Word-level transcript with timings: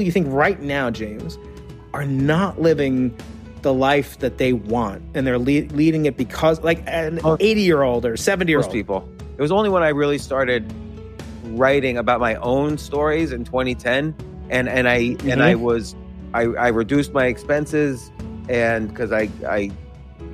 do 0.00 0.06
you 0.06 0.12
think 0.12 0.26
right 0.30 0.60
now, 0.60 0.90
James, 0.90 1.38
are 1.94 2.04
not 2.04 2.60
living 2.60 3.16
the 3.62 3.72
life 3.74 4.18
that 4.20 4.38
they 4.38 4.52
want 4.52 5.02
and 5.14 5.26
they're 5.26 5.38
le- 5.38 5.68
leading 5.74 6.06
it 6.06 6.16
because, 6.16 6.60
like, 6.62 6.82
an 6.86 7.20
80 7.24 7.60
year 7.60 7.82
old 7.82 8.04
or 8.06 8.16
seventy-year-old 8.16 8.72
people. 8.72 9.08
It 9.36 9.42
was 9.42 9.52
only 9.52 9.68
when 9.70 9.82
I 9.82 9.88
really 9.88 10.18
started 10.18 10.72
writing 11.44 11.96
about 11.98 12.20
my 12.20 12.36
own 12.36 12.78
stories 12.78 13.32
in 13.32 13.44
2010, 13.44 14.14
and 14.50 14.68
and 14.68 14.88
I 14.88 14.94
and 14.96 15.18
Mm-hmm. 15.20 15.40
I 15.40 15.54
was 15.54 15.94
I, 16.32 16.42
I 16.42 16.68
reduced 16.68 17.12
my 17.12 17.26
expenses, 17.26 18.10
and 18.48 18.88
because 18.88 19.12
I 19.12 19.28
I 19.46 19.70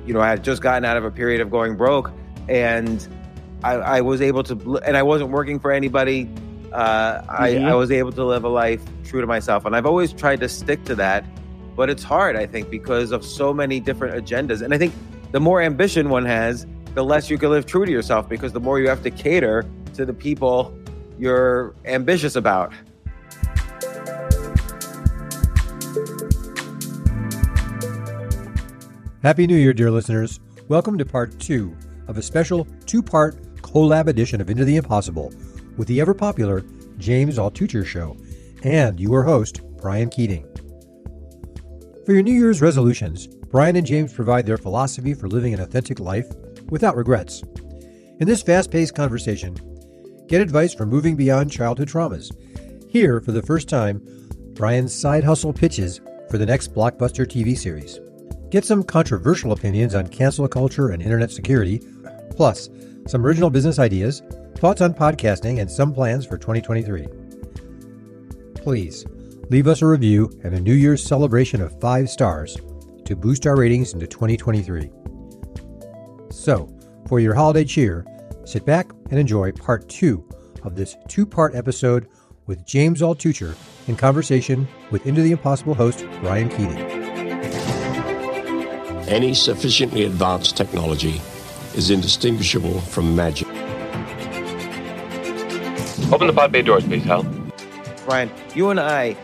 you 0.05 0.13
know 0.13 0.21
I 0.21 0.29
had 0.29 0.43
just 0.43 0.61
gotten 0.61 0.85
out 0.85 0.95
of 0.97 1.03
a 1.05 1.11
period 1.11 1.41
of 1.41 1.49
going 1.49 1.75
broke, 1.75 2.11
and 2.47 3.05
I, 3.63 3.73
I 3.73 4.01
was 4.01 4.21
able 4.21 4.43
to 4.43 4.77
and 4.85 4.95
I 4.95 5.03
wasn't 5.03 5.31
working 5.31 5.59
for 5.59 5.71
anybody. 5.71 6.29
Uh, 6.77 7.23
I, 7.27 7.49
Mhm. 7.53 7.65
I 7.65 7.73
was 7.73 7.89
able 7.89 8.11
to 8.11 8.23
live 8.23 8.43
a 8.43 8.49
life 8.49 8.83
true 9.03 9.19
to 9.19 9.25
myself, 9.25 9.65
and 9.65 9.75
I've 9.75 9.87
always 9.87 10.13
tried 10.13 10.39
to 10.41 10.47
stick 10.47 10.83
to 10.85 10.93
that. 10.95 11.25
But 11.75 11.89
it's 11.89 12.03
hard, 12.03 12.35
I 12.35 12.45
think, 12.45 12.69
because 12.69 13.11
of 13.11 13.25
so 13.25 13.51
many 13.51 13.79
different 13.79 14.13
agendas. 14.23 14.61
And 14.61 14.71
I 14.75 14.77
think 14.77 14.93
the 15.31 15.39
more 15.39 15.59
ambition 15.59 16.09
one 16.09 16.23
has, 16.25 16.67
the 16.93 17.03
less 17.03 17.31
you 17.31 17.39
can 17.39 17.49
live 17.49 17.65
true 17.65 17.83
to 17.83 17.91
yourself 17.91 18.29
because 18.29 18.53
the 18.53 18.59
more 18.59 18.79
you 18.79 18.89
have 18.89 19.01
to 19.03 19.09
cater 19.09 19.65
to 19.95 20.05
the 20.05 20.13
people 20.13 20.71
you're 21.17 21.73
ambitious 21.85 22.35
about. 22.35 22.71
Happy 29.23 29.47
New 29.47 29.57
Year, 29.57 29.73
dear 29.73 29.91
listeners. 29.91 30.39
Welcome 30.67 30.97
to 30.99 31.05
part 31.05 31.37
two 31.39 31.75
of 32.07 32.17
a 32.17 32.21
special 32.21 32.67
two 32.85 33.01
part 33.01 33.35
collab 33.61 34.07
edition 34.07 34.39
of 34.41 34.49
Into 34.49 34.63
the 34.63 34.75
Impossible 34.77 35.33
with 35.77 35.87
the 35.87 36.01
ever 36.01 36.13
popular 36.13 36.63
James 36.97 37.37
Altucher 37.37 37.85
Show 37.85 38.17
and 38.63 38.99
your 38.99 39.23
host, 39.23 39.61
Brian 39.77 40.09
Keating. 40.09 40.47
For 42.05 42.13
your 42.13 42.23
New 42.23 42.33
Year's 42.33 42.61
resolutions, 42.61 43.27
Brian 43.27 43.75
and 43.75 43.85
James 43.85 44.13
provide 44.13 44.45
their 44.45 44.57
philosophy 44.57 45.13
for 45.13 45.27
living 45.27 45.53
an 45.53 45.61
authentic 45.61 45.99
life 45.99 46.27
without 46.69 46.95
regrets. 46.95 47.43
In 48.19 48.27
this 48.27 48.41
fast 48.41 48.71
paced 48.71 48.95
conversation, 48.95 49.55
get 50.27 50.41
advice 50.41 50.73
for 50.73 50.85
moving 50.85 51.15
beyond 51.15 51.51
childhood 51.51 51.87
traumas. 51.87 52.31
Here, 52.89 53.21
for 53.21 53.31
the 53.31 53.43
first 53.43 53.69
time, 53.69 54.01
Brian's 54.53 54.93
side 54.93 55.23
hustle 55.23 55.53
pitches 55.53 56.01
for 56.29 56.37
the 56.37 56.45
next 56.45 56.73
blockbuster 56.73 57.25
TV 57.25 57.57
series. 57.57 57.99
Get 58.49 58.65
some 58.65 58.83
controversial 58.83 59.51
opinions 59.51 59.93
on 59.93 60.07
cancel 60.07 60.47
culture 60.47 60.89
and 60.89 61.01
internet 61.01 61.31
security, 61.31 61.81
plus 62.31 62.69
some 63.05 63.25
original 63.25 63.49
business 63.49 63.79
ideas, 63.79 64.21
thoughts 64.57 64.81
on 64.81 64.93
podcasting, 64.93 65.61
and 65.61 65.69
some 65.69 65.93
plans 65.93 66.25
for 66.25 66.37
2023. 66.37 67.07
Please 68.55 69.05
leave 69.49 69.67
us 69.67 69.81
a 69.81 69.87
review 69.87 70.29
and 70.43 70.53
a 70.53 70.59
New 70.59 70.73
Year's 70.73 71.03
celebration 71.03 71.61
of 71.61 71.79
five 71.79 72.09
stars 72.09 72.57
to 73.05 73.15
boost 73.15 73.47
our 73.47 73.55
ratings 73.55 73.93
into 73.93 74.07
2023. 74.07 74.89
So, 76.29 76.69
for 77.07 77.19
your 77.19 77.33
holiday 77.33 77.63
cheer, 77.63 78.05
sit 78.45 78.65
back 78.65 78.91
and 79.09 79.19
enjoy 79.19 79.51
part 79.51 79.87
two 79.87 80.27
of 80.63 80.75
this 80.75 80.97
two 81.07 81.25
part 81.25 81.55
episode 81.55 82.07
with 82.45 82.65
James 82.65 83.01
Altucher 83.01 83.55
in 83.87 83.95
conversation 83.95 84.67
with 84.91 85.05
Into 85.05 85.21
the 85.21 85.31
Impossible 85.31 85.73
host 85.73 86.05
Brian 86.21 86.49
Keating. 86.49 86.77
Any 89.07 89.33
sufficiently 89.33 90.03
advanced 90.03 90.57
technology 90.57 91.21
is 91.75 91.91
indistinguishable 91.91 92.81
from 92.81 93.15
magic. 93.15 93.46
Open 96.11 96.27
the 96.27 96.33
pod 96.33 96.51
bay 96.53 96.61
doors, 96.61 96.85
please, 96.85 97.03
Hal. 97.03 97.25
Brian, 98.05 98.31
you 98.55 98.69
and 98.69 98.79
I, 98.79 99.17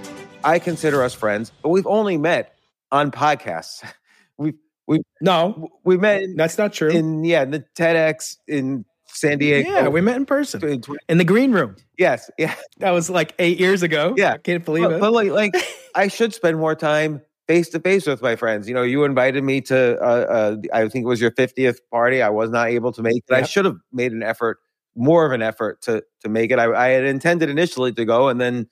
I 0.44 0.60
consider 0.60 1.02
us 1.02 1.14
friends, 1.14 1.52
but 1.62 1.70
we've 1.70 1.88
only 1.88 2.18
met 2.18 2.56
on 2.92 3.10
podcasts. 3.12 3.84
We've 4.38 4.56
we 4.88 5.00
No, 5.22 5.70
we 5.86 5.96
met 5.98 6.24
in, 6.24 6.36
that's 6.36 6.58
not 6.58 6.74
true. 6.74 6.90
in 6.90 7.24
yeah 7.24 7.46
the 7.46 7.64
TEDx 7.76 8.38
in 8.48 8.84
San 9.06 9.38
Diego. 9.38 9.70
yeah, 9.70 9.88
we 9.88 10.02
met 10.02 10.18
in 10.18 10.26
person 10.26 10.62
In 10.68 10.82
in 11.08 11.18
the 11.20 11.24
green 11.24 11.52
room. 11.52 11.76
Yes, 12.00 12.32
yeah, 12.40 12.56
That 12.80 12.90
was 12.92 13.12
like 13.12 13.36
eight 13.38 13.60
years 13.60 13.84
ago. 13.84 14.16
Yeah. 14.18 14.34
I 14.34 14.38
can't 14.40 14.66
believe 14.66 14.86
but, 14.86 14.94
it. 14.94 15.00
but 15.00 15.14
like 15.14 15.30
like 15.30 15.54
I 15.96 16.08
should 16.08 16.34
spend 16.34 16.58
more 16.58 16.74
time 16.76 17.22
face 17.48 17.70
to 17.70 17.80
face 17.80 18.08
with 18.08 18.22
my 18.24 18.36
friends. 18.36 18.68
You 18.68 18.74
know, 18.74 18.82
you 18.82 19.04
invited 19.04 19.44
me 19.44 19.62
to 19.62 19.98
uh, 20.02 20.04
uh 20.04 20.58
I 20.74 20.90
think 20.90 21.06
it 21.06 21.08
was 21.08 21.22
your 21.22 21.32
50th 21.32 21.78
party. 21.92 22.22
I 22.24 22.30
was 22.30 22.50
not 22.50 22.70
able 22.70 22.92
to 22.94 23.04
make 23.04 23.24
it. 23.30 23.34
I 23.34 23.44
should 23.44 23.66
have 23.66 23.78
made 23.94 24.12
an 24.14 24.24
effort, 24.24 24.58
more 24.96 25.26
of 25.26 25.32
an 25.32 25.42
effort 25.42 25.82
to 25.84 26.04
to 26.22 26.30
make 26.30 26.52
it. 26.52 26.60
I, 26.60 26.72
I 26.74 26.88
had 26.90 27.06
intended 27.06 27.50
initially 27.50 27.92
to 27.94 28.06
go, 28.06 28.30
and 28.30 28.40
then 28.40 28.68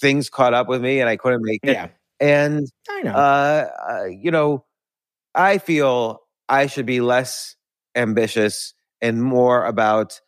things 0.00 0.30
caught 0.30 0.54
up 0.54 0.68
with 0.68 0.82
me, 0.82 1.00
and 1.00 1.08
I 1.08 1.16
couldn't 1.16 1.42
make 1.42 1.60
it. 1.64 1.72
yeah, 1.72 1.88
And 2.20 2.66
I 2.90 3.02
know. 3.02 3.12
uh, 3.12 3.66
uh, 3.88 4.04
you 4.04 4.30
know, 4.30 4.64
I 5.34 5.58
feel 5.58 6.20
I 6.48 6.66
should 6.66 6.86
be 6.86 7.00
less 7.00 7.56
ambitious 7.94 8.74
and 9.00 9.22
more 9.22 9.64
about, 9.64 10.20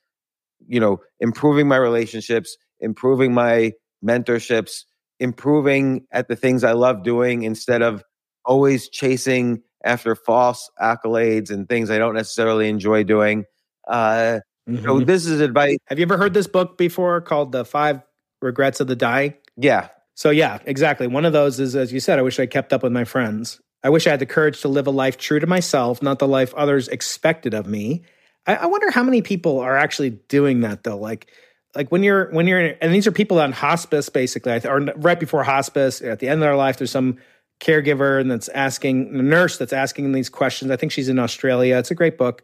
you 0.67 0.81
know, 0.81 1.01
improving 1.21 1.69
my 1.69 1.77
relationships, 1.77 2.57
improving 2.81 3.33
my 3.33 3.73
mentorships, 4.05 4.85
improving 5.21 6.07
at 6.13 6.29
the 6.29 6.37
things 6.37 6.65
I 6.65 6.73
love 6.73 7.03
doing 7.03 7.43
instead 7.43 7.83
of 7.83 8.03
always 8.45 8.89
chasing 8.89 9.63
after 9.85 10.15
false 10.15 10.71
accolades 10.81 11.51
and 11.51 11.69
things 11.69 11.91
I 11.91 11.99
don't 11.99 12.15
necessarily 12.15 12.69
enjoy 12.69 13.05
doing. 13.05 13.45
Uh, 13.89 14.41
So 14.67 14.73
Mhm. 15.01 15.07
this 15.07 15.27
is 15.27 15.41
advice. 15.41 15.77
Have 15.87 15.99
you 15.99 16.05
ever 16.05 16.17
heard 16.19 16.35
this 16.35 16.49
book 16.49 16.77
before 16.77 17.21
called 17.21 17.53
The 17.53 17.65
Five 17.65 18.01
Regrets 18.43 18.81
of 18.81 18.89
the 18.89 18.97
Dying? 18.97 19.35
Yeah, 19.57 19.89
So, 20.19 20.31
yeah, 20.31 20.59
exactly. 20.65 21.07
One 21.07 21.27
of 21.27 21.35
those 21.35 21.61
is, 21.61 21.77
as 21.77 21.93
you 21.93 22.01
said, 22.01 22.19
I 22.19 22.23
wish 22.23 22.41
I 22.41 22.47
kept 22.47 22.73
up 22.73 22.83
with 22.83 22.91
my 22.91 23.05
friends. 23.05 23.61
I 23.85 23.91
wish 23.91 24.07
I 24.07 24.11
had 24.11 24.19
the 24.21 24.25
courage 24.27 24.63
to 24.63 24.69
live 24.69 24.87
a 24.87 24.91
life 24.91 25.19
true 25.19 25.39
to 25.41 25.47
myself, 25.47 26.03
not 26.03 26.19
the 26.21 26.27
life 26.27 26.55
others 26.55 26.89
expected 26.89 27.53
of 27.53 27.67
me. 27.67 28.03
I, 28.47 28.57
I 28.57 28.67
wonder 28.67 28.91
how 28.91 29.03
many 29.03 29.21
people 29.21 29.61
are 29.61 29.77
actually 29.77 30.11
doing 30.29 30.61
that, 30.63 30.85
though. 30.85 30.97
Like, 30.97 31.31
like 31.75 31.93
when 31.93 32.03
you're 32.03 32.31
when 32.31 32.47
you're 32.47 32.75
and 32.81 32.95
these 32.95 33.07
are 33.07 33.13
people 33.13 33.39
on 33.39 33.53
hospice 33.53 34.09
basically 34.09 34.59
or 34.65 34.81
right 34.97 35.21
before 35.21 35.45
hospice 35.45 36.01
at 36.01 36.19
the 36.21 36.29
end 36.29 36.37
of 36.37 36.41
their 36.47 36.57
life 36.57 36.79
there's 36.79 36.91
some 36.91 37.19
caregiver 37.61 38.19
and 38.19 38.31
that's 38.31 38.49
asking 38.49 39.11
a 39.19 39.23
nurse 39.23 39.59
that's 39.59 39.75
asking 39.75 40.11
these 40.13 40.31
questions 40.31 40.71
i 40.71 40.77
think 40.77 40.91
she's 40.91 41.11
in 41.11 41.19
australia 41.19 41.77
it's 41.77 41.91
a 41.91 41.95
great 41.95 42.17
book 42.17 42.43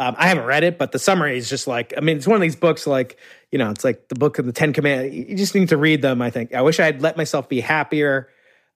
um, 0.00 0.16
i 0.18 0.26
haven't 0.26 0.44
read 0.44 0.64
it 0.64 0.78
but 0.78 0.90
the 0.90 0.98
summary 0.98 1.36
is 1.36 1.48
just 1.48 1.68
like 1.68 1.92
i 1.96 2.00
mean 2.00 2.16
it's 2.16 2.26
one 2.26 2.34
of 2.34 2.42
these 2.42 2.56
books 2.56 2.86
like 2.86 3.16
you 3.52 3.58
know 3.58 3.70
it's 3.70 3.84
like 3.84 4.08
the 4.08 4.14
book 4.14 4.38
of 4.38 4.46
the 4.46 4.52
ten 4.52 4.72
commandments 4.72 5.14
you 5.14 5.36
just 5.36 5.54
need 5.54 5.68
to 5.68 5.76
read 5.76 6.02
them 6.02 6.20
i 6.22 6.30
think. 6.30 6.54
I 6.54 6.62
wish 6.62 6.80
i 6.80 6.84
had 6.84 7.02
let 7.02 7.16
myself 7.16 7.48
be 7.48 7.60
happier. 7.60 8.28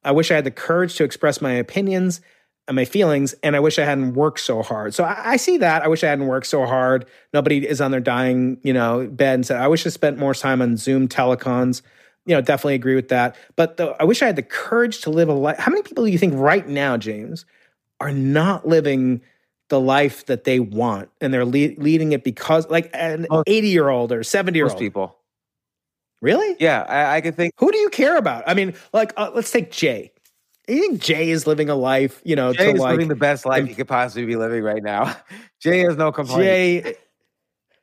I 0.04 0.12
wish 0.12 0.30
i 0.30 0.34
had 0.34 0.44
the 0.44 0.50
courage 0.50 0.94
to 0.96 1.04
express 1.04 1.40
my 1.40 1.52
opinions 1.52 2.20
and 2.68 2.76
my 2.76 2.84
feelings 2.84 3.34
and 3.42 3.56
i 3.56 3.60
wish 3.60 3.78
i 3.78 3.84
hadn't 3.84 4.14
worked 4.14 4.40
so 4.40 4.62
hard. 4.62 4.94
So 4.94 5.04
I, 5.04 5.32
I 5.32 5.36
see 5.36 5.56
that. 5.58 5.82
I 5.82 5.88
wish 5.88 6.04
i 6.04 6.08
hadn't 6.08 6.26
worked 6.26 6.46
so 6.46 6.66
hard. 6.66 7.06
Nobody 7.32 7.66
is 7.66 7.80
on 7.80 7.90
their 7.90 8.00
dying 8.00 8.58
you 8.62 8.72
know 8.72 9.08
bed 9.10 9.34
and 9.34 9.46
said 9.46 9.60
i 9.60 9.68
wish 9.68 9.86
i 9.86 9.90
spent 9.90 10.18
more 10.18 10.34
time 10.34 10.60
on 10.60 10.76
zoom 10.76 11.08
telecons. 11.08 11.82
You 12.26 12.34
know 12.34 12.42
definitely 12.42 12.74
agree 12.74 12.94
with 12.94 13.08
that. 13.08 13.36
But 13.56 13.78
the, 13.78 13.96
i 13.98 14.04
wish 14.04 14.22
i 14.22 14.26
had 14.26 14.36
the 14.36 14.42
courage 14.42 15.00
to 15.02 15.10
live 15.10 15.28
a 15.28 15.32
life 15.32 15.58
how 15.58 15.70
many 15.70 15.82
people 15.82 16.04
do 16.04 16.10
you 16.10 16.18
think 16.18 16.34
right 16.36 16.68
now 16.68 16.96
james 16.96 17.46
are 18.00 18.12
not 18.12 18.66
living 18.66 19.22
the 19.68 19.80
life 19.80 20.26
that 20.26 20.44
they 20.44 20.60
want 20.60 21.08
and 21.20 21.32
they're 21.32 21.44
le- 21.44 21.74
leading 21.78 22.12
it 22.12 22.22
because 22.24 22.68
like 22.68 22.90
an 22.94 23.26
80 23.46 23.68
year 23.68 23.88
old 23.88 24.12
or 24.12 24.22
70 24.22 24.58
year 24.58 24.68
old 24.68 24.78
people. 24.78 25.16
really 26.20 26.56
Yeah, 26.58 26.82
I, 26.82 27.16
I 27.16 27.20
could 27.20 27.34
think. 27.36 27.52
who 27.58 27.70
do 27.72 27.78
you 27.78 27.90
care 27.90 28.16
about 28.16 28.44
i 28.46 28.54
mean 28.54 28.74
like 28.92 29.12
uh, 29.16 29.30
let's 29.34 29.50
take 29.50 29.70
jay 29.70 30.12
you 30.68 30.80
think 30.80 31.00
jay 31.00 31.30
is 31.30 31.46
living 31.46 31.68
a 31.68 31.74
life 31.74 32.20
you 32.24 32.36
know 32.36 32.52
Jay 32.52 32.66
to 32.66 32.72
is 32.72 32.80
like 32.80 32.92
living 32.92 33.08
the 33.08 33.16
best 33.16 33.44
life 33.46 33.66
he 33.66 33.74
could 33.74 33.88
possibly 33.88 34.24
be 34.26 34.36
living 34.36 34.62
right 34.62 34.82
now. 34.82 35.14
Jay 35.60 35.80
has 35.80 35.96
no 35.96 36.12
complaints. 36.12 36.44
Jay. 36.44 36.94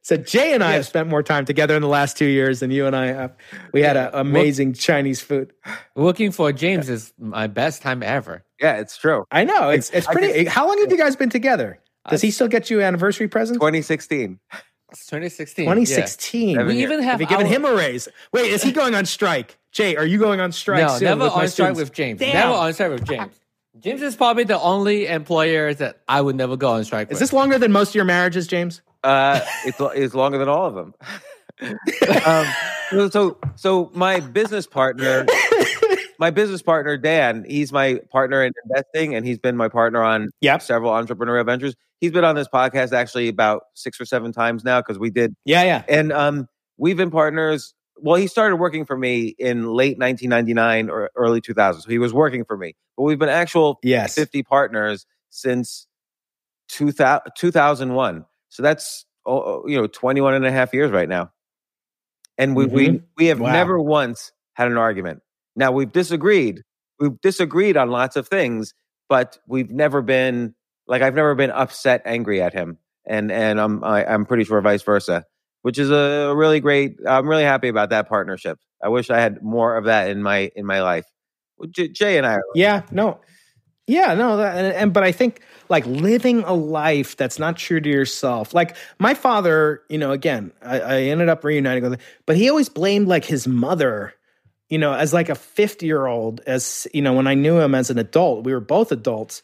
So 0.03 0.17
Jay 0.17 0.53
and 0.53 0.63
I 0.63 0.72
have 0.73 0.88
spent 0.88 1.09
more 1.09 1.22
time 1.22 1.45
together 1.45 1.75
in 1.75 1.81
the 1.83 1.88
last 1.88 2.18
two 2.18 2.25
years 2.25 2.59
than 2.62 2.71
you 2.71 2.88
and 2.88 2.95
I 2.95 3.07
have. 3.07 3.36
We 3.71 3.81
had 3.81 3.95
a 3.98 4.19
amazing 4.19 4.74
Chinese 4.74 5.21
food. 5.21 5.53
Looking 5.95 6.31
for 6.31 6.51
James 6.51 6.89
is 6.89 7.13
my 7.19 7.45
best 7.48 7.83
time 7.83 8.01
ever. 8.01 8.44
Yeah, 8.59 8.77
it's 8.77 8.98
true. 8.98 9.25
I 9.31 9.44
know 9.44 9.69
it's 9.69 9.92
it's 9.92 10.07
pretty. 10.07 10.33
could- 10.33 10.48
how 10.48 10.68
long 10.68 10.80
have 10.80 10.92
you 10.92 10.98
guys 10.98 11.15
been 11.15 11.30
together? 11.30 11.80
Does 12.09 12.21
he 12.21 12.31
still 12.31 12.48
get 12.48 12.69
you 12.71 12.81
anniversary 12.81 13.27
presents? 13.27 13.59
2016. 13.59 14.39
It's 14.92 15.06
2016. 15.06 15.65
yeah. 15.65 15.69
2016. 15.71 16.56
Seven 16.56 16.68
We 16.68 16.74
years. 16.80 16.83
even 16.92 17.04
Have 17.04 17.12
have 17.13 17.21
you 17.21 17.27
given 17.27 17.45
our- 17.45 17.51
him 17.54 17.65
a 17.65 17.74
raise? 17.75 18.07
Wait, 18.33 18.51
is 18.51 18.63
he 18.63 18.71
going 18.71 18.95
on 18.95 19.06
strike? 19.06 19.57
Jay, 19.71 19.95
are 19.95 20.06
you 20.06 20.18
going 20.18 20.39
on 20.42 20.51
strike? 20.51 20.81
No, 20.81 20.97
soon 20.97 21.06
never 21.06 21.24
with 21.25 21.33
my 21.36 21.42
on 21.44 21.47
strike 21.47 21.51
students? 21.75 21.80
with 21.80 21.94
James. 21.94 22.19
Damn. 22.19 22.33
Never 22.33 22.54
on 22.54 22.74
strike 22.74 22.92
with 22.92 23.06
James. 23.06 23.33
James 23.80 24.01
is 24.01 24.15
probably 24.15 24.44
the 24.44 24.59
only 24.59 25.06
employer 25.07 25.74
that 25.75 26.01
I 26.09 26.19
would 26.21 26.36
never 26.36 26.57
go 26.57 26.71
on 26.71 26.83
strike 26.83 27.07
with. 27.07 27.18
Is 27.18 27.21
with. 27.21 27.30
this 27.30 27.33
longer 27.33 27.57
than 27.59 27.71
most 27.71 27.89
of 27.89 27.95
your 27.95 28.04
marriages, 28.04 28.47
James? 28.47 28.81
Uh, 29.03 29.39
it's 29.65 29.77
it's 29.95 30.13
longer 30.15 30.38
than 30.38 30.48
all 30.50 30.65
of 30.68 30.75
them. 30.75 30.94
um, 32.25 33.09
so- 33.09 33.38
so 33.56 33.92
my 33.94 34.19
business 34.19 34.65
partner, 34.68 35.25
my 36.19 36.30
business 36.30 36.62
partner 36.62 36.98
Dan, 36.98 37.45
he's 37.48 37.71
my 37.71 38.00
partner 38.12 38.44
in 38.44 38.53
investing, 38.65 39.15
and 39.15 39.25
he's 39.25 39.39
been 39.39 39.56
my 39.57 39.68
partner 39.69 40.03
on 40.03 40.30
Yep. 40.42 40.62
several 40.62 40.92
entrepreneurial 40.92 41.45
ventures. 41.45 41.75
He's 42.00 42.12
been 42.12 42.25
on 42.25 42.36
this 42.36 42.48
podcast 42.48 42.94
actually 42.94 43.27
about 43.27 43.63
six 43.75 44.00
or 44.01 44.06
seven 44.06 44.31
times 44.31 44.63
now 44.63 44.81
because 44.81 44.98
we 44.98 45.09
did, 45.12 45.36
Yeah, 45.45 45.63
yeah. 45.63 45.83
and 45.88 46.12
um, 46.12 46.47
we've 46.77 46.97
been 46.97 47.12
partners 47.12 47.74
well, 48.04 48.15
he 48.15 48.25
started 48.25 48.56
working 48.56 48.83
for 48.83 48.97
me 48.97 49.36
in 49.38 49.65
late 49.75 50.00
1999 50.00 50.89
or 50.89 51.12
early 51.15 51.39
2000. 51.39 51.83
So 51.83 51.89
he 51.89 52.00
was 52.00 52.12
working 52.13 52.44
for 52.44 52.57
me, 52.57 52.74
but 52.97 53.04
we've 53.04 53.19
been 53.19 53.30
actual 53.30 53.77
Yes. 53.83 54.15
50 54.15 54.42
partners 54.42 55.06
since 55.30 55.86
2000, 56.69 57.21
2001. 57.38 58.25
So 58.51 58.62
that's, 58.62 59.06
oh, 59.25 59.39
oh, 59.42 59.63
you 59.68 59.77
know, 59.80 59.88
21 59.88 60.33
and 60.36 60.45
a 60.45 60.51
half 60.51 60.74
years 60.74 60.92
right 60.92 61.07
now. 61.09 61.31
And 62.38 62.56
we, 62.56 62.65
we, 62.65 62.88
Mhm. 62.89 63.03
we 63.18 63.25
have 63.27 63.39
Wow. 63.39 63.51
never 63.53 63.80
once 63.80 64.31
had 64.53 64.68
an 64.68 64.77
argument. 64.77 65.21
Now 65.56 65.71
we've 65.71 65.92
disagreed. 65.92 66.63
We've 67.00 67.19
disagreed 67.21 67.77
on 67.77 67.89
lots 67.89 68.15
of 68.15 68.27
things, 68.27 68.74
but 69.09 69.39
we've 69.48 69.71
never 69.71 70.01
been 70.01 70.53
like 70.88 71.01
I've 71.01 71.15
never 71.15 71.33
been 71.36 71.51
upset, 71.51 72.01
angry 72.06 72.42
at 72.42 72.53
him, 72.53 72.77
and 73.06 73.31
and 73.31 73.59
I'm 73.59 73.83
I, 73.83 74.06
I'm 74.06 74.25
pretty 74.25 74.44
sure 74.44 74.59
vice 74.62 74.81
versa, 74.81 75.25
which 75.62 75.77
is 75.80 75.89
a 75.89 76.33
really 76.36 76.59
great. 76.59 76.97
I'm 77.07 77.27
really 77.27 77.44
happy 77.44 77.69
about 77.69 77.89
that 77.92 78.09
partnership. 78.09 78.59
I 78.83 78.89
wish 78.89 79.09
I 79.09 79.19
had 79.19 79.42
more 79.42 79.77
of 79.77 79.86
that 79.86 80.09
in 80.09 80.21
my 80.21 80.51
in 80.56 80.65
my 80.65 80.81
life. 80.81 81.06
Jay 81.71 82.18
and 82.18 82.25
I, 82.27 82.36
are, 82.36 82.44
Yeah, 82.56 82.81
no. 82.92 83.19
Yeah, 83.92 84.14
no, 84.14 84.38
that, 84.38 84.56
and, 84.58 84.68
and 84.74 84.94
but 84.94 85.04
I 85.04 85.12
think 85.12 85.42
like 85.68 85.86
living 85.86 86.44
a 86.44 86.54
life 86.54 87.18
that's 87.18 87.38
not 87.40 87.58
true 87.58 87.82
to 87.82 87.90
yourself. 87.90 88.54
Like 88.54 88.78
my 89.00 89.14
father, 89.14 89.82
you 89.90 89.98
know, 89.98 90.12
again, 90.12 90.54
I, 90.62 90.80
I 90.80 91.02
ended 91.04 91.28
up 91.28 91.44
reuniting 91.44 91.84
with 91.84 91.94
him, 91.94 92.00
but 92.26 92.38
he 92.38 92.50
always 92.50 92.70
blamed 92.70 93.08
like 93.10 93.26
his 93.26 93.48
mother, 93.48 94.14
you 94.70 94.78
know, 94.78 94.94
as 94.94 95.14
like 95.14 95.28
a 95.30 95.36
50 95.36 95.86
year 95.86 96.06
old, 96.06 96.40
as 96.48 96.88
you 96.94 97.02
know, 97.02 97.14
when 97.14 97.28
I 97.28 97.34
knew 97.34 97.60
him 97.60 97.76
as 97.76 97.90
an 97.90 97.98
adult, 97.98 98.46
we 98.46 98.54
were 98.54 98.62
both 98.62 98.92
adults. 98.94 99.44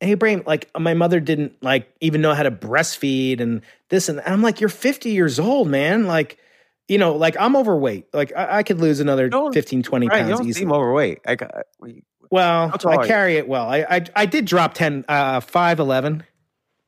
And 0.00 0.08
he 0.08 0.14
blamed 0.14 0.46
like 0.46 0.70
my 0.78 0.94
mother 0.94 1.18
didn't 1.20 1.60
like 1.62 1.92
even 2.00 2.20
know 2.20 2.32
how 2.32 2.44
to 2.44 2.50
breastfeed 2.50 3.40
and 3.40 3.60
this 3.88 4.08
and, 4.08 4.18
and 4.20 4.32
I'm 4.32 4.40
like, 4.42 4.60
you're 4.60 4.68
50 4.70 5.10
years 5.10 5.38
old, 5.40 5.68
man. 5.68 6.06
Like, 6.06 6.38
you 6.88 6.96
know, 6.98 7.14
like 7.16 7.36
I'm 7.40 7.56
overweight. 7.56 8.06
Like 8.14 8.32
I, 8.36 8.58
I 8.58 8.62
could 8.62 8.80
lose 8.80 9.00
another 9.00 9.28
Don't- 9.28 9.52
15, 9.52 9.82
20 9.82 10.06
right, 10.08 10.16
you 10.18 10.22
pounds 10.24 10.38
don't 10.38 10.48
easily. 10.48 10.60
seem 10.62 10.72
overweight. 10.72 11.20
I, 11.26 11.34
got- 11.34 11.54
uh, 11.54 11.62
we- 11.80 12.04
Well, 12.30 12.68
How 12.68 12.76
tall 12.76 12.92
are 12.94 13.00
I 13.02 13.06
carry 13.06 13.36
it 13.36 13.48
well. 13.48 13.68
I 13.68 13.78
I, 13.90 14.04
I 14.16 14.26
did 14.26 14.44
drop 14.44 14.74
10, 14.74 15.04
uh, 15.08 15.40
5'11", 15.40 16.22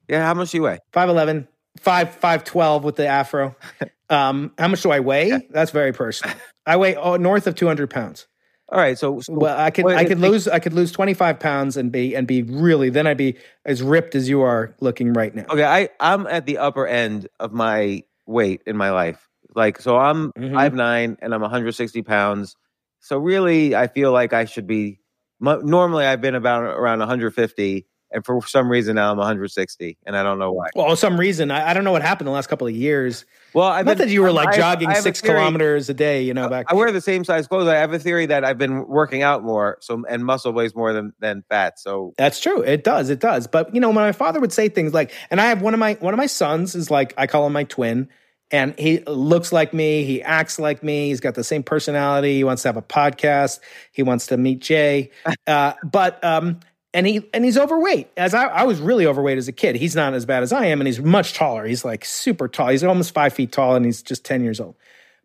yeah, 0.08 0.24
how 0.24 0.34
much 0.34 0.50
do 0.50 0.58
you 0.58 0.62
weigh? 0.64 0.78
5'11", 0.92 1.46
5, 1.78 2.20
5'12", 2.20 2.82
with 2.82 2.96
the 2.96 3.06
afro. 3.06 3.56
Um, 4.10 4.52
how 4.58 4.68
much 4.68 4.82
do 4.82 4.90
I 4.90 5.00
weigh? 5.00 5.48
That's 5.52 5.70
very 5.70 5.90
personal. 5.94 6.36
I 6.66 6.76
weigh 6.76 6.96
oh, 6.96 7.16
north 7.16 7.46
of 7.46 7.54
200 7.54 7.88
pounds. 7.88 8.26
All 8.68 8.78
right, 8.78 8.98
so, 8.98 9.20
so 9.20 9.32
Well, 9.32 9.58
I 9.58 9.70
could 9.70 9.86
Well, 9.86 9.96
I 9.96 10.02
it- 10.02 10.08
could 10.08 10.18
lose 10.18 10.46
I 10.46 10.58
could 10.58 10.74
lose 10.74 10.92
25 10.92 11.40
pounds 11.40 11.78
and 11.78 11.90
be 11.90 12.14
and 12.14 12.26
be 12.26 12.42
really 12.42 12.90
then 12.90 13.06
I'd 13.06 13.16
be 13.16 13.36
as 13.64 13.82
ripped 13.82 14.14
as 14.14 14.28
you 14.28 14.42
are 14.42 14.74
looking 14.80 15.14
right 15.14 15.34
now. 15.34 15.46
Okay, 15.48 15.64
I 15.64 15.88
I'm 15.98 16.26
at 16.26 16.44
the 16.44 16.58
upper 16.58 16.86
end 16.86 17.26
of 17.40 17.54
my 17.54 18.02
weight 18.26 18.60
in 18.66 18.76
my 18.76 18.90
life. 18.90 19.30
Like, 19.54 19.80
so 19.80 19.96
I'm 19.96 20.30
Mhm. 20.32 20.52
five 20.52 20.74
nine 20.74 21.16
and 21.22 21.32
I'm 21.34 21.40
160 21.40 22.02
pounds. 22.02 22.54
So 23.00 23.16
really, 23.16 23.74
I 23.74 23.86
feel 23.86 24.12
like 24.12 24.34
I 24.34 24.44
should 24.44 24.66
be. 24.66 25.00
Normally, 25.42 26.06
I've 26.06 26.20
been 26.20 26.36
about 26.36 26.62
around 26.62 27.00
150, 27.00 27.86
and 28.12 28.24
for 28.24 28.46
some 28.46 28.70
reason 28.70 28.94
now 28.94 29.10
I'm 29.10 29.16
160, 29.16 29.98
and 30.06 30.16
I 30.16 30.22
don't 30.22 30.38
know 30.38 30.52
why. 30.52 30.68
Well, 30.74 30.94
some 30.94 31.18
reason 31.18 31.50
I, 31.50 31.70
I 31.70 31.74
don't 31.74 31.82
know 31.82 31.92
what 31.92 32.02
happened 32.02 32.28
the 32.28 32.32
last 32.32 32.48
couple 32.48 32.66
of 32.66 32.74
years. 32.74 33.24
Well, 33.52 33.66
I've 33.66 33.84
Not 33.84 33.98
been, 33.98 34.08
that 34.08 34.12
you 34.12 34.22
were 34.22 34.32
like 34.32 34.48
I 34.48 34.56
jogging 34.56 34.88
I 34.88 35.00
six 35.00 35.20
kilometers 35.20 35.88
a 35.88 35.94
day, 35.94 36.22
you 36.22 36.32
know, 36.32 36.48
back. 36.48 36.66
I 36.68 36.74
wear 36.74 36.92
the 36.92 37.00
same 37.00 37.24
size 37.24 37.46
clothes. 37.48 37.68
I 37.68 37.74
have 37.74 37.92
a 37.92 37.98
theory 37.98 38.26
that 38.26 38.44
I've 38.44 38.58
been 38.58 38.86
working 38.86 39.22
out 39.22 39.42
more, 39.42 39.78
so 39.80 40.04
and 40.08 40.24
muscle 40.24 40.52
weighs 40.52 40.74
more 40.74 40.92
than 40.92 41.12
than 41.18 41.42
fat. 41.48 41.78
So 41.78 42.14
That's 42.16 42.40
true. 42.40 42.62
It 42.62 42.84
does. 42.84 43.10
It 43.10 43.20
does. 43.20 43.46
But 43.46 43.74
you 43.74 43.80
know, 43.80 43.88
when 43.88 43.96
my 43.96 44.12
father 44.12 44.40
would 44.40 44.52
say 44.52 44.68
things 44.68 44.94
like, 44.94 45.12
and 45.30 45.40
I 45.40 45.46
have 45.46 45.60
one 45.60 45.74
of 45.74 45.80
my 45.80 45.94
one 45.94 46.14
of 46.14 46.18
my 46.18 46.26
sons 46.26 46.74
is 46.74 46.90
like 46.90 47.14
I 47.16 47.26
call 47.26 47.46
him 47.46 47.52
my 47.52 47.64
twin, 47.64 48.08
and 48.52 48.78
he 48.78 49.00
looks 49.00 49.50
like 49.50 49.72
me. 49.72 50.04
He 50.04 50.22
acts 50.22 50.58
like 50.58 50.82
me. 50.82 51.08
He's 51.08 51.20
got 51.20 51.34
the 51.34 51.42
same 51.42 51.62
personality. 51.62 52.34
He 52.36 52.44
wants 52.44 52.62
to 52.62 52.68
have 52.68 52.76
a 52.76 52.82
podcast. 52.82 53.60
He 53.92 54.02
wants 54.02 54.26
to 54.28 54.36
meet 54.36 54.60
Jay. 54.60 55.10
Uh, 55.46 55.72
but 55.82 56.22
um, 56.22 56.60
and 56.94 57.06
he 57.06 57.28
and 57.34 57.44
he's 57.44 57.58
overweight. 57.58 58.08
As 58.16 58.32
I, 58.34 58.44
I 58.46 58.62
was 58.62 58.80
really 58.80 59.06
overweight 59.06 59.38
as 59.38 59.48
a 59.48 59.52
kid. 59.52 59.74
He's 59.74 59.96
not 59.96 60.14
as 60.14 60.24
bad 60.24 60.42
as 60.44 60.52
I 60.52 60.66
am, 60.66 60.80
and 60.80 60.86
he's 60.86 61.00
much 61.00 61.34
taller. 61.34 61.64
He's 61.66 61.84
like 61.84 62.04
super 62.04 62.46
tall. 62.48 62.68
He's 62.68 62.84
almost 62.84 63.12
five 63.12 63.32
feet 63.32 63.50
tall, 63.50 63.74
and 63.74 63.84
he's 63.84 64.02
just 64.02 64.24
ten 64.24 64.44
years 64.44 64.60
old. 64.60 64.76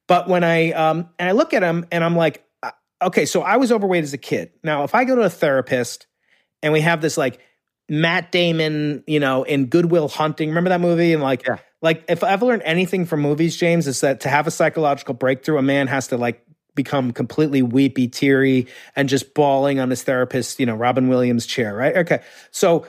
But 0.08 0.28
when 0.28 0.44
I 0.44 0.72
um 0.72 1.10
and 1.20 1.30
I 1.30 1.34
look 1.34 1.54
at 1.54 1.62
him 1.64 1.86
and 1.92 2.04
I'm 2.04 2.16
like, 2.16 2.44
uh, 2.64 2.72
okay, 3.04 3.26
so 3.26 3.42
I 3.42 3.58
was 3.58 3.72
overweight 3.72 4.04
as 4.04 4.14
a 4.14 4.18
kid. 4.18 4.52
Now, 4.64 4.84
if 4.84 4.96
I 4.96 5.04
go 5.06 5.16
to 5.16 5.22
a 5.22 5.30
therapist 5.30 6.08
and 6.64 6.74
we 6.74 6.82
have 6.82 7.02
this 7.02 7.18
like 7.18 7.40
Matt 7.90 8.32
Damon, 8.32 9.04
you 9.06 9.20
know, 9.20 9.44
in 9.44 9.66
Good 9.68 9.86
Will 9.86 10.08
Hunting, 10.08 10.50
remember 10.50 10.70
that 10.70 10.82
movie? 10.82 11.14
And 11.14 11.22
like, 11.22 11.46
Yeah. 11.46 11.58
Like 11.82 12.04
if 12.10 12.24
I've 12.24 12.42
learned 12.42 12.64
anything 12.66 13.06
from 13.06 13.22
movies, 13.22 13.56
James, 13.56 13.88
is 13.88 14.02
that 14.02 14.22
to 14.22 14.30
have 14.30 14.48
a 14.48 14.52
psychological 14.52 15.14
breakthrough, 15.14 15.58
a 15.58 15.62
man 15.62 15.88
has 15.88 16.08
to 16.08 16.18
like 16.18 16.44
become 16.76 17.12
completely 17.12 17.62
weepy, 17.62 18.08
teary, 18.08 18.68
and 18.96 19.10
just 19.10 19.34
bawling 19.34 19.80
on 19.80 19.90
his 19.90 20.04
therapist, 20.04 20.60
you 20.60 20.66
know, 20.66 20.76
Robin 20.76 21.08
Williams 21.08 21.46
chair, 21.46 21.76
right? 21.76 21.98
Okay, 21.98 22.22
so 22.52 22.86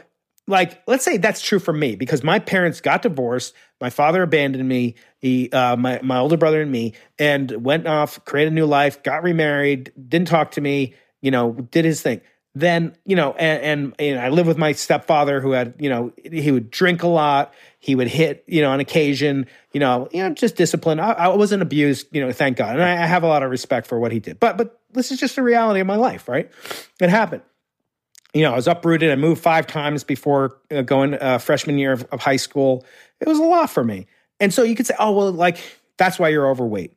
like 0.48 0.82
let's 0.86 1.04
say 1.04 1.18
that's 1.18 1.40
true 1.40 1.58
for 1.58 1.72
me 1.72 1.94
because 1.94 2.24
my 2.24 2.38
parents 2.38 2.80
got 2.80 3.02
divorced 3.02 3.54
my 3.80 3.90
father 3.90 4.22
abandoned 4.22 4.66
me 4.66 4.94
he 5.18 5.50
uh, 5.50 5.76
my, 5.76 6.00
my 6.02 6.18
older 6.18 6.36
brother 6.36 6.62
and 6.62 6.72
me 6.72 6.94
and 7.18 7.64
went 7.64 7.86
off 7.86 8.24
created 8.24 8.52
a 8.52 8.54
new 8.54 8.66
life 8.66 9.02
got 9.02 9.22
remarried 9.22 9.92
didn't 10.08 10.26
talk 10.26 10.52
to 10.52 10.60
me 10.60 10.94
you 11.20 11.30
know 11.30 11.52
did 11.52 11.84
his 11.84 12.00
thing 12.00 12.20
then 12.60 12.96
you 13.04 13.16
know 13.16 13.32
and, 13.32 13.62
and, 13.62 13.94
and 13.98 14.20
i 14.20 14.28
live 14.28 14.46
with 14.46 14.58
my 14.58 14.72
stepfather 14.72 15.40
who 15.40 15.52
had 15.52 15.74
you 15.78 15.88
know 15.88 16.12
he 16.24 16.50
would 16.50 16.70
drink 16.70 17.02
a 17.02 17.08
lot. 17.08 17.52
He 17.80 17.94
would 17.94 18.08
hit 18.08 18.44
you 18.46 18.60
know 18.60 18.70
on 18.70 18.80
occasion 18.80 19.46
you 19.72 19.80
know 19.80 20.08
you 20.12 20.22
know 20.22 20.34
just 20.34 20.56
discipline. 20.56 21.00
I, 21.00 21.12
I 21.12 21.28
wasn't 21.28 21.62
abused 21.62 22.08
you 22.10 22.24
know 22.24 22.32
thank 22.32 22.56
god. 22.56 22.74
And 22.74 22.82
I, 22.82 23.02
I 23.02 23.06
have 23.06 23.22
a 23.22 23.28
lot 23.28 23.42
of 23.42 23.50
respect 23.50 23.86
for 23.86 23.98
what 23.98 24.12
he 24.12 24.20
did. 24.20 24.40
But 24.40 24.56
but 24.56 24.80
this 24.90 25.12
is 25.12 25.20
just 25.20 25.36
the 25.36 25.42
reality 25.42 25.80
of 25.80 25.86
my 25.86 25.96
life 25.96 26.28
right? 26.28 26.50
It 27.00 27.10
happened. 27.10 27.42
You 28.34 28.42
know, 28.42 28.52
I 28.52 28.56
was 28.56 28.68
uprooted. 28.68 29.10
I 29.10 29.16
moved 29.16 29.40
five 29.40 29.66
times 29.66 30.04
before 30.04 30.58
uh, 30.70 30.82
going 30.82 31.14
uh, 31.14 31.38
freshman 31.38 31.78
year 31.78 31.92
of, 31.92 32.04
of 32.12 32.20
high 32.20 32.36
school. 32.36 32.84
It 33.20 33.28
was 33.28 33.38
a 33.38 33.42
lot 33.42 33.70
for 33.70 33.82
me. 33.82 34.06
And 34.38 34.52
so 34.52 34.62
you 34.62 34.74
could 34.74 34.86
say, 34.86 34.94
oh, 34.98 35.12
well, 35.12 35.32
like, 35.32 35.58
that's 35.96 36.18
why 36.18 36.28
you're 36.28 36.48
overweight, 36.48 36.94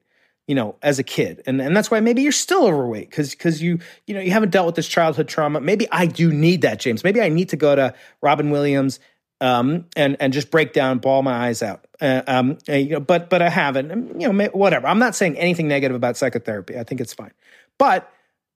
you 0.51 0.55
know, 0.55 0.75
as 0.81 0.99
a 0.99 1.03
kid. 1.03 1.41
And, 1.45 1.61
and 1.61 1.73
that's 1.73 1.89
why 1.89 2.01
maybe 2.01 2.23
you're 2.23 2.33
still 2.33 2.67
overweight 2.67 3.09
because 3.09 3.31
because 3.31 3.61
you, 3.61 3.79
you 4.05 4.13
know, 4.13 4.19
you 4.19 4.31
haven't 4.31 4.49
dealt 4.49 4.65
with 4.65 4.75
this 4.75 4.85
childhood 4.85 5.29
trauma. 5.29 5.61
Maybe 5.61 5.87
I 5.93 6.05
do 6.05 6.33
need 6.33 6.63
that, 6.63 6.77
James. 6.77 7.05
Maybe 7.05 7.21
I 7.21 7.29
need 7.29 7.47
to 7.49 7.55
go 7.55 7.73
to 7.73 7.95
Robin 8.21 8.51
Williams 8.51 8.99
um, 9.39 9.85
and 9.95 10.17
and 10.19 10.33
just 10.33 10.51
break 10.51 10.73
down, 10.73 10.97
bawl 10.97 11.23
my 11.23 11.47
eyes 11.47 11.63
out. 11.63 11.87
Uh, 12.01 12.23
um, 12.27 12.57
uh, 12.67 12.73
you 12.73 12.89
know, 12.89 12.99
but 12.99 13.29
but 13.29 13.41
I 13.41 13.47
haven't. 13.47 13.91
And, 13.91 14.21
You 14.21 14.33
know, 14.33 14.47
whatever. 14.47 14.87
I'm 14.87 14.99
not 14.99 15.15
saying 15.15 15.37
anything 15.37 15.69
negative 15.69 15.95
about 15.95 16.17
psychotherapy. 16.17 16.77
I 16.77 16.83
think 16.83 16.99
it's 16.99 17.13
fine. 17.13 17.31
But 17.77 18.11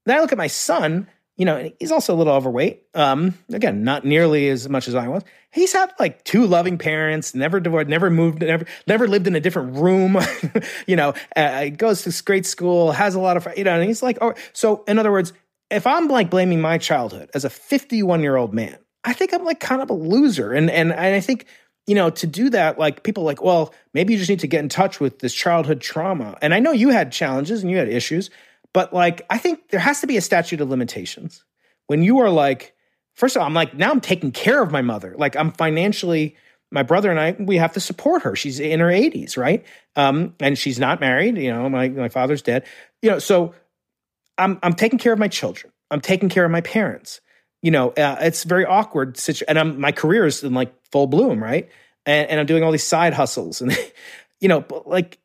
then 0.05 0.17
I 0.17 0.19
look 0.19 0.33
at 0.33 0.37
my 0.37 0.47
son, 0.47 1.07
you 1.37 1.45
know, 1.45 1.71
he's 1.79 1.91
also 1.91 2.13
a 2.13 2.17
little 2.17 2.33
overweight. 2.33 2.83
Um, 2.93 3.33
again, 3.51 3.83
not 3.83 4.05
nearly 4.05 4.49
as 4.49 4.69
much 4.69 4.87
as 4.87 4.95
I 4.95 5.07
was. 5.07 5.23
He's 5.51 5.73
had 5.73 5.91
like 5.99 6.23
two 6.23 6.47
loving 6.47 6.77
parents, 6.77 7.35
never 7.35 7.59
divorced, 7.59 7.89
never 7.89 8.09
moved, 8.09 8.41
never 8.41 8.65
never 8.87 9.07
lived 9.07 9.27
in 9.27 9.35
a 9.35 9.39
different 9.39 9.77
room. 9.77 10.17
you 10.87 10.95
know, 10.95 11.13
uh, 11.35 11.67
goes 11.69 12.03
to 12.03 12.23
great 12.23 12.45
school, 12.45 12.91
has 12.91 13.15
a 13.15 13.19
lot 13.19 13.37
of, 13.37 13.47
you 13.57 13.63
know, 13.63 13.75
and 13.75 13.83
he's 13.83 14.03
like, 14.03 14.17
oh, 14.21 14.33
so 14.53 14.83
in 14.87 14.97
other 14.97 15.11
words, 15.11 15.33
if 15.69 15.85
I'm 15.85 16.07
like 16.07 16.29
blaming 16.29 16.61
my 16.61 16.77
childhood 16.77 17.29
as 17.33 17.43
a 17.43 17.49
51 17.49 18.21
year 18.21 18.35
old 18.35 18.53
man, 18.53 18.77
I 19.03 19.13
think 19.13 19.33
I'm 19.33 19.43
like 19.43 19.59
kind 19.59 19.81
of 19.81 19.89
a 19.89 19.93
loser, 19.93 20.53
and 20.53 20.69
and 20.69 20.91
and 20.91 21.15
I 21.15 21.19
think 21.19 21.45
you 21.87 21.95
know, 21.95 22.09
to 22.09 22.27
do 22.27 22.49
that, 22.49 22.79
like 22.79 23.03
people 23.03 23.23
like, 23.23 23.43
well, 23.43 23.73
maybe 23.93 24.13
you 24.13 24.19
just 24.19 24.29
need 24.29 24.39
to 24.39 24.47
get 24.47 24.61
in 24.61 24.69
touch 24.69 24.99
with 24.99 25.19
this 25.19 25.33
childhood 25.33 25.81
trauma. 25.81 26.35
And 26.41 26.53
I 26.53 26.59
know 26.59 26.71
you 26.71 26.89
had 26.89 27.11
challenges 27.11 27.61
and 27.61 27.69
you 27.69 27.77
had 27.77 27.89
issues, 27.89 28.31
but 28.75 28.93
like, 28.93 29.25
I 29.29 29.37
think 29.37 29.69
there 29.69 29.79
has 29.79 30.01
to 30.01 30.07
be 30.07 30.17
a 30.17 30.21
statute 30.21 30.59
of 30.59 30.69
limitations 30.69 31.45
when 31.87 32.03
you 32.03 32.19
are 32.19 32.29
like, 32.29 32.75
first 33.13 33.37
of 33.37 33.41
all, 33.41 33.47
I'm 33.47 33.53
like, 33.53 33.73
now 33.73 33.89
I'm 33.89 34.01
taking 34.01 34.33
care 34.33 34.61
of 34.61 34.69
my 34.69 34.81
mother. 34.81 35.15
Like, 35.17 35.37
I'm 35.37 35.53
financially, 35.53 36.35
my 36.73 36.83
brother 36.83 37.09
and 37.09 37.17
I, 37.17 37.37
we 37.39 37.55
have 37.55 37.71
to 37.75 37.79
support 37.79 38.23
her. 38.23 38.35
She's 38.35 38.59
in 38.59 38.81
her 38.81 38.87
80s, 38.87 39.37
right? 39.37 39.65
Um, 39.95 40.35
and 40.41 40.57
she's 40.57 40.77
not 40.77 40.99
married. 40.99 41.37
You 41.37 41.53
know, 41.53 41.69
my 41.69 41.87
my 41.87 42.09
father's 42.09 42.41
dead. 42.41 42.65
You 43.01 43.11
know, 43.11 43.19
so 43.19 43.55
I'm 44.37 44.59
I'm 44.61 44.73
taking 44.73 44.99
care 44.99 45.13
of 45.13 45.19
my 45.19 45.29
children. 45.29 45.71
I'm 45.89 46.01
taking 46.01 46.27
care 46.27 46.43
of 46.43 46.51
my 46.51 46.59
parents. 46.59 47.21
You 47.61 47.71
know, 47.71 47.91
uh, 47.91 48.17
it's 48.19 48.43
very 48.43 48.65
awkward. 48.65 49.17
And 49.47 49.57
I'm 49.57 49.79
my 49.79 49.93
career 49.93 50.25
is 50.25 50.43
in 50.43 50.53
like 50.53 50.73
full 50.91 51.07
bloom, 51.07 51.41
right? 51.41 51.69
And, 52.05 52.29
and 52.29 52.39
I'm 52.41 52.45
doing 52.45 52.61
all 52.61 52.73
these 52.73 52.83
side 52.83 53.13
hustles, 53.13 53.61
and 53.61 53.71
you 54.41 54.49
know, 54.49 54.65
like, 54.85 55.17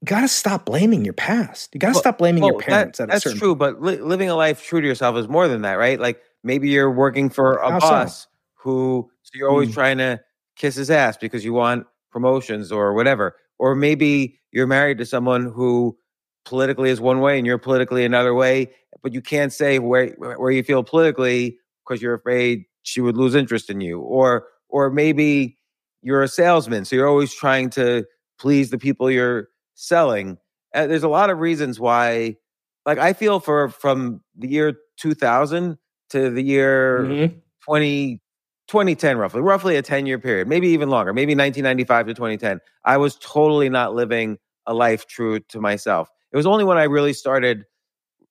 you 0.00 0.06
gotta 0.06 0.28
stop 0.28 0.64
blaming 0.64 1.04
your 1.04 1.14
past. 1.14 1.70
You 1.74 1.80
gotta 1.80 1.94
Well- 1.94 2.00
stop 2.02 2.18
blaming 2.18 2.42
Well, 2.42 2.52
your 2.52 2.60
parents. 2.60 2.98
That, 2.98 3.10
at 3.10 3.16
a 3.24 3.28
that's 3.28 3.38
true, 3.38 3.54
but 3.54 3.82
li- 3.82 3.96
living 4.00 4.30
a 4.30 4.34
life 4.36 4.62
true 4.62 4.80
to 4.80 4.86
yourself 4.86 5.16
is 5.16 5.28
more 5.28 5.48
than 5.48 5.62
that, 5.62 5.74
right? 5.74 5.98
Like 6.00 6.20
maybe 6.44 6.68
you're 6.70 6.90
working 6.90 7.30
for 7.30 7.56
a 7.56 7.70
How 7.72 7.78
so? 7.80 7.88
boss 7.88 8.26
who 8.54 9.10
so 9.22 9.30
you're 9.34 9.48
always 9.50 9.68
Hmm. 9.68 9.74
trying 9.74 9.98
to 9.98 10.20
kiss 10.56 10.74
his 10.76 10.90
ass 10.90 11.16
because 11.16 11.44
you 11.44 11.52
want 11.52 11.86
promotions 12.10 12.70
or 12.72 12.94
whatever. 12.94 13.36
Or 13.58 13.74
maybe 13.74 14.38
you're 14.52 14.66
married 14.66 14.98
to 14.98 15.06
someone 15.06 15.46
who 15.46 15.96
politically 16.44 16.90
is 16.90 17.00
one 17.00 17.20
way 17.20 17.36
and 17.38 17.46
you're 17.46 17.58
politically 17.58 18.04
another 18.04 18.34
way, 18.34 18.70
but 19.02 19.12
you 19.12 19.20
can't 19.20 19.52
say 19.52 19.78
where 19.78 20.08
where 20.18 20.50
you 20.50 20.62
feel 20.62 20.82
politically 20.84 21.58
because 21.86 22.00
you're 22.00 22.14
afraid 22.14 22.64
she 22.82 23.00
would 23.00 23.16
lose 23.16 23.34
interest 23.34 23.68
in 23.68 23.80
you. 23.80 24.00
Or 24.00 24.46
or 24.68 24.90
maybe 24.90 25.58
you're 26.02 26.22
a 26.22 26.28
salesman, 26.28 26.84
so 26.84 26.94
you're 26.94 27.08
always 27.08 27.34
trying 27.34 27.68
to 27.70 28.04
please 28.38 28.70
the 28.70 28.78
people 28.78 29.10
you're 29.10 29.48
selling 29.78 30.36
uh, 30.74 30.86
there's 30.86 31.02
a 31.02 31.08
lot 31.08 31.30
of 31.30 31.38
reasons 31.38 31.80
why. 31.80 32.36
Like 32.84 32.98
I 32.98 33.12
feel 33.12 33.40
for 33.40 33.68
from 33.68 34.22
the 34.36 34.48
year 34.48 34.74
2000 34.98 35.78
to 36.10 36.30
the 36.30 36.42
year 36.42 37.04
Mhm. 37.04 37.42
20, 37.64 38.20
2010 38.66 39.16
roughly 39.18 39.40
roughly 39.40 39.76
a 39.76 39.82
10 39.82 40.06
year 40.06 40.18
period 40.18 40.48
maybe 40.48 40.68
even 40.68 40.88
longer 40.90 41.12
maybe 41.12 41.34
1995 41.34 42.06
to 42.06 42.14
2010 42.14 42.60
i 42.84 42.96
was 42.96 43.16
totally 43.16 43.68
not 43.68 43.94
living 43.94 44.38
a 44.66 44.74
life 44.74 45.06
true 45.06 45.38
to 45.40 45.60
myself 45.60 46.08
it 46.32 46.36
was 46.36 46.46
only 46.46 46.64
when 46.64 46.78
i 46.78 46.84
really 46.84 47.12
started 47.12 47.64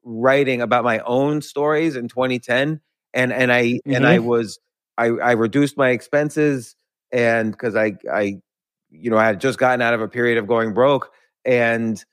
writing 0.04 0.62
about 0.62 0.84
my 0.84 1.00
own 1.00 1.42
stories 1.42 1.96
in 1.96 2.08
2010 2.08 2.80
and 3.14 3.34
and 3.34 3.52
i 3.52 3.80
and 3.88 4.06
i 4.08 4.20
was 4.20 4.60
i 4.98 5.06
i 5.06 5.32
reduced 5.32 5.78
my 5.78 5.90
expenses 5.90 6.76
and 7.12 7.52
because 7.52 7.76
i 7.76 7.94
i 8.12 8.36
you 8.90 9.10
know 9.12 9.18
i 9.18 9.26
had 9.26 9.40
just 9.42 9.60
gotten 9.60 9.82
out 9.82 9.94
of 9.94 10.02
a 10.02 10.08
period 10.08 10.38
of 10.38 10.48
going 10.48 10.74
broke 10.74 11.12
and 11.48 12.06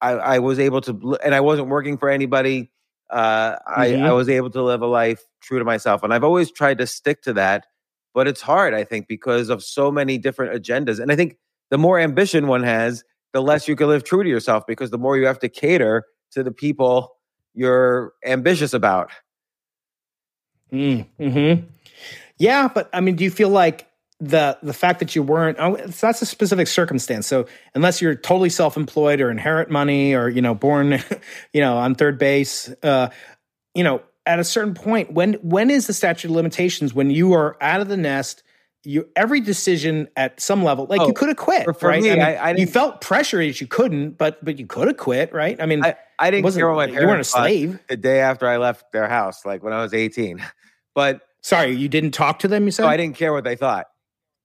i 0.00 0.12
i 0.12 0.38
was 0.40 0.58
able 0.58 0.80
to 0.80 1.16
and 1.24 1.34
i 1.34 1.40
wasn't 1.40 1.68
working 1.68 1.98
for 1.98 2.08
anybody 2.08 2.70
uh 3.10 3.56
i 3.66 3.88
Mhm. 3.90 4.06
i 4.06 4.12
was 4.12 4.28
able 4.28 4.50
to 4.50 4.62
live 4.62 4.82
a 4.82 4.86
life 4.86 5.22
true 5.42 5.58
to 5.60 5.64
myself 5.64 6.02
and 6.02 6.14
i've 6.14 6.24
always 6.24 6.50
tried 6.50 6.78
to 6.78 6.86
stick 6.86 7.22
to 7.22 7.32
that 7.34 7.66
but 8.14 8.26
it's 8.26 8.40
hard 8.40 8.74
i 8.74 8.84
think 8.84 9.06
because 9.08 9.50
of 9.50 9.62
so 9.62 9.92
many 9.92 10.18
different 10.18 10.52
agendas 10.60 10.98
and 10.98 11.12
i 11.12 11.16
think 11.16 11.36
the 11.70 11.78
more 11.78 11.98
ambition 12.00 12.48
one 12.48 12.64
has 12.64 13.04
the 13.34 13.42
less 13.42 13.68
you 13.68 13.76
can 13.76 13.88
live 13.88 14.04
true 14.04 14.24
to 14.24 14.28
yourself 14.30 14.64
because 14.66 14.90
the 14.90 14.98
more 14.98 15.16
you 15.18 15.26
have 15.26 15.38
to 15.38 15.48
cater 15.48 16.04
to 16.32 16.42
the 16.42 16.52
people 16.52 17.10
you're 17.54 18.12
ambitious 18.24 18.72
about 18.74 19.10
hmm 21.18 21.54
Yeah, 22.38 22.68
but 22.68 22.90
I 22.92 23.00
mean, 23.00 23.16
do 23.16 23.24
you 23.24 23.30
feel 23.30 23.48
like 23.48 23.87
the 24.20 24.58
the 24.62 24.72
fact 24.72 24.98
that 24.98 25.14
you 25.14 25.22
weren't 25.22 25.58
oh, 25.60 25.76
that's 25.76 26.22
a 26.22 26.26
specific 26.26 26.66
circumstance. 26.66 27.26
So 27.26 27.46
unless 27.74 28.02
you're 28.02 28.14
totally 28.16 28.50
self 28.50 28.76
employed 28.76 29.20
or 29.20 29.30
inherit 29.30 29.70
money 29.70 30.14
or 30.14 30.28
you 30.28 30.42
know 30.42 30.54
born 30.54 30.98
you 31.52 31.60
know 31.60 31.76
on 31.76 31.94
third 31.94 32.18
base, 32.18 32.68
uh, 32.82 33.10
you 33.74 33.84
know 33.84 34.02
at 34.26 34.38
a 34.38 34.44
certain 34.44 34.74
point 34.74 35.12
when 35.12 35.34
when 35.34 35.70
is 35.70 35.86
the 35.86 35.92
statute 35.92 36.28
of 36.28 36.34
limitations 36.34 36.92
when 36.94 37.10
you 37.10 37.32
are 37.32 37.56
out 37.62 37.80
of 37.80 37.88
the 37.88 37.96
nest? 37.96 38.42
You 38.84 39.08
every 39.16 39.40
decision 39.40 40.08
at 40.16 40.40
some 40.40 40.62
level, 40.62 40.86
like 40.88 41.00
Oh, 41.00 41.08
you 41.08 41.12
could 41.12 41.28
have 41.28 41.36
quit, 41.36 41.66
right? 41.82 42.00
me, 42.00 42.10
mean, 42.10 42.20
I- 42.22 42.36
I 42.36 42.54
you 42.54 42.66
felt 42.66 43.00
pressure 43.00 43.38
that 43.44 43.60
you 43.60 43.66
couldn't, 43.66 44.12
but 44.16 44.42
but 44.44 44.58
you 44.58 44.66
could 44.66 44.86
have 44.86 44.96
quit, 44.96 45.32
right? 45.34 45.60
I 45.60 45.66
mean, 45.66 45.84
i, 45.84 45.94
I 46.18 46.30
didn't 46.30 46.44
wasn't 46.44 46.60
care 46.62 46.72
what 46.72 46.88
my 46.88 47.00
you 47.00 47.06
weren't 47.06 47.20
a 47.20 47.24
slave. 47.24 47.78
the 47.88 47.96
day 47.96 48.20
after 48.20 48.46
i 48.48 48.56
left 48.56 48.90
their 48.92 49.08
house 49.08 49.44
like 49.44 49.62
when 49.62 49.72
i 49.72 49.82
was 49.82 49.92
18 49.94 50.44
but 50.94 51.20
Sorry, 51.40 51.72
you 51.72 51.88
didn't 51.88 52.10
talk 52.10 52.40
to 52.40 52.48
them. 52.48 52.64
You 52.64 52.72
said 52.72 52.82
so 52.82 52.88
i 52.88 52.96
didn't 52.96 53.16
care 53.16 53.32
what 53.32 53.44
they 53.44 53.56
thought 53.56 53.86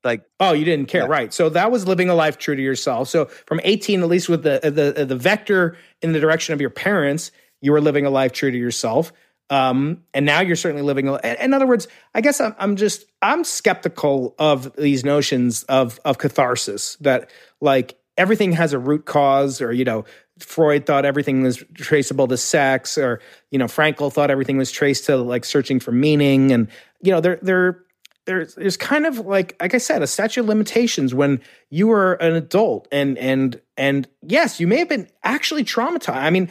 like 0.04 0.24
Oh, 0.40 0.54
you 0.54 0.66
didn't 0.66 0.88
care, 0.88 1.04
Yeah. 1.04 1.08
right? 1.08 1.34
So 1.34 1.50
that 1.50 1.72
was 1.72 1.88
living 1.88 2.10
a 2.10 2.16
life 2.16 2.38
true 2.38 2.56
to 2.56 2.62
yourself. 2.62 3.08
So 3.10 3.26
from 3.48 3.60
eighteen, 3.64 4.02
at 4.02 4.10
least 4.10 4.30
with 4.30 4.44
the 4.44 4.60
the 4.64 5.06
the 5.06 5.16
vector 5.16 5.78
in 6.02 6.12
the 6.14 6.20
direction 6.20 6.54
of 6.54 6.62
your 6.62 6.70
parents, 6.70 7.32
you 7.62 7.72
were 7.72 7.82
living 7.82 8.06
a 8.06 8.10
life 8.10 8.32
true 8.32 8.52
to 8.52 8.58
yourself. 8.58 9.14
Um, 9.50 10.04
and 10.14 10.26
now 10.26 10.40
you're 10.40 10.56
certainly 10.56 10.84
living. 10.84 11.08
A, 11.08 11.16
in 11.24 11.36
in 11.36 11.54
other 11.54 11.68
words, 11.68 11.88
I 12.16 12.22
guess 12.22 12.42
I'm, 12.42 12.56
I'm 12.58 12.76
just 12.76 13.06
I'm 13.22 13.44
skeptical 13.44 14.36
of 14.40 14.76
these 14.76 15.04
notions 15.04 15.64
of 15.64 16.00
of 16.06 16.18
catharsis 16.18 16.96
that 17.02 17.30
like 17.62 17.98
everything 18.18 18.54
has 18.54 18.74
a 18.74 18.80
root 18.80 19.06
cause, 19.06 19.62
or 19.62 19.72
you 19.72 19.84
know, 19.84 20.06
Freud 20.40 20.86
thought 20.86 21.06
everything 21.06 21.44
was 21.44 21.64
traceable 21.76 22.28
to 22.28 22.38
sex, 22.38 22.98
or 22.98 23.20
you 23.52 23.60
know, 23.60 23.66
Frankl 23.66 24.12
thought 24.12 24.32
everything 24.32 24.58
was 24.58 24.72
traced 24.72 25.06
to 25.06 25.18
like 25.18 25.46
searching 25.46 25.80
for 25.80 25.92
meaning, 25.92 26.52
and 26.52 26.68
you 27.02 27.12
know, 27.12 27.20
they're 27.22 27.40
they're 27.42 27.83
there's 28.26 28.56
there's 28.56 28.78
kind 28.78 29.06
of 29.06 29.20
like 29.20 29.56
like 29.62 29.74
I 29.74 29.78
said, 29.78 30.02
a 30.02 30.08
statute 30.08 30.42
of 30.42 30.48
limitations 30.48 31.14
when 31.14 31.42
you 31.70 31.88
were 31.88 32.14
an 32.14 32.34
adult 32.34 32.88
and 32.92 33.18
and 33.18 33.60
and 33.78 34.08
yes, 34.22 34.60
you 34.60 34.68
may 34.68 34.78
have 34.78 34.90
been 34.90 35.08
actually 35.24 35.64
traumatized. 35.64 36.16
I 36.16 36.30
mean, 36.30 36.50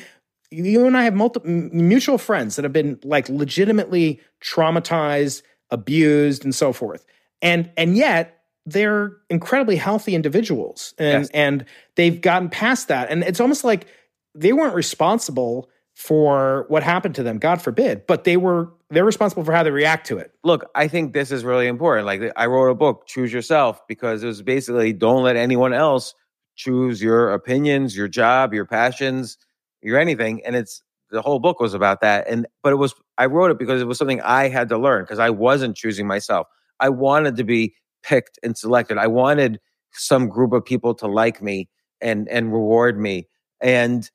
you 0.50 0.86
and 0.86 0.96
I 0.96 1.04
have 1.04 1.14
multiple 1.14 1.48
mutual 1.50 2.18
friends 2.18 2.56
that 2.56 2.64
have 2.64 2.72
been 2.72 2.98
like 3.04 3.28
legitimately 3.28 4.20
traumatized, 4.42 5.42
abused, 5.70 6.44
and 6.44 6.54
so 6.54 6.72
forth. 6.72 7.04
And 7.40 7.70
and 7.76 7.96
yet 7.96 8.38
they're 8.66 9.16
incredibly 9.28 9.76
healthy 9.76 10.14
individuals 10.14 10.94
and 10.98 11.22
Yes. 11.22 11.30
and 11.34 11.64
they've 11.96 12.20
gotten 12.20 12.48
past 12.48 12.88
that. 12.88 13.10
And 13.10 13.24
it's 13.24 13.40
almost 13.40 13.64
like 13.64 13.86
they 14.34 14.52
weren't 14.52 14.74
responsible 14.74 15.68
for 16.02 16.64
what 16.66 16.82
happened 16.82 17.14
to 17.14 17.22
them, 17.22 17.38
God 17.38 17.62
forbid, 17.62 18.08
but 18.08 18.24
they 18.24 18.36
were 18.36 18.72
they're 18.90 19.04
responsible 19.04 19.44
for 19.44 19.52
how 19.52 19.62
they 19.62 19.70
react 19.70 20.04
to 20.08 20.18
it. 20.18 20.32
look 20.42 20.68
i 20.74 20.88
think 20.88 21.12
this 21.12 21.30
is 21.30 21.44
really 21.44 21.68
important. 21.68 22.06
Like 22.06 22.20
i 22.36 22.46
wrote 22.46 22.70
a 22.70 22.74
book 22.74 23.06
choose 23.06 23.32
yourself 23.32 23.80
because 23.86 24.24
it 24.24 24.26
was 24.26 24.42
basically 24.42 24.92
don't 24.92 25.22
let 25.22 25.36
anyone 25.36 25.72
else 25.72 26.14
choose 26.56 27.00
your 27.00 27.32
opinions 27.32 27.96
your 27.96 28.08
job 28.08 28.52
your 28.52 28.66
passions 28.66 29.38
your 29.80 29.98
anything. 29.98 30.44
And 30.44 30.56
it's 30.56 30.82
the 31.10 31.22
whole 31.22 31.38
book 31.38 31.60
was 31.60 31.72
about 31.72 32.00
that. 32.00 32.26
And 32.28 32.48
but 32.64 32.72
it 32.72 32.76
was 32.76 32.94
i 33.16 33.26
wrote 33.26 33.52
it 33.52 33.58
because 33.58 33.80
it 33.80 33.86
was 33.86 33.96
something 33.96 34.20
i 34.22 34.48
had 34.48 34.68
to 34.70 34.78
learn 34.78 35.04
because 35.04 35.20
i 35.20 35.30
wasn't 35.30 35.76
choosing 35.76 36.08
myself. 36.08 36.48
I 36.80 36.88
wanted 36.88 37.36
to 37.36 37.44
be 37.44 37.74
picked 38.02 38.40
and 38.42 38.58
selected. 38.58 38.98
I 38.98 39.06
wanted 39.06 39.60
some 39.92 40.28
group 40.28 40.52
of 40.52 40.64
people 40.64 40.94
to 40.96 41.06
like 41.06 41.40
me 41.40 41.68
and 42.00 42.28
and 42.28 42.52
reward 42.52 42.98
me. 42.98 43.28
And 43.60 44.10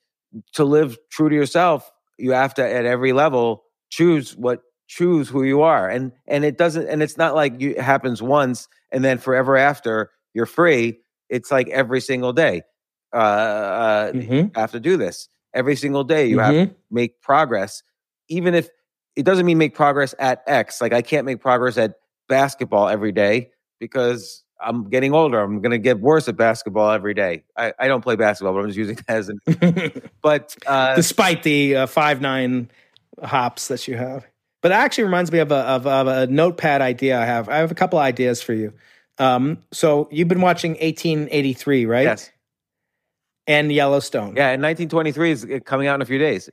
to 0.54 0.64
live 0.64 0.98
true 1.10 1.30
to 1.30 1.36
yourself 1.36 1.92
you 2.18 2.32
have 2.32 2.54
to 2.56 2.64
at 2.64 2.86
every 2.86 3.14
level 3.14 3.64
choose 3.90 4.36
what 4.36 4.62
choose 4.88 5.30
who 5.30 5.44
you 5.44 5.62
are. 5.62 5.90
And 5.90 6.12
and 6.28 6.44
it 6.44 6.58
doesn't 6.58 6.88
and 6.88 7.04
it's 7.04 7.18
not 7.18 7.36
like 7.36 7.60
you, 7.62 7.72
it 7.72 7.82
happens 7.82 8.22
once 8.22 8.68
and 8.92 9.04
then 9.04 9.18
forever 9.18 9.58
after 9.58 10.12
you're 10.34 10.46
free. 10.46 11.00
It's 11.30 11.52
like 11.52 11.68
every 11.70 12.02
single 12.02 12.34
day. 12.34 12.64
Uh, 13.14 13.18
uh 13.18 14.12
you 14.16 14.52
have 14.56 14.72
to 14.72 14.80
do 14.80 14.98
this. 14.98 15.30
Every 15.54 15.76
single 15.76 16.04
day 16.04 16.28
you 16.28 16.40
have 16.40 16.54
to 16.54 16.76
make 16.92 17.22
progress. 17.22 17.84
Even 18.30 18.54
if 18.54 18.70
it 19.16 19.24
doesn't 19.24 19.46
mean 19.46 19.58
make 19.58 19.76
progress 19.76 20.14
at 20.20 20.44
x. 20.48 20.82
Like 20.82 20.94
i 20.94 21.02
can't 21.02 21.26
make 21.26 21.42
progress 21.42 21.78
at 21.78 21.96
basketball 22.28 22.90
every 22.90 23.12
day 23.12 23.52
because 23.80 24.44
i'm 24.60 24.90
getting 24.90 25.14
older 25.14 25.42
i'm 25.42 25.62
going 25.62 25.72
to 25.72 25.78
get 25.78 26.00
worse 26.00 26.28
at 26.28 26.36
basketball 26.38 26.92
every 26.92 27.14
day 27.14 27.44
I, 27.56 27.74
I 27.80 27.88
don't 27.88 28.02
play 28.02 28.16
basketball 28.16 28.54
but 28.54 28.60
i'm 28.62 28.68
just 28.68 28.78
using 28.78 28.96
that 29.08 29.10
as 29.10 29.30
an 29.30 30.02
but 30.22 30.56
uh 30.66 30.96
despite 30.96 31.44
the 31.44 31.76
uh, 31.76 31.86
five 31.88 32.22
nine 32.22 32.70
hops 33.24 33.68
that 33.70 33.88
you 33.88 33.98
have. 33.98 34.26
But 34.62 34.72
it 34.72 34.76
actually 34.76 35.06
reminds 35.06 35.32
me 35.32 35.40
of 35.40 35.52
a 35.52 35.56
of, 35.56 35.88
of 35.88 36.08
a 36.08 36.28
notepad 36.28 36.82
idea 36.82 37.20
I 37.20 37.26
have. 37.26 37.48
I 37.50 37.58
have 37.58 37.72
a 37.72 37.76
couple 37.76 38.00
ideas 38.00 38.42
for 38.42 38.54
you. 38.54 38.74
Um, 39.18 39.60
so 39.72 40.08
you've 40.12 40.28
been 40.28 40.42
watching 40.42 40.72
1883, 40.74 41.86
right? 41.86 42.04
yes 42.04 42.30
And 43.48 43.72
Yellowstone. 43.72 44.36
yeah 44.36 44.50
and 44.50 44.62
1923 44.62 45.32
is 45.32 45.46
uh, 45.46 45.60
coming 45.66 45.88
out 45.88 45.96
in 45.96 46.02
a 46.02 46.06
few 46.06 46.20
days 46.20 46.50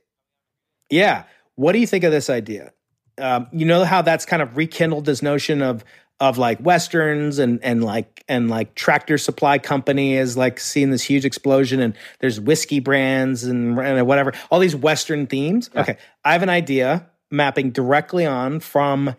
Yeah. 0.89 1.23
What 1.55 1.73
do 1.73 1.79
you 1.79 1.87
think 1.87 2.03
of 2.03 2.11
this 2.11 2.29
idea? 2.29 2.71
Um, 3.17 3.47
you 3.51 3.65
know 3.65 3.83
how 3.85 4.01
that's 4.01 4.25
kind 4.25 4.41
of 4.41 4.57
rekindled 4.57 5.05
this 5.05 5.21
notion 5.21 5.61
of 5.61 5.83
of 6.19 6.37
like 6.37 6.59
westerns 6.61 7.39
and 7.39 7.59
and 7.63 7.83
like 7.83 8.23
and 8.29 8.49
like 8.49 8.73
tractor 8.75 9.17
supply 9.17 9.57
company 9.59 10.13
is 10.15 10.37
like 10.37 10.59
seeing 10.59 10.89
this 10.89 11.03
huge 11.03 11.25
explosion 11.25 11.81
and 11.81 11.93
there's 12.19 12.39
whiskey 12.39 12.79
brands 12.79 13.43
and, 13.43 13.77
and 13.79 14.07
whatever 14.07 14.33
all 14.49 14.59
these 14.59 14.75
western 14.75 15.27
themes. 15.27 15.69
Yeah. 15.73 15.81
Okay, 15.81 15.97
I 16.23 16.31
have 16.33 16.43
an 16.43 16.49
idea 16.49 17.07
mapping 17.31 17.71
directly 17.71 18.25
on 18.25 18.59
from 18.61 19.15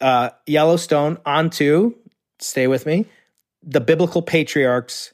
uh, 0.00 0.30
Yellowstone 0.46 1.18
onto 1.26 1.94
stay 2.38 2.66
with 2.66 2.86
me 2.86 3.06
the 3.62 3.80
biblical 3.80 4.22
patriarchs 4.22 5.12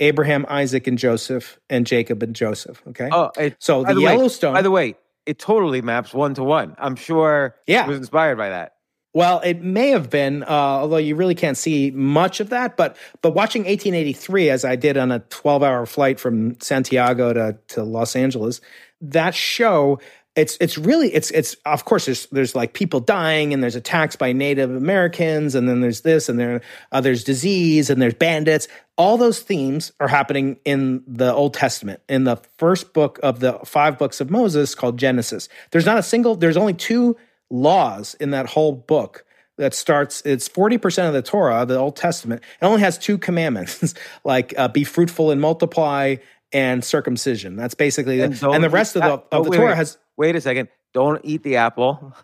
Abraham, 0.00 0.46
Isaac, 0.48 0.86
and 0.86 0.96
Joseph, 0.96 1.58
and 1.68 1.84
Jacob 1.84 2.22
and 2.22 2.36
Joseph. 2.36 2.80
Okay, 2.88 3.08
oh 3.10 3.32
it, 3.36 3.56
so 3.58 3.82
the 3.82 3.94
the 3.94 4.00
way- 4.00 4.12
Yellowstone. 4.12 4.54
by 4.54 4.62
the 4.62 4.70
way 4.70 4.94
it 5.26 5.38
totally 5.40 5.82
maps 5.82 6.14
one 6.14 6.32
to 6.34 6.42
one 6.42 6.74
i'm 6.78 6.96
sure 6.96 7.54
Yeah. 7.66 7.84
it 7.84 7.88
was 7.88 7.98
inspired 7.98 8.38
by 8.38 8.48
that 8.48 8.76
Well, 9.14 9.40
it 9.40 9.62
may 9.62 9.88
have 9.90 10.10
been, 10.10 10.42
uh, 10.42 10.46
although 10.48 10.98
you 10.98 11.16
really 11.16 11.34
can't 11.34 11.56
see 11.56 11.90
much 11.90 12.40
of 12.40 12.50
that. 12.50 12.76
But 12.76 12.96
but 13.22 13.34
watching 13.34 13.62
1883, 13.62 14.50
as 14.50 14.64
I 14.64 14.76
did 14.76 14.96
on 14.96 15.10
a 15.10 15.20
12 15.20 15.62
hour 15.62 15.86
flight 15.86 16.20
from 16.20 16.60
Santiago 16.60 17.32
to, 17.32 17.58
to 17.68 17.82
Los 17.82 18.14
Angeles, 18.14 18.60
that 19.00 19.34
show 19.34 19.98
it's 20.38 20.56
it's 20.60 20.78
really 20.78 21.12
it's 21.12 21.32
it's 21.32 21.56
of 21.64 21.84
course 21.84 22.04
there's 22.04 22.26
there's 22.26 22.54
like 22.54 22.72
people 22.72 23.00
dying 23.00 23.52
and 23.52 23.60
there's 23.60 23.74
attacks 23.74 24.14
by 24.14 24.32
Native 24.32 24.70
Americans 24.70 25.56
and 25.56 25.68
then 25.68 25.80
there's 25.80 26.02
this 26.02 26.28
and 26.28 26.38
there 26.38 26.60
uh, 26.92 27.00
there's 27.00 27.24
disease 27.24 27.90
and 27.90 28.00
there's 28.00 28.14
bandits. 28.14 28.68
All 28.96 29.16
those 29.16 29.40
themes 29.40 29.90
are 29.98 30.06
happening 30.06 30.58
in 30.64 31.02
the 31.08 31.34
Old 31.34 31.54
Testament 31.54 32.00
in 32.08 32.22
the 32.24 32.36
first 32.58 32.92
book 32.92 33.18
of 33.22 33.40
the 33.40 33.54
five 33.64 33.98
books 33.98 34.20
of 34.20 34.30
Moses 34.30 34.76
called 34.76 34.96
Genesis. 34.96 35.48
There's 35.72 35.86
not 35.86 35.98
a 35.98 36.02
single. 36.04 36.36
There's 36.36 36.56
only 36.56 36.74
two 36.74 37.16
laws 37.50 38.14
in 38.14 38.30
that 38.30 38.46
whole 38.46 38.72
book 38.72 39.24
that 39.56 39.74
starts 39.74 40.22
it's 40.24 40.48
40% 40.48 41.08
of 41.08 41.14
the 41.14 41.22
torah 41.22 41.64
the 41.66 41.76
old 41.76 41.96
testament 41.96 42.42
it 42.60 42.64
only 42.64 42.80
has 42.80 42.98
two 42.98 43.18
commandments 43.18 43.94
like 44.24 44.54
uh, 44.58 44.68
be 44.68 44.84
fruitful 44.84 45.30
and 45.30 45.40
multiply 45.40 46.16
and 46.52 46.84
circumcision. 46.84 47.56
That's 47.56 47.74
basically 47.74 48.20
And 48.20 48.32
and, 48.32 48.40
don't 48.40 48.54
and 48.54 48.64
the 48.64 48.70
rest 48.70 48.96
of 48.96 49.02
the, 49.02 49.12
of 49.12 49.24
oh, 49.32 49.44
the 49.44 49.50
wait, 49.50 49.56
torah 49.56 49.76
has 49.76 49.98
wait 50.16 50.36
a 50.36 50.40
second. 50.40 50.68
Don't 50.94 51.20
eat 51.24 51.42
the 51.42 51.56
apple. 51.56 52.14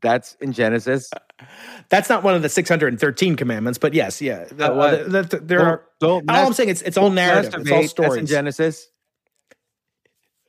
That's 0.00 0.34
in 0.40 0.52
genesis? 0.52 1.10
That's 1.88 2.08
not 2.08 2.22
one 2.22 2.34
of 2.34 2.42
the 2.42 2.48
613 2.48 3.36
commandments 3.36 3.78
but 3.78 3.94
yes 3.94 4.20
yeah. 4.22 4.44
The- 4.44 4.72
Uh, 4.72 5.08
the- 5.08 5.22
the- 5.22 5.38
there 5.38 5.58
don't, 5.58 5.66
are 5.66 5.84
don't 6.00 6.30
all 6.30 6.46
i'm 6.46 6.52
saying 6.52 6.68
it's 6.68 6.82
it's 6.82 6.96
all 6.96 7.10
narrative. 7.10 7.66
It's 7.66 7.70
all 7.98 8.04
that's 8.04 8.16
in 8.16 8.26
genesis 8.26 8.88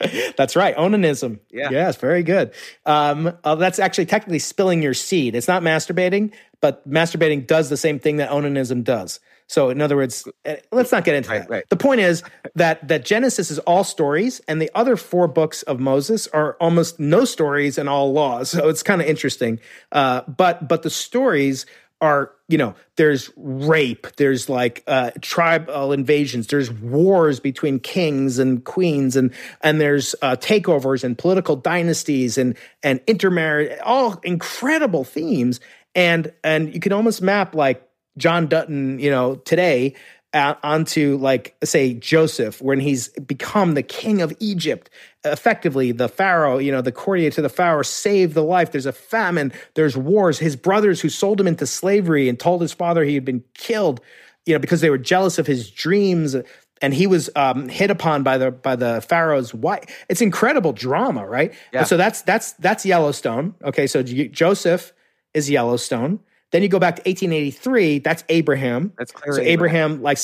That's 0.37 0.55
right. 0.55 0.75
Onanism. 0.75 1.39
Yeah. 1.51 1.69
Yes, 1.71 1.97
very 1.97 2.23
good. 2.23 2.53
Um, 2.85 3.33
uh, 3.43 3.55
that's 3.55 3.79
actually 3.79 4.05
technically 4.05 4.39
spilling 4.39 4.81
your 4.81 4.93
seed. 4.93 5.35
It's 5.35 5.47
not 5.47 5.61
masturbating, 5.63 6.33
but 6.61 6.87
masturbating 6.89 7.47
does 7.47 7.69
the 7.69 7.77
same 7.77 7.99
thing 7.99 8.17
that 8.17 8.29
onanism 8.29 8.83
does. 8.83 9.19
So, 9.47 9.69
in 9.69 9.81
other 9.81 9.95
words, 9.97 10.27
uh, 10.45 10.55
let's 10.71 10.91
not 10.91 11.03
get 11.03 11.15
into 11.15 11.29
Right, 11.29 11.39
that. 11.41 11.49
right. 11.49 11.69
The 11.69 11.75
point 11.75 11.99
is 11.99 12.23
that 12.55 12.87
that 12.87 13.03
Genesis 13.05 13.51
is 13.51 13.59
all 13.59 13.83
stories, 13.83 14.39
and 14.47 14.61
the 14.61 14.71
other 14.73 14.95
four 14.95 15.27
books 15.27 15.63
of 15.63 15.79
Moses 15.79 16.27
are 16.27 16.53
almost 16.61 16.99
no 16.99 17.25
stories 17.25 17.77
and 17.77 17.89
all 17.89 18.13
laws. 18.13 18.51
So 18.63 18.69
it's 18.69 18.83
kind 18.83 19.01
of 19.01 19.07
interesting. 19.07 19.59
Uh, 19.91 20.21
but 20.27 20.67
but 20.67 20.81
the 20.83 20.89
stories 20.89 21.65
are 22.03 22.31
you 22.49 22.57
know 22.57 22.75
there's 22.97 23.31
rape 23.37 24.05
there's 24.17 24.49
like 24.49 24.83
uh, 24.87 25.09
tribal 25.21 25.93
invasions 25.93 26.47
there's 26.47 26.69
wars 26.69 27.39
between 27.39 27.79
kings 27.79 28.37
and 28.37 28.65
queens 28.65 29.15
and 29.15 29.33
and 29.61 29.79
there's 29.79 30.13
uh, 30.21 30.35
takeovers 30.35 31.03
and 31.05 31.17
political 31.17 31.55
dynasties 31.55 32.37
and 32.37 32.57
and 32.83 32.99
intermarriage 33.07 33.79
all 33.83 34.19
incredible 34.23 35.03
themes. 35.03 35.59
And 35.95 36.33
and 36.43 36.73
you 36.73 36.79
can 36.79 36.91
almost 36.91 37.21
map 37.21 37.55
like 37.55 37.87
john 38.17 38.47
dutton 38.47 38.99
you 38.99 39.09
know 39.09 39.35
today 39.35 39.95
onto 40.33 41.17
like 41.17 41.55
say 41.63 41.93
Joseph 41.93 42.61
when 42.61 42.79
he's 42.79 43.09
become 43.09 43.75
the 43.75 43.83
king 43.83 44.21
of 44.21 44.33
Egypt 44.39 44.89
effectively 45.23 45.91
the 45.91 46.09
pharaoh 46.09 46.57
you 46.57 46.71
know 46.71 46.81
the 46.81 46.91
courtier 46.91 47.29
to 47.29 47.41
the 47.41 47.49
pharaoh 47.49 47.83
saved 47.83 48.33
the 48.33 48.43
life. 48.43 48.71
There's 48.71 48.85
a 48.85 48.91
famine. 48.91 49.53
There's 49.75 49.95
wars. 49.95 50.39
His 50.39 50.55
brothers 50.55 51.01
who 51.01 51.09
sold 51.09 51.39
him 51.39 51.47
into 51.47 51.67
slavery 51.67 52.29
and 52.29 52.39
told 52.39 52.61
his 52.61 52.73
father 52.73 53.03
he 53.03 53.15
had 53.15 53.25
been 53.25 53.43
killed 53.53 54.01
you 54.45 54.53
know 54.53 54.59
because 54.59 54.81
they 54.81 54.89
were 54.89 54.97
jealous 54.97 55.37
of 55.37 55.47
his 55.47 55.69
dreams 55.69 56.35
and 56.81 56.93
he 56.93 57.07
was 57.07 57.29
um, 57.35 57.69
hit 57.69 57.89
upon 57.91 58.23
by 58.23 58.37
the 58.37 58.51
by 58.51 58.75
the 58.75 59.01
pharaoh's 59.07 59.53
wife. 59.53 60.05
It's 60.09 60.21
incredible 60.21 60.73
drama 60.73 61.25
right? 61.27 61.53
Yeah. 61.71 61.83
So 61.83 61.95
that's 61.95 62.23
that's 62.23 62.53
that's 62.53 62.85
Yellowstone. 62.85 63.55
Okay 63.63 63.87
so 63.87 64.01
J- 64.03 64.29
Joseph 64.29 64.93
is 65.33 65.49
Yellowstone 65.49 66.19
then 66.53 66.63
you 66.63 66.69
go 66.69 66.79
back 66.79 66.95
to 66.95 67.01
1883 67.01 67.99
that's 67.99 68.23
Abraham 68.29 68.93
That's 68.97 69.11
so 69.11 69.19
clearly 69.19 69.47
Abraham 69.47 70.01
like 70.01 70.17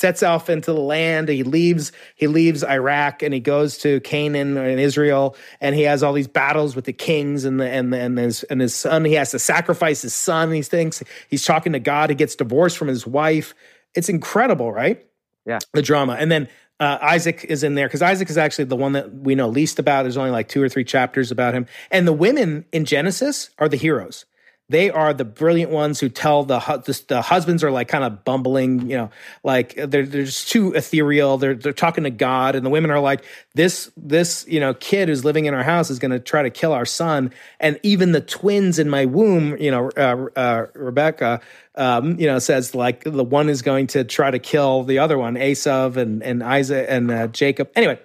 sets 0.00 0.22
off 0.22 0.48
into 0.48 0.72
the 0.72 0.80
land. 0.80 1.28
He 1.28 1.42
leaves. 1.42 1.92
He 2.16 2.26
leaves 2.26 2.64
Iraq 2.64 3.22
and 3.22 3.32
he 3.32 3.38
goes 3.38 3.78
to 3.78 4.00
Canaan 4.00 4.56
and 4.56 4.80
Israel. 4.80 5.36
And 5.60 5.74
he 5.74 5.82
has 5.82 6.02
all 6.02 6.14
these 6.14 6.26
battles 6.26 6.74
with 6.74 6.86
the 6.86 6.92
kings 6.92 7.44
and 7.44 7.60
the 7.60 7.68
and 7.68 7.92
the, 7.92 8.00
and 8.00 8.18
his 8.18 8.42
and 8.44 8.60
his 8.60 8.74
son. 8.74 9.04
He 9.04 9.12
has 9.14 9.30
to 9.32 9.38
sacrifice 9.38 10.02
his 10.02 10.14
son. 10.14 10.50
He 10.52 10.62
thinks 10.62 11.02
he's 11.28 11.44
talking 11.44 11.74
to 11.74 11.78
God. 11.78 12.10
He 12.10 12.16
gets 12.16 12.34
divorced 12.34 12.78
from 12.78 12.88
his 12.88 13.06
wife. 13.06 13.54
It's 13.94 14.08
incredible, 14.08 14.72
right? 14.72 15.06
Yeah. 15.46 15.58
the 15.72 15.82
drama. 15.82 16.16
And 16.18 16.30
then 16.30 16.48
uh, 16.80 16.98
Isaac 17.02 17.44
is 17.44 17.62
in 17.62 17.74
there 17.74 17.86
because 17.86 18.02
Isaac 18.02 18.30
is 18.30 18.38
actually 18.38 18.66
the 18.66 18.76
one 18.76 18.92
that 18.92 19.12
we 19.12 19.34
know 19.34 19.48
least 19.48 19.78
about. 19.78 20.02
There's 20.02 20.16
only 20.16 20.30
like 20.30 20.48
two 20.48 20.62
or 20.62 20.68
three 20.68 20.84
chapters 20.84 21.30
about 21.30 21.54
him. 21.54 21.66
And 21.90 22.06
the 22.06 22.12
women 22.12 22.64
in 22.72 22.84
Genesis 22.84 23.50
are 23.58 23.68
the 23.68 23.76
heroes. 23.76 24.26
They 24.70 24.88
are 24.88 25.12
the 25.12 25.24
brilliant 25.24 25.72
ones 25.72 25.98
who 25.98 26.08
tell 26.08 26.44
the 26.44 26.60
the, 26.60 27.02
the 27.08 27.22
husbands 27.22 27.64
are 27.64 27.72
like 27.72 27.88
kind 27.88 28.04
of 28.04 28.24
bumbling, 28.24 28.88
you 28.88 28.96
know, 28.96 29.10
like 29.42 29.74
they're 29.74 30.06
they're 30.06 30.24
just 30.24 30.48
too 30.48 30.72
ethereal. 30.74 31.38
They're 31.38 31.54
they're 31.54 31.72
talking 31.72 32.04
to 32.04 32.10
God, 32.10 32.54
and 32.54 32.64
the 32.64 32.70
women 32.70 32.92
are 32.92 33.00
like, 33.00 33.24
this 33.54 33.90
this 33.96 34.46
you 34.46 34.60
know 34.60 34.72
kid 34.72 35.08
who's 35.08 35.24
living 35.24 35.46
in 35.46 35.54
our 35.54 35.64
house 35.64 35.90
is 35.90 35.98
going 35.98 36.12
to 36.12 36.20
try 36.20 36.44
to 36.44 36.50
kill 36.50 36.72
our 36.72 36.86
son, 36.86 37.32
and 37.58 37.80
even 37.82 38.12
the 38.12 38.20
twins 38.20 38.78
in 38.78 38.88
my 38.88 39.06
womb, 39.06 39.56
you 39.56 39.72
know, 39.72 39.90
uh, 39.96 40.26
uh, 40.36 40.66
Rebecca, 40.74 41.40
um, 41.74 42.16
you 42.20 42.26
know, 42.26 42.38
says 42.38 42.72
like 42.72 43.02
the 43.02 43.24
one 43.24 43.48
is 43.48 43.62
going 43.62 43.88
to 43.88 44.04
try 44.04 44.30
to 44.30 44.38
kill 44.38 44.84
the 44.84 45.00
other 45.00 45.18
one, 45.18 45.34
Esav 45.34 45.96
and 45.96 46.22
and 46.22 46.44
Isaac 46.44 46.86
and 46.88 47.10
uh, 47.10 47.26
Jacob. 47.26 47.72
Anyway, 47.74 47.98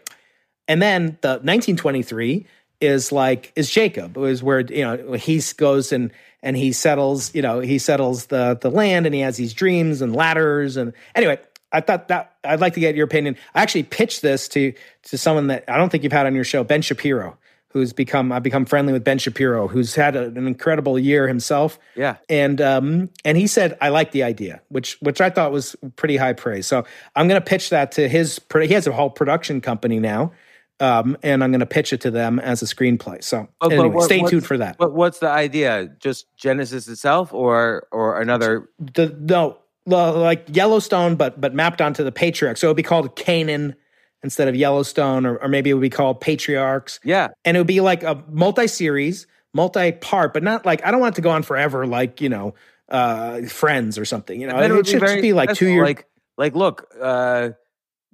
and 0.67 0.81
then 0.81 1.19
the 1.21 1.37
1923 1.43 2.47
is 2.81 3.11
like 3.11 3.51
is 3.55 3.69
Jacob 3.69 4.17
is 4.17 4.43
where 4.43 4.59
you 4.61 4.81
know 4.83 5.13
he 5.13 5.41
goes 5.57 5.91
and 5.91 6.11
and 6.43 6.55
he 6.57 6.71
settles 6.71 7.33
you 7.33 7.41
know 7.41 7.59
he 7.59 7.79
settles 7.79 8.27
the 8.27 8.57
the 8.61 8.69
land 8.69 9.05
and 9.05 9.15
he 9.15 9.21
has 9.21 9.37
these 9.37 9.53
dreams 9.53 10.01
and 10.01 10.15
ladders 10.15 10.77
and 10.77 10.93
anyway 11.15 11.39
I 11.71 11.81
thought 11.81 12.07
that 12.07 12.35
I'd 12.45 12.61
like 12.61 12.73
to 12.75 12.79
get 12.79 12.95
your 12.95 13.03
opinion. 13.05 13.35
I 13.53 13.61
actually 13.61 13.83
pitched 13.83 14.21
this 14.21 14.47
to 14.49 14.71
to 15.03 15.17
someone 15.17 15.47
that 15.47 15.65
I 15.67 15.77
don't 15.77 15.89
think 15.89 16.03
you've 16.03 16.13
had 16.13 16.25
on 16.25 16.33
your 16.33 16.45
show, 16.45 16.63
Ben 16.63 16.81
Shapiro, 16.81 17.37
who's 17.69 17.91
become 17.91 18.31
I've 18.31 18.43
become 18.43 18.65
friendly 18.65 18.93
with 18.93 19.03
Ben 19.03 19.17
Shapiro, 19.17 19.67
who's 19.67 19.93
had 19.95 20.15
a- 20.15 20.27
an 20.27 20.47
incredible 20.47 20.97
year 20.97 21.27
himself 21.27 21.77
Yeah. 21.95 22.15
and 22.29 22.61
um, 22.61 23.09
and 23.25 23.35
he 23.37 23.47
said 23.47 23.77
I 23.81 23.89
like 23.89 24.11
the 24.11 24.23
idea, 24.23 24.61
which 24.69 24.97
which 25.01 25.19
I 25.19 25.29
thought 25.29 25.51
was 25.51 25.75
pretty 25.97 26.15
high 26.15 26.31
praise. 26.33 26.65
So 26.65 26.85
I'm 27.13 27.27
going 27.27 27.41
to 27.41 27.45
pitch 27.45 27.71
that 27.71 27.91
to 27.93 28.07
his. 28.07 28.39
He 28.53 28.73
has 28.73 28.87
a 28.87 28.93
whole 28.93 29.09
production 29.09 29.59
company 29.59 29.99
now, 29.99 30.31
um, 30.79 31.17
and 31.23 31.43
I'm 31.43 31.51
going 31.51 31.59
to 31.61 31.65
pitch 31.65 31.93
it 31.93 32.01
to 32.01 32.11
them 32.11 32.39
as 32.39 32.61
a 32.61 32.65
screenplay. 32.65 33.23
So 33.23 33.47
But- 33.59 33.69
but 33.69 33.93
what- 33.93 34.03
stay 34.05 34.21
tuned 34.23 34.45
for 34.45 34.57
that. 34.57 34.77
But 34.77 34.93
what's 34.93 35.19
the 35.19 35.29
idea? 35.29 35.89
Just 35.99 36.25
Genesis 36.37 36.87
itself, 36.87 37.33
or 37.33 37.87
or 37.91 38.19
another? 38.21 38.69
The 38.79 39.15
no, 39.19 39.57
like 39.85 40.45
Yellowstone, 40.51 41.15
but 41.15 41.39
but 41.39 41.53
mapped 41.53 41.81
onto 41.81 42.03
the 42.03 42.11
patriarch. 42.11 42.57
So 42.57 42.67
it 42.67 42.69
would 42.71 42.77
be 42.77 42.83
called 42.83 43.15
Canaan 43.15 43.75
instead 44.23 44.47
of 44.47 44.55
Yellowstone, 44.55 45.25
or, 45.25 45.37
or 45.37 45.47
maybe 45.47 45.69
it 45.69 45.73
would 45.73 45.81
be 45.81 45.89
called 45.89 46.19
Patriarchs. 46.19 46.99
Yeah. 47.03 47.27
and 47.45 47.55
it 47.55 47.59
would 47.59 47.67
be 47.67 47.79
like 47.81 48.01
a 48.03 48.23
multi-series, 48.31 49.27
multi-part, 49.53 50.33
but 50.33 50.41
not 50.41 50.65
like 50.65 50.85
I 50.85 50.91
don't 50.91 50.99
want 50.99 51.13
it 51.13 51.17
to 51.17 51.21
go 51.21 51.29
on 51.29 51.43
forever, 51.43 51.85
like 51.85 52.21
you 52.21 52.29
know, 52.29 52.55
uh, 52.89 53.41
Friends 53.43 53.97
or 53.97 54.05
something. 54.05 54.39
You 54.39 54.47
know, 54.47 54.59
it, 54.59 54.71
would 54.71 54.87
should 54.87 54.99
just 55.01 55.21
be 55.21 55.33
like 55.33 55.53
two 55.53 55.67
years. 55.67 55.83
Like 55.85 56.07
like 56.37 56.55
look, 56.55 56.87
uh, 56.99 57.51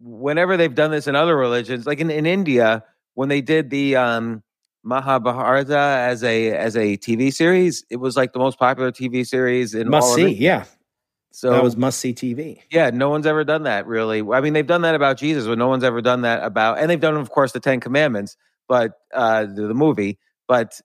whenever 0.01 0.57
they've 0.57 0.73
done 0.73 0.91
this 0.91 1.07
in 1.07 1.15
other 1.15 1.35
religions, 1.35 1.85
like 1.85 1.99
in, 1.99 2.09
in 2.09 2.25
India, 2.25 2.83
when 3.13 3.29
they 3.29 3.41
did 3.41 3.69
the 3.69 3.95
um, 3.95 4.43
Mahabharata 4.83 5.77
as 5.77 6.23
a 6.23 6.51
as 6.51 6.75
a 6.75 6.97
TV 6.97 7.33
series, 7.33 7.85
it 7.89 7.97
was 7.97 8.17
like 8.17 8.33
the 8.33 8.39
most 8.39 8.57
popular 8.57 8.91
TV 8.91 9.25
series 9.25 9.73
in 9.75 9.89
must 9.89 10.09
all 10.09 10.15
see, 10.15 10.29
yeah. 10.29 10.65
So 11.31 11.51
that 11.51 11.63
was 11.63 11.77
must 11.77 11.99
see 11.99 12.13
TV. 12.13 12.61
Yeah, 12.69 12.89
no 12.89 13.09
one's 13.09 13.25
ever 13.25 13.43
done 13.43 13.63
that 13.63 13.87
really. 13.87 14.21
I 14.21 14.41
mean, 14.41 14.53
they've 14.53 14.67
done 14.67 14.81
that 14.81 14.95
about 14.95 15.17
Jesus, 15.17 15.45
but 15.45 15.57
no 15.57 15.67
one's 15.67 15.83
ever 15.83 16.01
done 16.01 16.21
that 16.21 16.43
about, 16.43 16.79
and 16.79 16.89
they've 16.89 16.99
done, 16.99 17.15
of 17.15 17.29
course, 17.29 17.51
the 17.51 17.59
Ten 17.59 17.79
Commandments, 17.79 18.35
but 18.67 18.93
uh, 19.13 19.45
the, 19.45 19.67
the 19.67 19.73
movie, 19.73 20.17
but 20.47 20.81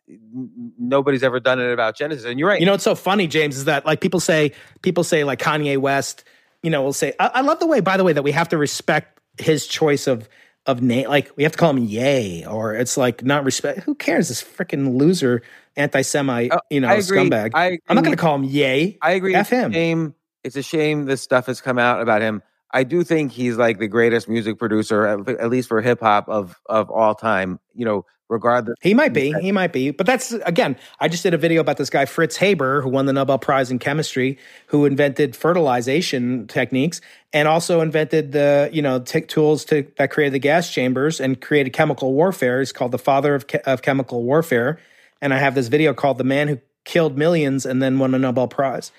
nobody's 0.78 1.24
ever 1.24 1.40
done 1.40 1.58
it 1.58 1.72
about 1.72 1.96
Genesis. 1.96 2.24
And 2.24 2.38
you're 2.38 2.48
right. 2.48 2.60
You 2.60 2.66
know 2.66 2.72
what's 2.72 2.84
so 2.84 2.94
funny, 2.94 3.26
James, 3.26 3.56
is 3.56 3.64
that 3.64 3.84
like 3.84 4.00
people 4.00 4.20
say, 4.20 4.52
people 4.82 5.02
say 5.02 5.24
like 5.24 5.40
Kanye 5.40 5.78
West, 5.78 6.22
you 6.62 6.70
know, 6.70 6.82
we'll 6.82 6.92
say. 6.92 7.12
I, 7.18 7.26
I 7.34 7.40
love 7.42 7.60
the 7.60 7.66
way, 7.66 7.80
by 7.80 7.96
the 7.96 8.04
way, 8.04 8.12
that 8.12 8.22
we 8.22 8.32
have 8.32 8.48
to 8.50 8.58
respect 8.58 9.20
his 9.38 9.66
choice 9.66 10.06
of 10.06 10.28
of 10.66 10.82
name. 10.82 11.08
Like 11.08 11.30
we 11.36 11.44
have 11.44 11.52
to 11.52 11.58
call 11.58 11.70
him 11.70 11.78
Ye, 11.78 12.44
or 12.46 12.74
it's 12.74 12.96
like 12.96 13.24
not 13.24 13.44
respect. 13.44 13.80
Who 13.80 13.94
cares? 13.94 14.28
This 14.28 14.42
freaking 14.42 14.96
loser, 14.96 15.42
anti-Semite, 15.76 16.52
Oh, 16.52 16.60
you 16.70 16.80
know, 16.80 16.88
scumbag. 16.88 17.52
I 17.54 17.78
I'm 17.88 17.94
not 17.94 18.04
going 18.04 18.16
to 18.16 18.20
call 18.20 18.34
him 18.34 18.44
Ye. 18.44 18.98
I 19.00 19.12
agree. 19.12 19.34
F 19.34 19.46
it's 19.46 19.50
him. 19.50 19.70
A 19.70 19.74
shame. 19.74 20.14
It's 20.44 20.56
a 20.56 20.62
shame 20.62 21.06
this 21.06 21.22
stuff 21.22 21.46
has 21.46 21.60
come 21.60 21.78
out 21.78 22.00
about 22.00 22.22
him. 22.22 22.42
I 22.72 22.84
do 22.84 23.04
think 23.04 23.32
he's 23.32 23.56
like 23.56 23.78
the 23.78 23.88
greatest 23.88 24.28
music 24.28 24.58
producer, 24.58 25.06
at, 25.06 25.28
at 25.28 25.50
least 25.50 25.68
for 25.68 25.80
hip 25.80 26.00
hop 26.00 26.28
of 26.28 26.60
of 26.66 26.90
all 26.90 27.14
time. 27.14 27.60
You 27.74 27.84
know, 27.84 28.06
regardless. 28.28 28.76
He 28.80 28.94
might 28.94 29.12
be. 29.12 29.32
He 29.40 29.52
might 29.52 29.72
be. 29.72 29.90
But 29.90 30.06
that's 30.06 30.32
again, 30.32 30.76
I 31.00 31.08
just 31.08 31.22
did 31.22 31.34
a 31.34 31.38
video 31.38 31.60
about 31.60 31.76
this 31.76 31.90
guy 31.90 32.04
Fritz 32.04 32.36
Haber 32.36 32.82
who 32.82 32.88
won 32.88 33.06
the 33.06 33.12
Nobel 33.12 33.38
Prize 33.38 33.70
in 33.70 33.78
chemistry, 33.78 34.38
who 34.66 34.84
invented 34.84 35.36
fertilization 35.36 36.46
techniques 36.46 37.00
and 37.32 37.48
also 37.48 37.80
invented 37.80 38.32
the, 38.32 38.70
you 38.72 38.82
know, 38.82 38.98
tech 38.98 39.28
tools 39.28 39.64
to 39.66 39.86
that 39.98 40.10
created 40.10 40.34
the 40.34 40.38
gas 40.38 40.72
chambers 40.72 41.20
and 41.20 41.40
created 41.40 41.72
chemical 41.72 42.14
warfare. 42.14 42.58
He's 42.60 42.72
called 42.72 42.92
the 42.92 42.98
father 42.98 43.34
of 43.34 43.46
che- 43.46 43.60
of 43.64 43.82
chemical 43.82 44.22
warfare. 44.22 44.78
And 45.22 45.32
I 45.32 45.38
have 45.38 45.54
this 45.54 45.68
video 45.68 45.94
called 45.94 46.18
"The 46.18 46.24
Man 46.24 46.48
Who 46.48 46.58
Killed 46.84 47.16
Millions 47.16 47.64
and 47.64 47.82
Then 47.82 47.98
Won 47.98 48.14
a 48.14 48.18
Nobel 48.18 48.48
Prize." 48.48 48.92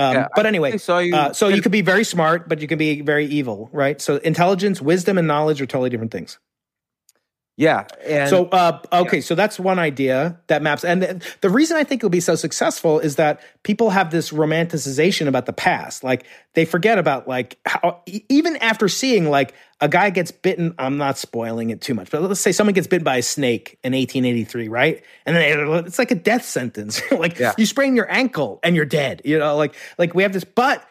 Um, 0.00 0.14
Yeah, 0.14 0.28
but 0.34 0.46
anyway, 0.46 0.78
you- 0.98 1.14
uh, 1.14 1.32
so 1.32 1.48
you 1.48 1.60
could 1.62 1.72
be 1.72 1.82
very 1.82 2.04
smart, 2.04 2.48
but 2.48 2.60
you 2.60 2.68
can 2.68 2.78
be 2.78 3.02
very 3.02 3.26
evil, 3.26 3.68
right? 3.72 4.00
So 4.00 4.16
intelligence, 4.16 4.80
wisdom, 4.80 5.18
and 5.18 5.28
knowledge 5.28 5.60
are 5.60 5.66
totally 5.66 5.90
different 5.90 6.10
things. 6.12 6.38
Yeah. 7.60 7.84
And 8.06 8.30
So, 8.30 8.46
uh, 8.46 8.80
okay, 8.90 9.20
so 9.20 9.34
that's 9.34 9.60
one 9.60 9.78
idea 9.78 10.40
that 10.46 10.62
maps. 10.62 10.82
And 10.82 11.02
the, 11.02 11.22
the 11.42 11.50
reason 11.50 11.76
I 11.76 11.84
think 11.84 12.00
it'll 12.00 12.08
be 12.08 12.18
so 12.18 12.34
successful 12.34 12.98
is 12.98 13.16
that 13.16 13.42
people 13.64 13.90
have 13.90 14.10
this 14.10 14.30
romanticization 14.30 15.28
about 15.28 15.44
the 15.44 15.52
past. 15.52 16.02
Like 16.02 16.24
they 16.54 16.64
forget 16.64 16.98
about 16.98 17.28
like 17.28 17.58
how 17.66 18.00
even 18.06 18.56
after 18.56 18.88
seeing 18.88 19.28
like 19.28 19.52
a 19.82 19.90
guy 19.90 20.08
gets 20.08 20.30
bitten. 20.30 20.74
I'm 20.78 20.96
not 20.96 21.18
spoiling 21.18 21.68
it 21.68 21.82
too 21.82 21.92
much, 21.92 22.10
but 22.10 22.22
let's 22.22 22.40
say 22.40 22.52
someone 22.52 22.72
gets 22.72 22.86
bitten 22.86 23.04
by 23.04 23.18
a 23.18 23.22
snake 23.22 23.78
in 23.84 23.92
1883, 23.92 24.68
right? 24.68 25.04
And 25.26 25.36
then 25.36 25.84
it's 25.84 25.98
like 25.98 26.10
a 26.10 26.14
death 26.14 26.46
sentence. 26.46 27.02
like 27.12 27.38
Yeah. 27.38 27.52
you 27.58 27.66
sprain 27.66 27.94
your 27.94 28.10
ankle 28.10 28.58
and 28.62 28.74
you're 28.74 28.86
dead. 28.86 29.20
You 29.26 29.38
know, 29.38 29.54
like 29.58 29.74
like 29.98 30.14
we 30.14 30.22
have 30.22 30.32
this, 30.32 30.44
but 30.44 30.82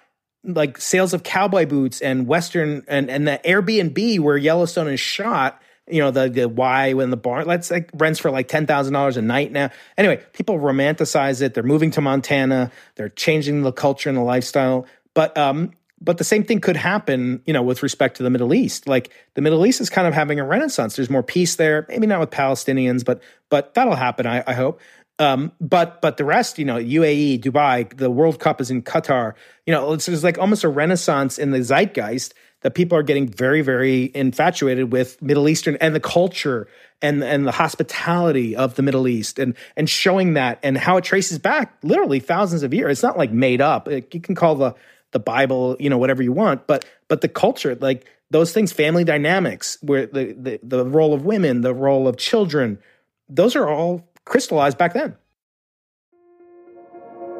like 0.44 0.78
sales 0.78 1.16
of 1.16 1.24
cowboy 1.24 1.66
boots 1.66 2.00
and 2.00 2.28
western 2.28 2.84
and 2.88 3.10
and 3.10 3.28
the 3.28 3.42
Airbnb 3.44 4.20
where 4.20 4.38
Yellowstone 4.38 4.88
is 4.90 5.00
shot. 5.00 5.60
You 5.90 6.00
know 6.02 6.12
the 6.12 6.30
the 6.30 6.48
Y 6.48 6.94
when 6.94 7.10
the 7.10 7.18
barn 7.18 7.48
that's 7.48 7.72
like 7.72 7.90
rents 7.94 8.20
for 8.20 8.32
like 8.32 8.48
ten 8.48 8.66
thousand 8.66 8.94
dollars 8.94 9.18
a 9.18 9.22
night 9.22 9.52
now. 9.52 9.70
Anyway, 9.98 10.24
people 10.34 10.60
romanticize 10.60 11.42
it. 11.42 11.54
They're 11.54 11.64
moving 11.64 11.92
to 11.92 12.02
Montana. 12.02 12.72
They're 12.96 13.10
changing 13.10 13.64
the 13.64 13.72
culture 13.72 14.10
and 14.10 14.18
the 14.18 14.24
lifestyle. 14.24 14.86
But 15.14 15.38
um, 15.38 15.72
but 16.02 16.18
the 16.18 16.24
same 16.24 16.44
thing 16.44 16.62
could 16.62 16.78
happen, 16.78 17.42
you 17.46 17.54
know, 17.54 17.62
with 17.62 17.84
respect 17.84 18.18
to 18.18 18.24
the 18.24 18.30
Middle 18.30 18.54
East. 18.54 18.88
Like 18.88 19.12
the 19.34 19.42
Middle 19.42 19.66
East 19.66 19.82
is 19.82 19.90
kind 19.90 20.08
of 20.08 20.14
having 20.14 20.40
a 20.40 20.46
renaissance. 20.46 20.96
There's 20.96 21.10
more 21.10 21.24
peace 21.24 21.56
there. 21.56 21.86
Maybe 21.90 22.08
not 22.08 22.20
with 22.20 22.30
Palestinians, 22.30 23.04
but 23.04 23.22
but 23.50 23.74
that'll 23.74 23.96
happen. 23.96 24.26
I, 24.26 24.44
I 24.48 24.54
hope. 24.54 24.80
Um, 25.20 25.52
but 25.60 26.02
but 26.02 26.16
the 26.16 26.24
rest, 26.24 26.58
you 26.58 26.66
know, 26.66 26.78
UAE, 26.78 27.42
Dubai, 27.42 27.96
the 27.98 28.10
World 28.10 28.40
Cup 28.40 28.62
is 28.62 28.72
in 28.72 28.82
Qatar. 28.82 29.34
You 29.66 29.74
know, 29.74 29.94
it's, 29.94 30.08
it's 30.08 30.24
like 30.24 30.38
almost 30.38 30.64
a 30.64 30.70
renaissance 30.70 31.38
in 31.38 31.52
the 31.52 31.60
zeitgeist 31.60 32.34
that 32.62 32.76
people 32.76 32.98
are 32.98 33.04
getting 33.04 33.28
very 33.28 33.62
very 33.62 34.12
infatuated 34.14 34.92
with 34.92 35.22
Middle 35.22 35.48
Eastern 35.48 35.78
and 35.78 35.96
the 35.96 36.00
culture 36.00 36.68
and 37.02 37.24
and 37.24 37.48
the 37.48 37.52
hospitality 37.52 38.56
of 38.56 38.76
the 38.76 38.82
Middle 38.82 39.08
East 39.08 39.40
and 39.40 39.56
and 39.76 39.90
showing 39.90 40.34
that 40.34 40.60
and 40.64 40.78
how 40.78 40.98
it 40.98 41.04
traces 41.04 41.40
back 41.40 41.78
literally 41.84 42.20
thousands 42.20 42.64
of 42.64 42.74
years. 42.74 42.92
It's 42.92 43.04
not 43.04 43.18
like 43.18 43.32
made 43.32 43.62
up. 43.62 43.88
It, 43.88 44.14
you 44.14 44.22
can 44.22 44.36
call 44.36 44.56
the 44.56 44.76
the 45.12 45.20
Bible, 45.20 45.76
you 45.80 45.90
know, 45.90 45.98
whatever 45.98 46.22
you 46.22 46.32
want, 46.32 46.68
but 46.68 46.86
but 47.08 47.22
the 47.22 47.28
culture, 47.28 47.76
like 47.76 48.06
those 48.30 48.54
things, 48.54 48.72
family 48.72 49.04
dynamics, 49.04 49.78
where 49.82 50.06
the 50.06 50.34
the, 50.34 50.60
the 50.62 50.86
role 50.86 51.14
of 51.14 51.26
women, 51.26 51.62
the 51.62 51.74
role 51.74 52.08
of 52.08 52.18
children, 52.18 52.80
those 53.28 53.56
are 53.56 53.68
all 53.68 54.08
crystallized 54.26 54.78
back 54.78 54.94
then. 54.94 55.16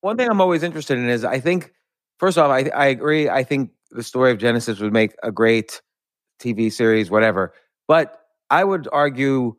One 0.00 0.16
thing 0.16 0.28
I'm 0.28 0.40
always 0.40 0.62
interested 0.62 0.98
in 0.98 1.08
is 1.08 1.24
I 1.24 1.40
think, 1.40 1.72
first 2.18 2.38
off, 2.38 2.50
I, 2.50 2.70
I 2.74 2.86
agree. 2.86 3.28
I 3.28 3.42
think 3.44 3.70
the 3.90 4.02
story 4.02 4.30
of 4.30 4.38
Genesis 4.38 4.78
would 4.80 4.92
make 4.92 5.14
a 5.22 5.32
great 5.32 5.80
TV 6.40 6.72
series, 6.72 7.10
whatever. 7.10 7.52
But 7.88 8.20
I 8.50 8.64
would 8.64 8.88
argue 8.92 9.56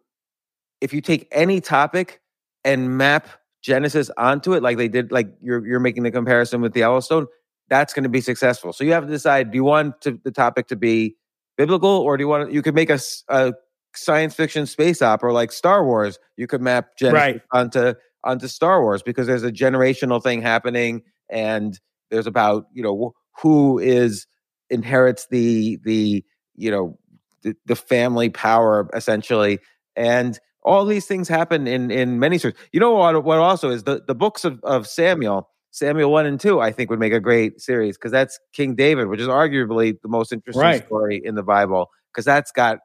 if 0.82 0.93
you 0.93 1.02
take 1.02 1.28
any 1.32 1.60
topic 1.62 2.21
and 2.63 2.97
map 2.97 3.28
Genesis 3.62 4.10
onto 4.17 4.54
it, 4.54 4.63
like 4.63 4.78
they 4.78 4.88
did, 4.88 5.12
like 5.12 5.28
you're 5.41 5.65
you're 5.65 5.80
making 5.80 6.04
the 6.04 6.12
comparison 6.12 6.62
with 6.62 6.73
the 6.73 6.82
Yellowstone, 6.82 7.28
that's 7.69 7.93
going 7.93 8.04
to 8.04 8.10
be 8.10 8.21
successful. 8.21 8.71
So 8.73 8.84
you 8.84 8.93
have 8.93 9.06
to 9.06 9.10
decide: 9.12 9.52
do 9.52 9.56
you 9.58 9.63
want 9.63 10.00
to, 10.02 10.19
the 10.23 10.32
topic 10.32 10.67
to 10.67 10.76
be 10.76 11.17
biblical, 11.58 11.89
or 11.89 12.15
do 12.17 12.23
you 12.23 12.28
want? 12.28 12.52
You 12.52 12.62
could 12.62 12.76
make 12.76 12.89
a, 12.89 13.00
a 13.30 13.54
science 13.95 14.36
fiction 14.36 14.65
space 14.67 15.02
opera 15.02 15.34
like 15.34 15.52
Star 15.52 15.84
Wars. 15.84 16.19
You 16.38 16.47
could 16.47 16.62
map 16.62 16.97
Genesis 16.97 17.13
Right. 17.36 17.41
onto 17.52 17.93
onto 18.27 18.47
Star 18.47 18.83
Wars 18.83 19.01
because 19.01 19.25
there's 19.25 19.43
a 19.43 19.51
generational 19.51 20.21
thing 20.21 20.41
happening, 20.43 21.01
and 21.29 21.79
there's 22.11 22.27
about 22.27 22.67
you 22.73 22.83
know 22.83 23.13
who 23.41 23.79
is 23.79 24.27
inherits 24.69 25.27
the 25.31 25.79
the 25.83 26.23
you 26.55 26.69
know 26.71 26.97
the, 27.43 27.55
the 27.65 27.75
family 27.75 28.29
power 28.29 28.89
essentially, 28.93 29.59
and 29.95 30.39
all 30.63 30.85
these 30.85 31.05
things 31.05 31.27
happen 31.29 31.67
in 31.67 31.89
in 31.89 32.19
many 32.19 32.37
stories. 32.37 32.57
You 32.73 32.79
know 32.79 32.91
what? 32.91 33.23
What 33.23 33.39
also 33.39 33.69
is 33.69 33.83
the 33.83 34.03
the 34.05 34.15
books 34.15 34.45
of 34.45 34.59
of 34.63 34.87
Samuel, 34.87 35.49
Samuel 35.71 36.11
one 36.11 36.25
and 36.25 36.39
two, 36.39 36.59
I 36.59 36.71
think 36.71 36.89
would 36.89 36.99
make 36.99 37.13
a 37.13 37.19
great 37.21 37.61
series 37.61 37.97
because 37.97 38.11
that's 38.11 38.39
King 38.53 38.75
David, 38.75 39.07
which 39.07 39.21
is 39.21 39.27
arguably 39.27 39.95
the 40.01 40.09
most 40.09 40.33
interesting 40.33 40.61
Right. 40.61 40.85
story 40.85 41.21
in 41.23 41.35
the 41.35 41.43
Bible 41.43 41.89
because 42.11 42.25
that's 42.25 42.51
got 42.51 42.79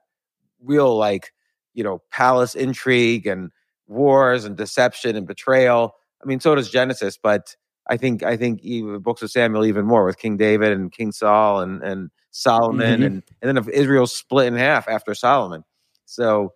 real 0.62 0.96
like 0.96 1.32
you 1.74 1.82
know 1.82 2.00
palace 2.10 2.54
intrigue 2.54 3.26
and 3.26 3.50
wars 3.92 4.44
and 4.44 4.56
deception 4.56 5.16
and 5.16 5.26
betrayal. 5.26 5.94
I 6.22 6.26
mean, 6.26 6.40
so 6.40 6.54
does 6.54 6.70
Genesis, 6.70 7.18
but 7.22 7.54
I 7.88 7.96
think 7.96 8.22
I 8.22 8.36
think 8.36 8.60
even 8.62 8.92
the 8.92 9.00
books 9.00 9.22
of 9.22 9.30
Samuel 9.30 9.64
even 9.66 9.84
more 9.84 10.04
with 10.04 10.18
King 10.18 10.36
David 10.36 10.72
and 10.72 10.90
King 10.92 11.12
Saul 11.12 11.60
and 11.60 11.82
and 11.82 12.10
Solomon 12.30 13.00
Mhm. 13.00 13.06
and 13.06 13.22
and 13.42 13.48
then 13.48 13.56
if 13.56 13.68
Israel 13.68 14.06
split 14.06 14.46
in 14.46 14.56
half 14.56 14.88
after 14.88 15.14
Solomon. 15.14 15.64
So 16.06 16.54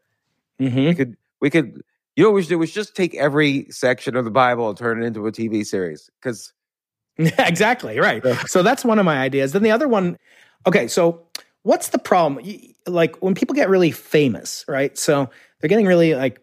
Mm-hmm. 0.60 0.86
we 0.86 0.94
could 0.94 1.16
we 1.40 1.50
could 1.50 1.82
you 2.14 2.24
know 2.24 2.30
what 2.30 2.36
we 2.36 2.42
should 2.42 2.48
do? 2.48 2.58
We 2.58 2.66
should 2.66 2.74
just 2.74 2.96
take 2.96 3.14
every 3.14 3.66
section 3.70 4.16
of 4.16 4.24
the 4.24 4.30
Bible 4.30 4.68
and 4.70 4.78
turn 4.78 5.02
it 5.02 5.06
into 5.06 5.26
a 5.26 5.32
TV 5.32 5.66
series 5.66 6.08
because 6.20 6.52
exactly 7.18 7.98
right 7.98 8.22
so 8.46 8.62
that's 8.62 8.84
one 8.84 8.98
of 8.98 9.04
my 9.06 9.18
ideas 9.18 9.52
then 9.52 9.62
the 9.62 9.70
other 9.70 9.88
one 9.88 10.18
okay 10.66 10.86
so 10.86 11.26
what's 11.62 11.88
the 11.88 11.98
problem 11.98 12.44
like 12.86 13.16
when 13.22 13.34
people 13.34 13.54
get 13.54 13.70
really 13.70 13.90
famous 13.90 14.66
right 14.68 14.98
so 14.98 15.28
they're 15.60 15.68
getting 15.68 15.86
really 15.86 16.14
like 16.14 16.40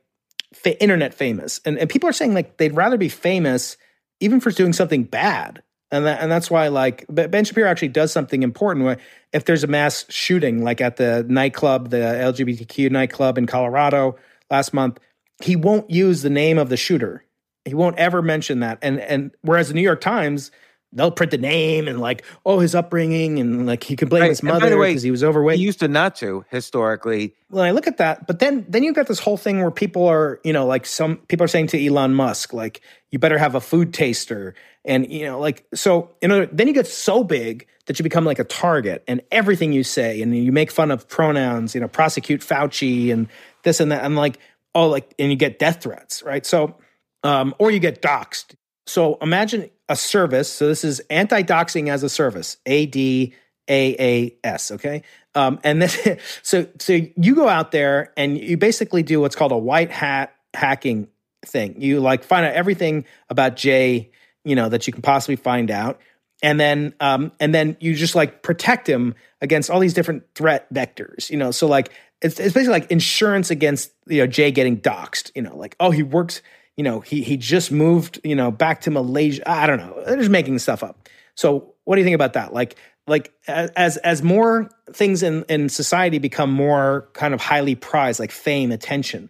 fa- 0.54 0.82
internet 0.82 1.14
famous. 1.14 1.60
And, 1.66 1.78
and 1.78 1.90
people 1.90 2.10
are 2.10 2.14
saying 2.14 2.34
like 2.34 2.58
they'd 2.58 2.76
rather 2.76 2.98
be 2.98 3.10
famous 3.10 3.78
even 4.20 4.40
for 4.40 4.52
doing 4.52 4.74
something 4.74 5.04
bad. 5.04 5.62
And 5.92 6.06
that, 6.06 6.22
and 6.22 6.32
that's 6.32 6.50
why 6.50 6.70
like 6.70 7.06
Ben 7.10 7.46
Shapiro 7.46 7.70
actually 7.70 7.90
does 7.90 8.12
something 8.12 8.42
important 8.42 8.86
where 8.86 8.98
if 9.32 9.46
there's 9.46 9.64
a 9.64 9.68
mass 9.68 10.06
shooting 10.10 10.64
like 10.64 10.82
at 10.82 10.98
the 10.98 11.24
nightclub 11.30 11.90
the 11.90 11.98
LGBTQ 11.98 12.90
nightclub 12.90 13.38
in 13.38 13.46
Colorado 13.46 14.18
last 14.50 14.74
month 14.74 15.00
he 15.42 15.56
won't 15.56 15.90
use 15.90 16.22
the 16.22 16.30
name 16.30 16.58
of 16.58 16.70
the 16.70 16.78
shooter. 16.78 17.26
He 17.66 17.74
won't 17.74 17.98
ever 17.98 18.22
mention 18.22 18.60
that. 18.60 18.80
And 18.82 19.00
and 19.00 19.32
whereas 19.42 19.68
the 19.68 19.74
New 19.74 19.82
York 19.82 20.02
Times, 20.02 20.52
they'll 20.96 21.12
print 21.12 21.32
the 21.32 21.38
name 21.38 21.88
and 21.88 22.00
like, 22.00 22.24
oh, 22.46 22.60
his 22.60 22.76
upbringing 22.76 23.40
and 23.40 23.66
like 23.66 23.84
he 23.84 23.96
could 23.96 24.10
blame 24.10 24.22
Right. 24.22 24.30
his 24.30 24.44
mother 24.44 24.78
because 24.78 25.04
he 25.04 25.12
was 25.12 25.24
overweight. 25.24 25.58
he 25.58 25.64
used 25.64 25.80
to 25.80 25.88
not 25.88 26.16
to 26.18 26.46
historically. 26.50 27.36
when 27.50 27.66
I 27.66 27.72
look 27.72 27.88
at 27.88 27.98
that, 27.98 28.28
but 28.28 28.40
then 28.40 28.66
then 28.70 28.84
you've 28.84 28.96
got 28.96 29.08
this 29.08 29.20
whole 29.20 29.38
thing 29.38 29.62
where 29.62 29.72
people 29.72 30.08
are, 30.08 30.40
you 30.44 30.54
know, 30.54 30.66
like 30.66 30.86
some 30.86 31.18
people 31.28 31.44
are 31.44 31.48
saying 31.48 31.68
to 31.68 31.86
Elon 31.86 32.14
Musk, 32.14 32.54
like, 32.54 32.82
you 33.12 33.20
better 33.20 33.38
have 33.38 33.56
a 33.56 33.62
food 33.62 33.94
taster. 33.94 34.56
And 34.86 35.12
you 35.12 35.26
know, 35.26 35.40
like 35.40 35.66
so, 35.74 36.10
you 36.22 36.28
know, 36.28 36.46
then 36.52 36.68
you 36.68 36.74
get 36.74 36.88
so 36.88 37.24
big 37.24 37.68
that 37.86 38.00
you 38.00 38.04
become 38.04 38.26
like 38.26 38.40
a 38.40 38.44
target 38.46 39.04
and 39.08 39.22
everything 39.32 39.74
you 39.74 39.84
say, 39.84 40.22
and 40.22 40.36
you 40.36 40.52
make 40.52 40.72
fun 40.72 40.92
of 40.92 41.08
pronouns, 41.08 41.76
you 41.76 41.82
know, 41.82 41.88
prosecute 41.88 42.42
Fauci 42.42 43.12
and 43.12 43.28
this 43.64 43.80
and 43.80 43.92
that. 43.92 44.04
And 44.04 44.16
like, 44.16 44.40
oh, 44.76 44.88
like, 44.90 45.14
and 45.20 45.30
you 45.30 45.36
get 45.38 45.60
death 45.60 45.84
threats, 45.84 46.24
right? 46.24 46.46
So 46.46 46.76
um, 47.24 47.56
or 47.60 47.72
you 47.72 47.80
get 47.80 48.02
doxxed. 48.02 48.56
So 48.86 49.18
imagine 49.22 49.70
a 49.90 49.96
service. 49.96 50.50
So 50.50 50.68
this 50.68 50.84
is 50.84 51.02
anti-doxing 51.10 51.90
as 51.90 52.04
a 52.04 52.10
service, 52.10 52.58
A 52.66 52.86
D 52.86 53.34
A 53.70 53.96
A 54.00 54.38
S. 54.44 54.72
Okay, 54.72 55.04
um, 55.36 55.60
and 55.64 55.82
then 55.82 56.20
so 56.42 56.68
so 56.80 56.94
you 56.94 57.36
go 57.36 57.48
out 57.48 57.72
there 57.72 58.14
and 58.18 58.38
you 58.38 58.58
basically 58.58 59.04
do 59.04 59.20
what's 59.20 59.36
called 59.36 59.52
a 59.52 59.58
white 59.58 59.92
hat 59.92 60.36
hacking 60.54 61.08
thing. 61.46 61.82
You 61.82 62.00
like 62.00 62.24
find 62.24 62.46
out 62.46 62.54
everything 62.54 63.06
about 63.30 63.56
Jay, 63.56 64.12
you 64.46 64.56
know, 64.56 64.70
that 64.70 64.88
you 64.88 64.94
can 64.94 65.02
possibly 65.02 65.36
find 65.36 65.70
out, 65.72 66.00
and 66.42 66.60
then 66.60 66.94
um, 67.00 67.32
and 67.40 67.54
then 67.54 67.78
you 67.80 67.96
just 67.96 68.16
like 68.16 68.42
protect 68.42 68.88
him 68.88 69.16
against 69.42 69.70
all 69.70 69.80
these 69.80 69.94
different 69.94 70.24
threat 70.36 70.72
vectors. 70.74 71.30
You 71.30 71.38
know, 71.38 71.52
so 71.52 71.68
like 71.68 71.92
it's, 72.22 72.40
it's 72.40 72.54
basically 72.54 72.80
like 72.80 72.92
insurance 72.92 73.52
against 73.52 73.92
you 74.08 74.20
know 74.20 74.28
Jay 74.28 74.52
getting 74.52 74.80
doxxed. 74.80 75.32
You 75.36 75.42
know, 75.42 75.58
like 75.58 75.76
oh 75.80 75.92
he 75.92 76.04
works 76.04 76.42
you 76.78 76.84
know, 76.84 77.00
he 77.02 77.22
he 77.24 77.38
just 77.38 77.72
moved, 77.72 78.20
you 78.24 78.36
know, 78.36 78.52
back 78.52 78.82
to 78.82 78.92
Malaysia. 78.92 79.50
I 79.50 79.68
don't 79.68 79.78
know. 79.78 80.04
They're 80.06 80.18
just 80.18 80.32
making 80.32 80.58
stuff 80.60 80.84
up. 80.84 81.08
So 81.36 81.74
what 81.84 81.96
do 81.96 82.02
you 82.02 82.06
think 82.06 82.16
about 82.16 82.34
that? 82.34 82.54
Like 82.54 82.76
like 83.08 83.34
as 83.48 83.98
as 83.98 84.24
more 84.24 84.70
things 84.92 85.24
in 85.24 85.44
in 85.50 85.70
society 85.70 86.20
become 86.20 86.52
more 86.52 87.10
kind 87.14 87.34
of 87.34 87.42
highly 87.42 87.76
prized, 87.76 88.20
like 88.20 88.32
fame, 88.32 88.72
attention. 88.72 89.30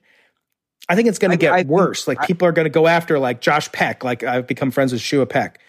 I 0.89 0.95
think 0.95 1.07
it's 1.07 1.19
going 1.19 1.31
to 1.31 1.37
get 1.37 1.53
I 1.53 1.61
worse. 1.63 2.07
Like 2.07 2.19
I- 2.21 2.25
people 2.27 2.47
are 2.47 2.51
going 2.51 2.65
to 2.65 2.69
go 2.69 2.87
after 2.87 3.17
like 3.19 3.41
Josh 3.41 3.71
Peck. 3.71 4.03
Like 4.03 4.23
I've 4.23 4.47
become 4.47 4.69
friends 4.71 4.91
with 4.91 5.01
Josh 5.01 5.27
Peck. 5.29 5.59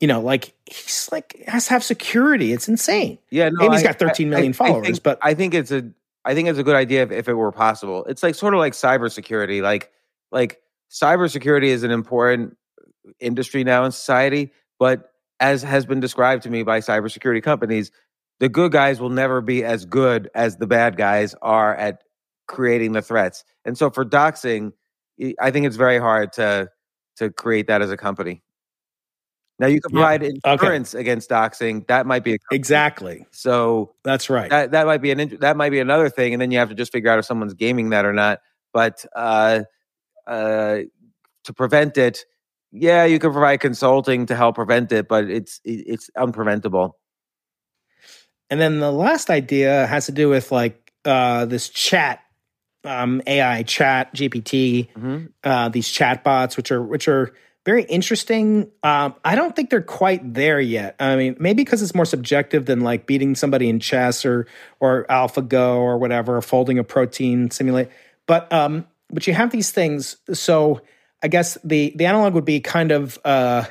You 0.00 0.06
know, 0.06 0.20
like 0.20 0.54
he's 0.66 1.08
like 1.10 1.42
has 1.48 1.66
to 1.66 1.72
have 1.72 1.82
security. 1.82 2.52
It's 2.52 2.68
insane. 2.68 3.18
Yeah, 3.30 3.48
no, 3.48 3.56
Maybe 3.62 3.74
he's 3.74 3.82
got 3.82 3.98
13 3.98 4.28
I- 4.28 4.30
million 4.30 4.50
I 4.50 4.54
followers, 4.54 4.86
think- 4.86 5.02
but 5.02 5.18
I 5.22 5.34
think 5.34 5.54
it's 5.54 5.72
a 5.72 5.90
I 6.24 6.34
think 6.34 6.48
it's 6.48 6.58
a 6.58 6.62
good 6.62 6.76
idea 6.76 7.02
if, 7.02 7.10
if 7.10 7.28
it 7.28 7.34
were 7.34 7.50
possible. 7.50 8.04
It's 8.04 8.22
like 8.22 8.34
sort 8.34 8.54
of 8.54 8.60
like 8.60 8.74
cybersecurity. 8.74 9.62
Like 9.62 9.90
like 10.30 10.60
cybersecurity 10.90 11.66
is 11.66 11.82
an 11.82 11.90
important 11.90 12.56
industry 13.20 13.64
now 13.64 13.84
in 13.84 13.92
society, 13.92 14.52
but 14.78 15.10
as 15.40 15.62
has 15.62 15.86
been 15.86 16.00
described 16.00 16.42
to 16.44 16.50
me 16.50 16.62
by 16.62 16.80
cybersecurity 16.80 17.42
companies, 17.42 17.90
the 18.40 18.48
good 18.48 18.72
guys 18.72 19.00
will 19.00 19.10
never 19.10 19.40
be 19.40 19.64
as 19.64 19.84
good 19.84 20.30
as 20.34 20.56
the 20.56 20.66
bad 20.66 20.96
guys 20.96 21.34
are 21.42 21.74
at 21.76 22.02
creating 22.46 22.92
the 22.92 23.02
threats. 23.02 23.44
And 23.64 23.76
so 23.76 23.90
for 23.90 24.04
doxing, 24.04 24.72
I- 25.40 25.50
think 25.50 25.66
it's 25.66 25.76
very 25.76 25.98
hard 25.98 26.32
to 26.34 26.70
to 27.16 27.30
create 27.30 27.66
that 27.66 27.82
as 27.82 27.90
a 27.90 27.96
company. 27.96 28.42
Now 29.58 29.66
you 29.66 29.80
can 29.80 29.90
Yeah. 29.92 29.98
provide 30.02 30.22
Okay. 30.22 30.52
insurance 30.52 30.94
against 30.94 31.28
doxing. 31.30 31.84
That 31.88 32.06
might 32.06 32.22
be 32.22 32.34
a 32.34 32.38
exactly. 32.52 33.26
so 33.32 33.92
That's 34.04 34.30
right. 34.30 34.48
that 34.50 34.70
that 34.70 34.86
might 34.86 35.02
be 35.02 35.10
an 35.10 35.36
that 35.40 35.56
might 35.56 35.70
be 35.70 35.80
another 35.80 36.08
thing, 36.08 36.32
and 36.32 36.40
then 36.40 36.52
you 36.52 36.58
have 36.58 36.68
to 36.68 36.76
just 36.76 36.92
figure 36.92 37.10
out 37.10 37.18
if 37.18 37.24
someone's 37.24 37.54
gaming 37.54 37.90
that 37.90 38.04
or 38.04 38.12
not. 38.12 38.38
But 38.72 39.04
uh, 39.16 39.62
uh, 40.28 40.78
to 41.44 41.52
prevent 41.54 41.98
it, 41.98 42.24
yeah, 42.70 43.04
you 43.06 43.18
can 43.18 43.32
provide 43.32 43.60
consulting 43.60 44.26
to 44.26 44.36
help 44.36 44.56
prevent 44.56 44.92
it, 44.92 45.08
but 45.08 45.30
it's 45.30 45.60
it- 45.64 45.84
it's 45.86 46.10
unpreventable. 46.16 46.92
And 48.50 48.60
then 48.60 48.80
the 48.80 48.92
last 48.92 49.30
idea 49.30 49.86
has 49.86 50.06
to 50.06 50.12
do 50.12 50.28
with 50.28 50.50
like 50.52 50.92
uh, 51.04 51.44
this 51.46 51.68
chat, 51.68 52.20
um, 52.84 53.22
AI 53.26 53.62
chat, 53.64 54.14
GPT, 54.14 54.88
Mm-hmm. 54.94 55.26
uh, 55.44 55.68
these 55.70 55.88
chat 55.88 56.24
bots, 56.24 56.56
which 56.56 56.70
are 56.70 56.82
which 56.82 57.08
are 57.08 57.34
very 57.66 57.82
interesting. 57.84 58.70
Um, 58.82 59.14
I 59.24 59.34
don't 59.34 59.54
think 59.54 59.68
they're 59.70 59.82
quite 59.82 60.34
there 60.34 60.60
yet. 60.60 60.96
I 61.00 61.16
mean, 61.16 61.36
maybe 61.38 61.62
because 61.64 61.82
it's 61.82 61.94
more 61.94 62.06
subjective 62.06 62.64
than 62.66 62.80
like 62.80 63.06
beating 63.06 63.34
somebody 63.34 63.68
in 63.68 63.80
chess 63.80 64.24
or 64.24 64.46
or 64.80 65.04
AlphaGo 65.10 65.76
or 65.76 65.98
whatever, 65.98 66.36
or 66.38 66.42
folding 66.42 66.78
a 66.78 66.84
protein 66.84 67.50
simulate. 67.50 67.88
But 68.26 68.50
um, 68.52 68.86
but 69.10 69.26
you 69.26 69.34
have 69.34 69.50
these 69.50 69.70
things. 69.70 70.16
So 70.32 70.80
I 71.22 71.28
guess 71.28 71.58
the 71.64 71.92
the 71.96 72.06
analog 72.06 72.34
would 72.34 72.44
be 72.44 72.60
kind 72.60 72.92
of 72.92 73.18
uh, 73.24 73.64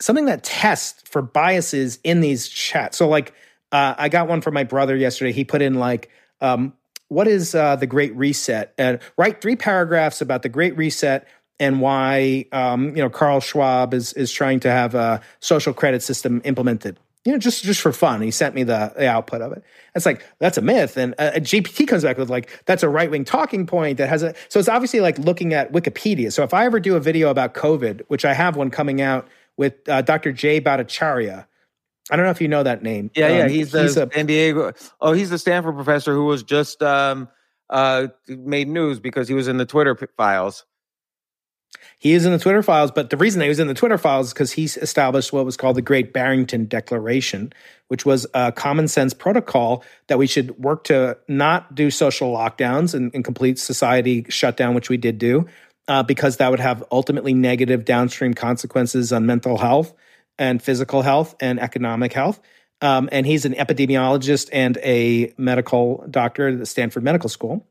something 0.00 0.26
that 0.26 0.42
tests 0.42 1.02
for 1.08 1.22
biases 1.22 1.98
in 2.04 2.20
these 2.20 2.48
chats. 2.48 2.98
So 2.98 3.08
like 3.08 3.32
uh, 3.72 3.94
I 3.98 4.08
got 4.08 4.28
one 4.28 4.40
from 4.40 4.54
my 4.54 4.64
brother 4.64 4.96
yesterday. 4.96 5.32
He 5.32 5.44
put 5.44 5.62
in 5.62 5.74
like 5.74 6.10
um, 6.40 6.72
what 7.08 7.28
is 7.28 7.54
uh, 7.54 7.76
the 7.76 7.86
Great 7.86 8.14
Reset 8.16 8.72
and 8.78 9.00
write 9.16 9.40
three 9.40 9.56
paragraphs 9.56 10.20
about 10.20 10.42
the 10.42 10.48
Great 10.48 10.76
Reset 10.76 11.26
and 11.60 11.80
why 11.80 12.46
um, 12.52 12.96
you 12.96 13.02
know 13.02 13.10
Carl 13.10 13.40
Schwab 13.40 13.94
is 13.94 14.12
is 14.14 14.32
trying 14.32 14.60
to 14.60 14.70
have 14.70 14.94
a 14.94 15.20
social 15.40 15.72
credit 15.72 16.02
system 16.02 16.40
implemented. 16.44 16.98
You 17.28 17.34
know, 17.34 17.38
just 17.38 17.62
just 17.62 17.82
for 17.82 17.92
fun. 17.92 18.22
He 18.22 18.30
sent 18.30 18.54
me 18.54 18.62
the, 18.62 18.90
the 18.96 19.06
output 19.06 19.42
of 19.42 19.52
it. 19.52 19.62
It's 19.94 20.06
like 20.06 20.24
that's 20.38 20.56
a 20.56 20.62
myth, 20.62 20.96
and 20.96 21.14
uh, 21.18 21.32
GPT 21.32 21.86
comes 21.86 22.02
back 22.02 22.16
with 22.16 22.30
like 22.30 22.64
that's 22.64 22.82
a 22.82 22.88
right 22.88 23.10
wing 23.10 23.26
talking 23.26 23.66
point 23.66 23.98
that 23.98 24.08
has 24.08 24.22
a. 24.22 24.34
So 24.48 24.58
it's 24.58 24.68
obviously 24.70 25.00
like 25.00 25.18
looking 25.18 25.52
at 25.52 25.70
Wikipedia. 25.70 26.32
So 26.32 26.42
if 26.42 26.54
I 26.54 26.64
ever 26.64 26.80
do 26.80 26.96
a 26.96 27.00
video 27.00 27.28
about 27.28 27.52
COVID, 27.52 28.00
which 28.08 28.24
I 28.24 28.32
have 28.32 28.56
one 28.56 28.70
coming 28.70 29.02
out 29.02 29.28
with 29.58 29.74
uh, 29.90 30.00
Dr. 30.00 30.32
Jay 30.32 30.58
Bhattacharya, 30.58 31.44
I 32.10 32.16
don't 32.16 32.24
know 32.24 32.30
if 32.30 32.40
you 32.40 32.48
know 32.48 32.62
that 32.62 32.82
name. 32.82 33.10
Yeah, 33.14 33.28
yeah. 33.28 33.42
Um, 33.44 33.50
He's 33.50 33.72
the 33.72 33.84
a- 33.84 33.88
San 33.90 34.24
Diego. 34.24 34.72
Oh, 34.98 35.12
he's 35.12 35.28
the 35.28 35.38
Stanford 35.38 35.74
professor 35.74 36.14
who 36.14 36.24
was 36.24 36.42
just 36.42 36.82
um, 36.82 37.28
uh, 37.68 38.06
made 38.26 38.68
news 38.68 39.00
because 39.00 39.28
he 39.28 39.34
was 39.34 39.48
in 39.48 39.58
the 39.58 39.66
Twitter 39.66 39.94
p- 39.94 40.06
files. 40.16 40.64
He 42.00 42.12
is 42.12 42.24
in 42.24 42.30
the 42.30 42.38
Twitter 42.38 42.62
files, 42.62 42.92
but 42.92 43.10
the 43.10 43.16
reason 43.16 43.42
he 43.42 43.48
was 43.48 43.58
in 43.58 43.66
the 43.66 43.74
Twitter 43.74 43.98
files 43.98 44.28
is 44.28 44.32
because 44.32 44.52
he 44.52 44.64
established 44.64 45.32
what 45.32 45.44
was 45.44 45.56
called 45.56 45.76
the 45.76 45.82
Great 45.82 46.12
Barrington 46.12 46.66
Declaration, 46.66 47.52
which 47.88 48.06
was 48.06 48.24
a 48.34 48.52
common 48.52 48.86
sense 48.86 49.12
protocol 49.12 49.82
that 50.06 50.16
we 50.16 50.28
should 50.28 50.56
work 50.58 50.84
to 50.84 51.18
not 51.26 51.74
do 51.74 51.90
social 51.90 52.32
lockdowns 52.32 52.94
and, 52.94 53.12
and 53.14 53.24
complete 53.24 53.58
society 53.58 54.24
shutdown, 54.28 54.74
which 54.74 54.88
we 54.88 54.96
did 54.96 55.18
do, 55.18 55.46
uh, 55.88 56.04
because 56.04 56.36
that 56.36 56.52
would 56.52 56.60
have 56.60 56.84
ultimately 56.92 57.34
negative 57.34 57.84
downstream 57.84 58.32
consequences 58.32 59.12
on 59.12 59.26
mental 59.26 59.58
health 59.58 59.92
and 60.38 60.62
physical 60.62 61.02
health 61.02 61.34
and 61.40 61.58
economic 61.58 62.12
health. 62.12 62.40
Um, 62.80 63.08
and 63.10 63.26
he's 63.26 63.44
an 63.44 63.54
epidemiologist 63.54 64.50
and 64.52 64.78
a 64.84 65.34
medical 65.36 66.06
doctor 66.08 66.46
at 66.46 66.58
the 66.60 66.66
Stanford 66.66 67.02
Medical 67.02 67.28
School. 67.28 67.66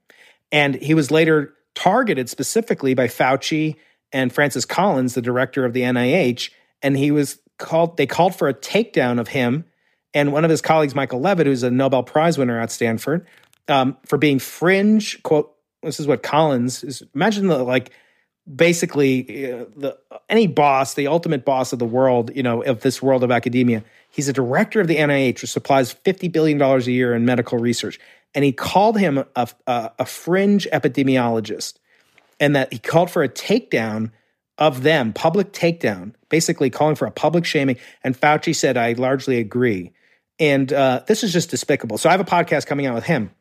And 0.52 0.76
he 0.76 0.94
was 0.94 1.12
later 1.12 1.54
targeted 1.76 2.30
specifically 2.30 2.94
by 2.94 3.08
Fauci 3.08 3.78
and 4.12 4.32
Francis 4.34 4.66
Collins, 4.66 5.14
the 5.14 5.22
director 5.22 5.66
of 5.66 5.74
the 5.74 5.82
NIH. 5.82 6.52
And 6.82 6.98
he 6.98 7.12
was 7.12 7.40
called, 7.58 7.98
they 7.98 8.06
called 8.06 8.36
for 8.36 8.48
a 8.48 8.54
takedown 8.54 9.20
of 9.20 9.30
him 9.30 9.66
and 10.14 10.32
one 10.32 10.44
of 10.44 10.50
his 10.50 10.62
colleagues, 10.62 10.96
Michael 10.96 11.20
Levitt, 11.20 11.46
who's 11.46 11.64
a 11.64 11.70
Nobel 11.70 12.02
Prize 12.02 12.38
winner 12.38 12.60
at 12.60 12.72
Stanford, 12.72 13.28
um, 13.68 13.98
for 14.06 14.18
being 14.18 14.40
fringe, 14.40 15.22
quote, 15.22 15.54
this 15.84 16.00
is 16.00 16.08
what 16.08 16.24
Collins 16.24 16.84
is. 16.84 17.04
Imagine 17.14 17.48
the 17.48 17.64
like, 17.64 17.92
basically 18.56 19.52
uh, 19.52 19.66
the 19.76 19.98
any 20.30 20.48
boss, 20.48 20.96
the 20.96 21.08
ultimate 21.08 21.46
boss 21.46 21.72
of 21.72 21.80
the 21.80 21.86
world, 21.86 22.32
you 22.36 22.42
know, 22.42 22.64
of 22.64 22.82
this 22.82 23.02
world 23.02 23.24
of 23.24 23.30
academia. 23.30 23.84
He's 24.10 24.28
a 24.28 24.34
director 24.34 24.82
of 24.82 24.88
the 24.88 24.96
NIH, 24.96 25.42
which 25.42 25.52
supplies 25.52 25.92
fifty 25.92 26.30
billion 26.30 26.58
dollars 26.58 26.88
a 26.88 26.92
year 26.92 27.14
in 27.14 27.26
medical 27.26 27.60
research, 27.60 28.00
and 28.34 28.44
he 28.44 28.52
called 28.52 28.98
him 28.98 29.24
a, 29.36 29.48
a, 29.68 29.92
a 30.00 30.06
fringe 30.06 30.68
epidemiologist, 30.74 31.76
and 32.40 32.56
that 32.56 32.72
he 32.72 32.80
called 32.80 33.10
for 33.10 33.24
a 33.24 33.30
takedown 33.30 34.12
of 34.58 34.84
them, 34.84 35.14
public 35.14 35.54
takedown, 35.54 36.14
basically 36.30 36.70
calling 36.70 36.96
for 36.96 37.06
a 37.06 37.12
public 37.12 37.46
shaming. 37.46 37.78
And 38.04 38.20
Fauci 38.20 38.56
said, 38.56 38.78
"I 38.78 38.94
largely 38.94 39.38
agree." 39.38 39.94
And 40.40 40.72
uh, 40.72 41.02
this 41.08 41.24
is 41.24 41.34
just 41.34 41.50
despicable. 41.50 41.98
So 41.98 42.10
I 42.10 42.12
have 42.12 42.22
a 42.22 42.26
podcast 42.26 42.68
coming 42.68 42.86
out 42.86 42.96
with 42.96 43.06
him, 43.06 43.32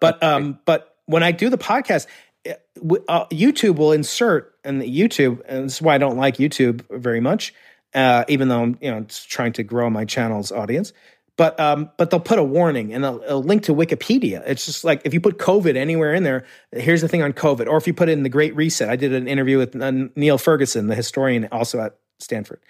but 0.00 0.22
um, 0.22 0.58
but 0.64 0.96
when 1.06 1.22
I 1.22 1.32
do 1.32 1.48
the 1.48 1.58
podcast, 1.58 2.06
uh, 2.46 3.26
YouTube 3.26 3.76
will 3.76 3.92
insert 3.92 4.54
and 4.64 4.82
YouTube, 4.82 5.42
and 5.46 5.66
this 5.66 5.76
is 5.76 5.82
why 5.82 5.94
I 5.94 5.98
don't 5.98 6.16
like 6.16 6.36
YouTube 6.36 6.84
very 6.90 7.20
much, 7.20 7.54
uh, 7.94 8.24
even 8.28 8.48
though 8.48 8.62
I'm 8.62 8.78
you 8.80 8.90
know 8.90 8.98
it's 8.98 9.24
trying 9.24 9.52
to 9.54 9.62
grow 9.62 9.90
my 9.90 10.04
channel's 10.04 10.52
audience. 10.52 10.92
But 11.38 11.58
um, 11.60 11.90
but 11.96 12.10
they'll 12.10 12.18
put 12.18 12.40
a 12.40 12.44
warning 12.44 12.92
and 12.92 13.04
a, 13.06 13.34
a 13.34 13.36
link 13.36 13.62
to 13.62 13.74
Wikipedia. 13.74 14.42
It's 14.44 14.66
just 14.66 14.82
like 14.82 15.00
if 15.04 15.14
you 15.14 15.20
put 15.20 15.38
COVID 15.38 15.76
anywhere 15.76 16.12
in 16.12 16.24
there, 16.24 16.44
here's 16.72 17.00
the 17.00 17.06
thing 17.06 17.22
on 17.22 17.32
COVID, 17.32 17.68
or 17.68 17.76
if 17.76 17.86
you 17.86 17.94
put 17.94 18.08
it 18.08 18.12
in 18.12 18.24
the 18.24 18.28
Great 18.28 18.54
Reset. 18.56 18.90
I 18.90 18.96
did 18.96 19.14
an 19.14 19.28
interview 19.28 19.56
with 19.56 19.80
uh, 19.80 19.92
Niall 20.16 20.38
Ferguson, 20.38 20.88
the 20.88 20.96
historian, 20.96 21.48
also 21.52 21.80
at 21.80 21.96
Stanford, 22.18 22.60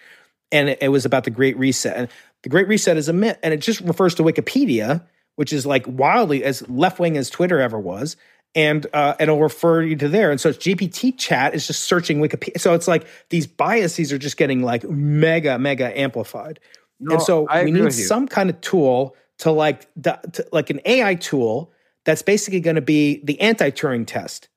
and 0.52 0.68
it, 0.68 0.78
it 0.82 0.88
was 0.90 1.06
about 1.06 1.24
the 1.24 1.30
Great 1.30 1.58
Reset. 1.58 1.96
And 1.96 2.08
the 2.42 2.50
Great 2.50 2.68
Reset 2.68 2.98
is 2.98 3.08
a 3.08 3.14
myth, 3.14 3.38
and 3.42 3.54
it 3.54 3.60
just 3.60 3.80
refers 3.80 4.14
to 4.16 4.22
Wikipedia, 4.22 5.02
which 5.36 5.50
is 5.50 5.64
like 5.64 5.86
wildly 5.88 6.44
as 6.44 6.68
left 6.68 7.00
wing 7.00 7.16
as 7.16 7.30
Twitter 7.30 7.58
ever 7.60 7.80
was 7.80 8.16
and 8.54 8.86
uh, 8.92 9.14
and 9.18 9.28
it'll 9.28 9.40
refer 9.40 9.82
you 9.82 9.96
to 9.96 10.08
there. 10.08 10.30
And 10.30 10.40
so 10.40 10.50
it's 10.50 10.58
GPT 10.58 11.16
chat 11.16 11.54
is 11.54 11.66
just 11.66 11.84
searching 11.84 12.20
Wikipedia. 12.20 12.60
So 12.60 12.74
it's 12.74 12.88
like 12.88 13.06
these 13.30 13.46
biases 13.46 14.12
are 14.12 14.18
just 14.18 14.36
getting 14.36 14.62
like 14.62 14.84
mega 14.84 15.58
mega 15.58 15.98
amplified. 15.98 16.60
No, 17.00 17.14
and 17.14 17.22
so 17.22 17.46
I 17.46 17.64
we 17.64 17.70
need 17.70 17.92
some 17.92 18.26
kind 18.26 18.50
of 18.50 18.60
tool 18.60 19.16
to 19.38 19.50
like 19.50 19.88
to, 20.02 20.46
like 20.52 20.70
an 20.70 20.80
AI 20.84 21.14
tool 21.14 21.72
that's 22.04 22.22
basically 22.22 22.60
going 22.60 22.76
to 22.76 22.82
be 22.82 23.20
the 23.24 23.40
anti-Turing 23.40 24.06
test. 24.06 24.48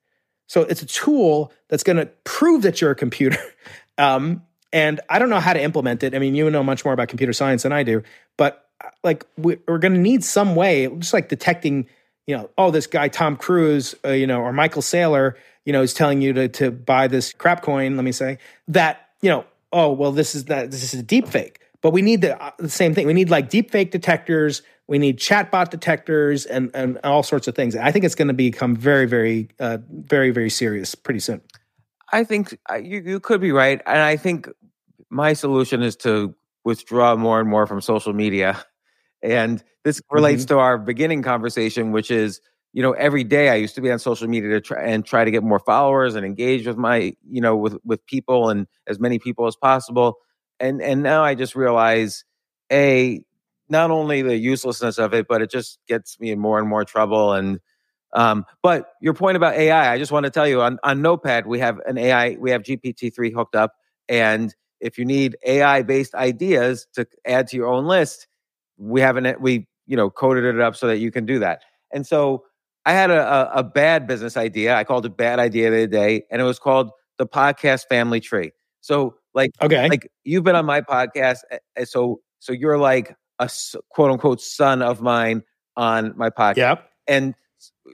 So 0.47 0.61
it's 0.61 0.81
a 0.81 0.85
tool 0.85 1.51
that's 1.69 1.83
going 1.83 1.97
to 1.97 2.07
prove 2.23 2.61
that 2.63 2.81
you're 2.81 2.91
a 2.91 2.95
computer. 2.95 3.37
Um, 3.97 4.43
and 4.73 4.99
I 5.09 5.19
don't 5.19 5.29
know 5.29 5.39
how 5.39 5.53
to 5.53 5.61
implement 5.61 6.01
it. 6.01 6.15
I 6.15 6.19
mean, 6.19 6.33
you 6.33 6.49
know 6.49 6.63
much 6.63 6.83
more 6.85 6.93
about 6.93 7.09
computer 7.09 7.33
science 7.33 7.63
than 7.63 7.71
I 7.71 7.83
do, 7.83 8.01
but 8.37 8.67
uh, 8.83 8.89
like 9.03 9.27
we, 9.37 9.57
we're 9.67 9.77
going 9.77 9.93
to 9.93 9.99
need 9.99 10.23
some 10.23 10.55
way, 10.55 10.87
just 10.97 11.13
like 11.13 11.29
detecting, 11.29 11.87
you 12.25 12.35
know, 12.35 12.49
oh, 12.57 12.71
this 12.71 12.87
guy 12.87 13.09
Tom 13.09 13.35
Cruise, 13.35 13.93
uh, 14.05 14.11
you 14.11 14.25
know, 14.25 14.41
or 14.41 14.53
Michael 14.53 14.81
Saylor, 14.81 15.35
you 15.65 15.73
know, 15.73 15.81
is 15.81 15.93
telling 15.93 16.21
you 16.21 16.33
to 16.33 16.47
to 16.47 16.71
buy 16.71 17.07
this 17.07 17.33
crap 17.33 17.61
coin. 17.61 17.95
Let 17.95 18.05
me 18.05 18.11
say 18.11 18.39
that, 18.69 19.09
you 19.21 19.29
know, 19.29 19.45
oh, 19.71 19.91
well, 19.91 20.11
this 20.11 20.33
is 20.33 20.45
that 20.45 20.71
this 20.71 20.93
is 20.93 20.99
a 20.99 21.03
deep 21.03 21.27
fake. 21.27 21.60
But 21.81 21.91
we 21.91 22.01
need 22.01 22.21
the, 22.21 22.41
uh, 22.41 22.51
the 22.59 22.69
same 22.69 22.93
thing. 22.93 23.07
We 23.07 23.13
need 23.13 23.29
like 23.29 23.49
deep 23.49 23.71
fake 23.71 23.91
detectors. 23.91 24.61
We 24.87 24.99
need 24.99 25.17
chatbot 25.17 25.69
detectors 25.69 26.45
and 26.45 26.69
and 26.73 26.99
all 27.03 27.23
sorts 27.23 27.47
of 27.47 27.55
things. 27.55 27.75
I 27.75 27.91
think 27.91 28.05
it's 28.05 28.15
going 28.15 28.27
to 28.27 28.33
become 28.33 28.75
very, 28.75 29.05
very, 29.05 29.49
uh, 29.59 29.77
very, 29.89 30.31
very 30.31 30.49
serious 30.49 30.95
pretty 30.95 31.21
soon. 31.21 31.41
I 32.11 32.23
think 32.23 32.57
uh, 32.69 32.75
you, 32.75 33.01
you 33.05 33.19
could 33.19 33.41
be 33.41 33.51
right. 33.51 33.81
And 33.85 33.99
I 33.99 34.17
think 34.17 34.49
my 35.09 35.33
solution 35.33 35.81
is 35.81 35.95
to 35.97 36.35
withdraw 36.65 37.15
more 37.15 37.39
and 37.39 37.49
more 37.49 37.65
from 37.65 37.81
social 37.81 38.13
media. 38.13 38.63
And 39.23 39.63
this 39.83 40.01
relates 40.11 40.45
to 40.45 40.57
our 40.59 40.77
beginning 40.77 41.23
conversation, 41.23 41.91
which 41.91 42.11
is, 42.11 42.41
you 42.73 42.81
know, 42.81 42.91
every 42.93 43.23
day 43.23 43.49
I 43.49 43.55
used 43.55 43.75
to 43.75 43.81
be 43.81 43.91
on 43.91 43.99
social 43.99 44.27
media 44.27 44.49
to 44.51 44.61
try 44.61 44.83
and 44.83 45.05
try 45.05 45.23
to 45.23 45.31
get 45.31 45.43
more 45.43 45.59
followers 45.59 46.15
and 46.15 46.25
engage 46.25 46.67
with 46.67 46.77
my, 46.77 47.13
you 47.29 47.41
know, 47.41 47.55
with 47.55 47.77
with 47.85 48.05
people 48.05 48.49
and 48.49 48.67
as 48.87 48.99
many 48.99 49.19
people 49.19 49.47
as 49.47 49.55
possible. 49.55 50.17
And 50.61 50.81
and 50.81 51.03
now 51.03 51.23
I 51.25 51.35
just 51.35 51.55
realize, 51.55 52.23
a 52.71 53.21
not 53.69 53.91
only 53.91 54.21
the 54.21 54.37
uselessness 54.37 54.97
of 54.99 55.13
it, 55.13 55.27
but 55.27 55.41
it 55.41 55.51
just 55.51 55.79
gets 55.87 56.19
me 56.19 56.31
in 56.31 56.39
more 56.39 56.59
and 56.59 56.69
more 56.69 56.85
trouble. 56.85 57.33
And 57.33 57.59
um, 58.13 58.45
but 58.61 58.87
your 59.01 59.13
point 59.13 59.37
about 59.37 59.55
AI, 59.55 59.93
I 59.93 59.97
just 59.97 60.11
want 60.11 60.25
to 60.25 60.29
tell 60.29 60.47
you 60.47 60.61
on, 60.61 60.79
on 60.83 61.01
Notepad, 61.01 61.47
we 61.47 61.59
have 61.59 61.79
an 61.85 61.97
AI, 61.97 62.37
we 62.39 62.51
have 62.51 62.63
GPT-3 62.63 63.33
hooked 63.33 63.55
up. 63.55 63.73
And 64.09 64.53
if 64.81 64.97
you 64.97 65.05
need 65.05 65.37
AI 65.45 65.83
based 65.83 66.13
ideas 66.15 66.87
to 66.93 67.05
add 67.25 67.47
to 67.47 67.57
your 67.57 67.67
own 67.67 67.85
list, 67.85 68.27
we 68.77 68.99
haven't, 69.01 69.39
we, 69.41 69.67
you 69.87 69.95
know, 69.95 70.09
coded 70.09 70.43
it 70.43 70.59
up 70.59 70.75
so 70.75 70.87
that 70.87 70.97
you 70.97 71.11
can 71.11 71.25
do 71.25 71.39
that. 71.39 71.61
And 71.93 72.05
so 72.05 72.43
I 72.85 72.91
had 72.93 73.11
a, 73.11 73.21
a, 73.21 73.59
a 73.59 73.63
bad 73.63 74.07
business 74.07 74.35
idea. 74.35 74.75
I 74.75 74.83
called 74.83 75.05
it 75.05 75.15
bad 75.15 75.39
idea 75.39 75.69
the 75.69 75.77
other 75.77 75.87
day, 75.87 76.23
and 76.31 76.41
it 76.41 76.45
was 76.45 76.59
called 76.59 76.91
the 77.17 77.27
podcast 77.27 77.87
family 77.87 78.19
tree. 78.19 78.51
So 78.81 79.15
like, 79.33 79.51
Okay. 79.61 79.87
like 79.89 80.11
you've 80.23 80.43
been 80.43 80.55
on 80.55 80.65
my 80.65 80.81
podcast. 80.81 81.39
So, 81.85 82.19
so 82.39 82.51
you're 82.53 82.77
like 82.77 83.15
a 83.39 83.49
quote 83.89 84.11
unquote 84.11 84.41
son 84.41 84.81
of 84.81 85.01
mine 85.01 85.43
on 85.77 86.13
my 86.17 86.29
podcast. 86.29 86.57
Yep. 86.57 86.89
And 87.07 87.35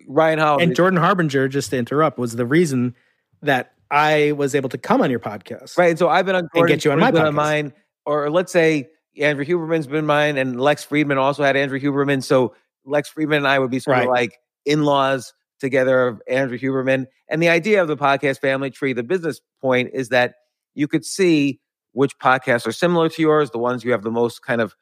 Ryan 0.08 0.40
Howell, 0.40 0.62
And 0.62 0.76
Jordan 0.76 1.00
Harbinger, 1.00 1.48
just 1.48 1.70
to 1.72 1.78
interrupt, 1.78 2.18
was 2.18 2.36
the 2.36 2.46
reason 2.46 2.96
that 3.42 3.74
I 3.92 4.34
was 4.34 4.56
able 4.56 4.70
to 4.70 4.78
come 4.78 5.02
on 5.02 5.10
your 5.12 5.20
podcast. 5.20 5.78
right? 5.78 5.90
And 5.92 6.00
So 6.00 6.10
I've 6.10 6.26
been 6.26 6.36
on 6.36 6.48
And 6.54 6.68
get 6.68 6.84
you 6.84 6.92
on 6.92 7.00
my 7.00 7.12
been 7.12 7.22
on 7.22 7.34
podcast. 7.34 7.36
mine, 7.36 7.74
or 8.06 8.30
let's 8.30 8.52
say 8.52 8.90
Andrew 9.20 9.46
Huberman's 9.46 9.88
been 9.88 10.06
mine, 10.06 10.38
and 10.38 10.60
Lex 10.60 10.86
Fridman 10.86 11.18
also 11.18 11.44
had 11.44 11.56
Andrew 11.56 11.80
Huberman. 11.80 12.24
So 12.24 12.54
Lex 12.86 13.12
Fridman 13.14 13.38
and 13.38 13.48
I 13.48 13.60
would 13.60 13.72
be 13.72 13.80
sort 13.80 13.98
Right. 13.98 14.04
of 14.08 14.12
like 14.12 14.38
in-laws 14.66 15.34
together 15.60 16.08
of 16.08 16.22
Andrew 16.28 16.58
Huberman. 16.58 17.06
And 17.30 17.42
the 17.42 17.50
idea 17.50 17.82
of 17.82 17.88
the 17.88 17.98
podcast 17.98 18.40
family 18.40 18.70
tree, 18.70 18.94
the 18.94 19.04
business 19.04 19.42
point 19.62 19.90
is 19.94 20.10
that 20.10 20.36
you 20.78 20.88
could 20.88 21.04
see 21.04 21.60
which 21.94 22.18
podcasts 22.20 22.68
are 22.68 22.72
similar 22.72 23.10
to 23.10 23.22
yours, 23.22 23.50
the 23.52 23.58
ones 23.58 23.84
you 23.84 23.92
have 23.92 24.04
the 24.04 24.12
most 24.12 24.44
kind 24.44 24.62
of 24.62 24.76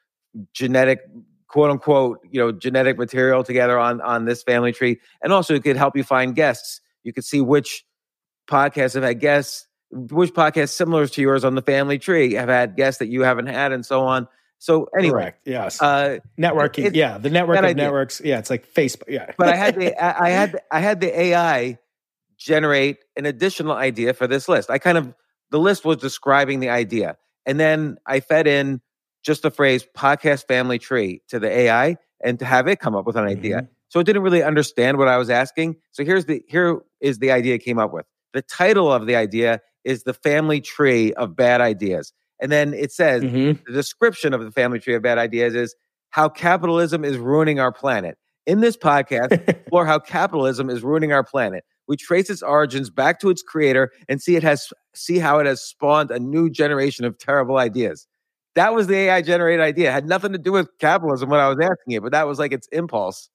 genetic 0.53 0.99
quote 1.47 1.71
unquote, 1.71 2.19
you 2.29 2.39
know, 2.39 2.51
genetic 2.51 2.97
material 2.97 3.43
together 3.43 3.79
on 3.79 4.01
on 4.01 4.25
this 4.25 4.43
family 4.43 4.73
tree, 4.73 4.99
and 5.23 5.31
also 5.31 5.53
it 5.55 5.63
could 5.63 5.77
help 5.77 5.95
you 5.95 6.03
find 6.03 6.36
guests. 6.36 6.81
You 7.03 7.13
could 7.13 7.23
see 7.23 7.39
which 7.39 7.86
podcasts 8.49 8.95
have 8.95 9.03
had 9.03 9.19
guests, 9.21 9.67
which 9.91 10.34
podcasts 10.34 10.69
similar 10.73 11.08
to 11.08 11.21
yours 11.21 11.45
on 11.45 11.55
the 11.55 11.62
family 11.62 11.97
tree 11.99 12.34
have 12.34 12.49
had 12.49 12.75
guests 12.75 12.99
that 12.99 13.08
you 13.08 13.21
haven't 13.21 13.47
had, 13.47 13.71
and 13.71 13.86
so 13.86 14.01
on. 14.01 14.27
So 14.58 14.89
anyway, 14.97 15.12
Correct. 15.21 15.47
Yes. 15.47 15.81
uh, 15.81 16.17
Networking. 16.38 16.86
it- 16.86 16.95
yeah. 16.95 17.17
The 17.17 17.29
network 17.29 17.60
of 17.60 17.65
idea. 17.65 17.84
networks. 17.84 18.21
Yeah. 18.23 18.39
It's 18.39 18.49
like 18.49 18.67
Facebook. 18.73 19.03
Yeah. 19.10 19.31
but 19.38 19.47
I 19.49 19.55
had 19.55 19.75
the 19.75 19.95
I 20.03 20.27
I 20.27 20.29
had 20.31 20.60
I 20.71 20.79
had 20.79 20.99
the 21.01 21.17
AI 21.19 21.77
generate 22.38 22.97
an 23.15 23.25
additional 23.25 23.73
idea 23.73 24.13
for 24.13 24.27
this 24.27 24.49
list. 24.49 24.69
I 24.69 24.77
kind 24.77 24.97
of 24.97 25.13
the 25.55 25.59
list 25.61 25.85
was 25.85 25.95
describing 25.95 26.59
the 26.59 26.67
idea, 26.67 27.15
and 27.45 27.57
then 27.61 27.95
I 28.05 28.19
fed 28.19 28.45
in 28.45 28.81
just 29.23 29.41
the 29.41 29.49
phrase 29.49 29.87
"podcast 29.97 30.49
family 30.49 30.77
tree" 30.77 31.21
to 31.29 31.39
the 31.39 31.49
AI, 31.49 31.95
and 32.21 32.37
to 32.39 32.45
have 32.45 32.67
it 32.67 32.81
come 32.81 32.93
up 32.93 33.05
with 33.07 33.15
an 33.15 33.23
idea. 33.23 33.61
Mhm. 33.61 33.67
So 33.87 34.01
it 34.01 34.03
didn't 34.05 34.23
really 34.23 34.43
understand 34.43 34.97
what 34.97 35.07
I 35.07 35.15
was 35.15 35.29
asking. 35.29 35.77
So 35.93 36.03
here's 36.03 36.25
the 36.25 36.43
here 36.49 36.81
is 36.99 37.19
the 37.19 37.31
idea 37.31 37.55
it 37.55 37.63
came 37.63 37.79
up 37.79 37.93
with. 37.93 38.05
The 38.33 38.41
title 38.41 38.91
of 38.91 39.05
the 39.05 39.15
idea 39.15 39.61
is 39.85 40.03
the 40.03 40.13
family 40.13 40.59
tree 40.59 41.13
of 41.13 41.37
bad 41.37 41.61
ideas, 41.61 42.11
and 42.41 42.51
then 42.51 42.73
it 42.73 42.91
says 42.91 43.23
Mhm. 43.23 43.63
the 43.65 43.71
description 43.71 44.33
of 44.33 44.41
the 44.43 44.51
family 44.51 44.79
tree 44.79 44.95
of 44.95 45.03
bad 45.03 45.17
ideas 45.17 45.55
is 45.55 45.73
how 46.09 46.27
capitalism 46.27 47.05
is 47.05 47.17
ruining 47.17 47.61
our 47.61 47.71
planet. 47.71 48.17
In 48.45 48.59
this 48.59 48.75
podcast, 48.75 49.31
explore 49.47 49.85
how 49.85 49.99
capitalism 49.99 50.69
is 50.69 50.83
ruining 50.83 51.13
our 51.13 51.23
planet. 51.23 51.63
We 51.88 51.98
trace 51.98 52.30
its 52.30 52.41
origins 52.41 52.89
back 52.89 53.19
to 53.19 53.30
its 53.30 53.41
creator 53.41 53.91
and 54.10 54.21
see 54.21 54.36
it 54.36 54.43
has 54.43 54.71
see 54.93 55.19
how 55.19 55.39
it 55.39 55.45
has 55.45 55.62
spawned 55.62 56.12
a 56.12 56.19
new 56.19 56.50
generation 56.50 57.06
of 57.06 57.17
terrible 57.17 57.58
ideas. 57.58 58.08
That 58.56 58.74
was 58.74 58.88
the 58.88 58.95
AI 58.95 59.21
generated 59.21 59.62
idea. 59.62 59.89
It 59.89 59.93
had 59.93 60.08
nothing 60.08 60.32
to 60.32 60.38
do 60.38 60.52
with 60.52 60.69
capitalism 60.80 61.30
when 61.30 61.39
I 61.39 61.50
was 61.50 61.58
asking 61.62 61.93
it, 61.93 62.02
but 62.02 62.13
that 62.13 62.26
was 62.26 62.39
like 62.39 62.54
its 62.54 62.67
impulse. 62.71 63.30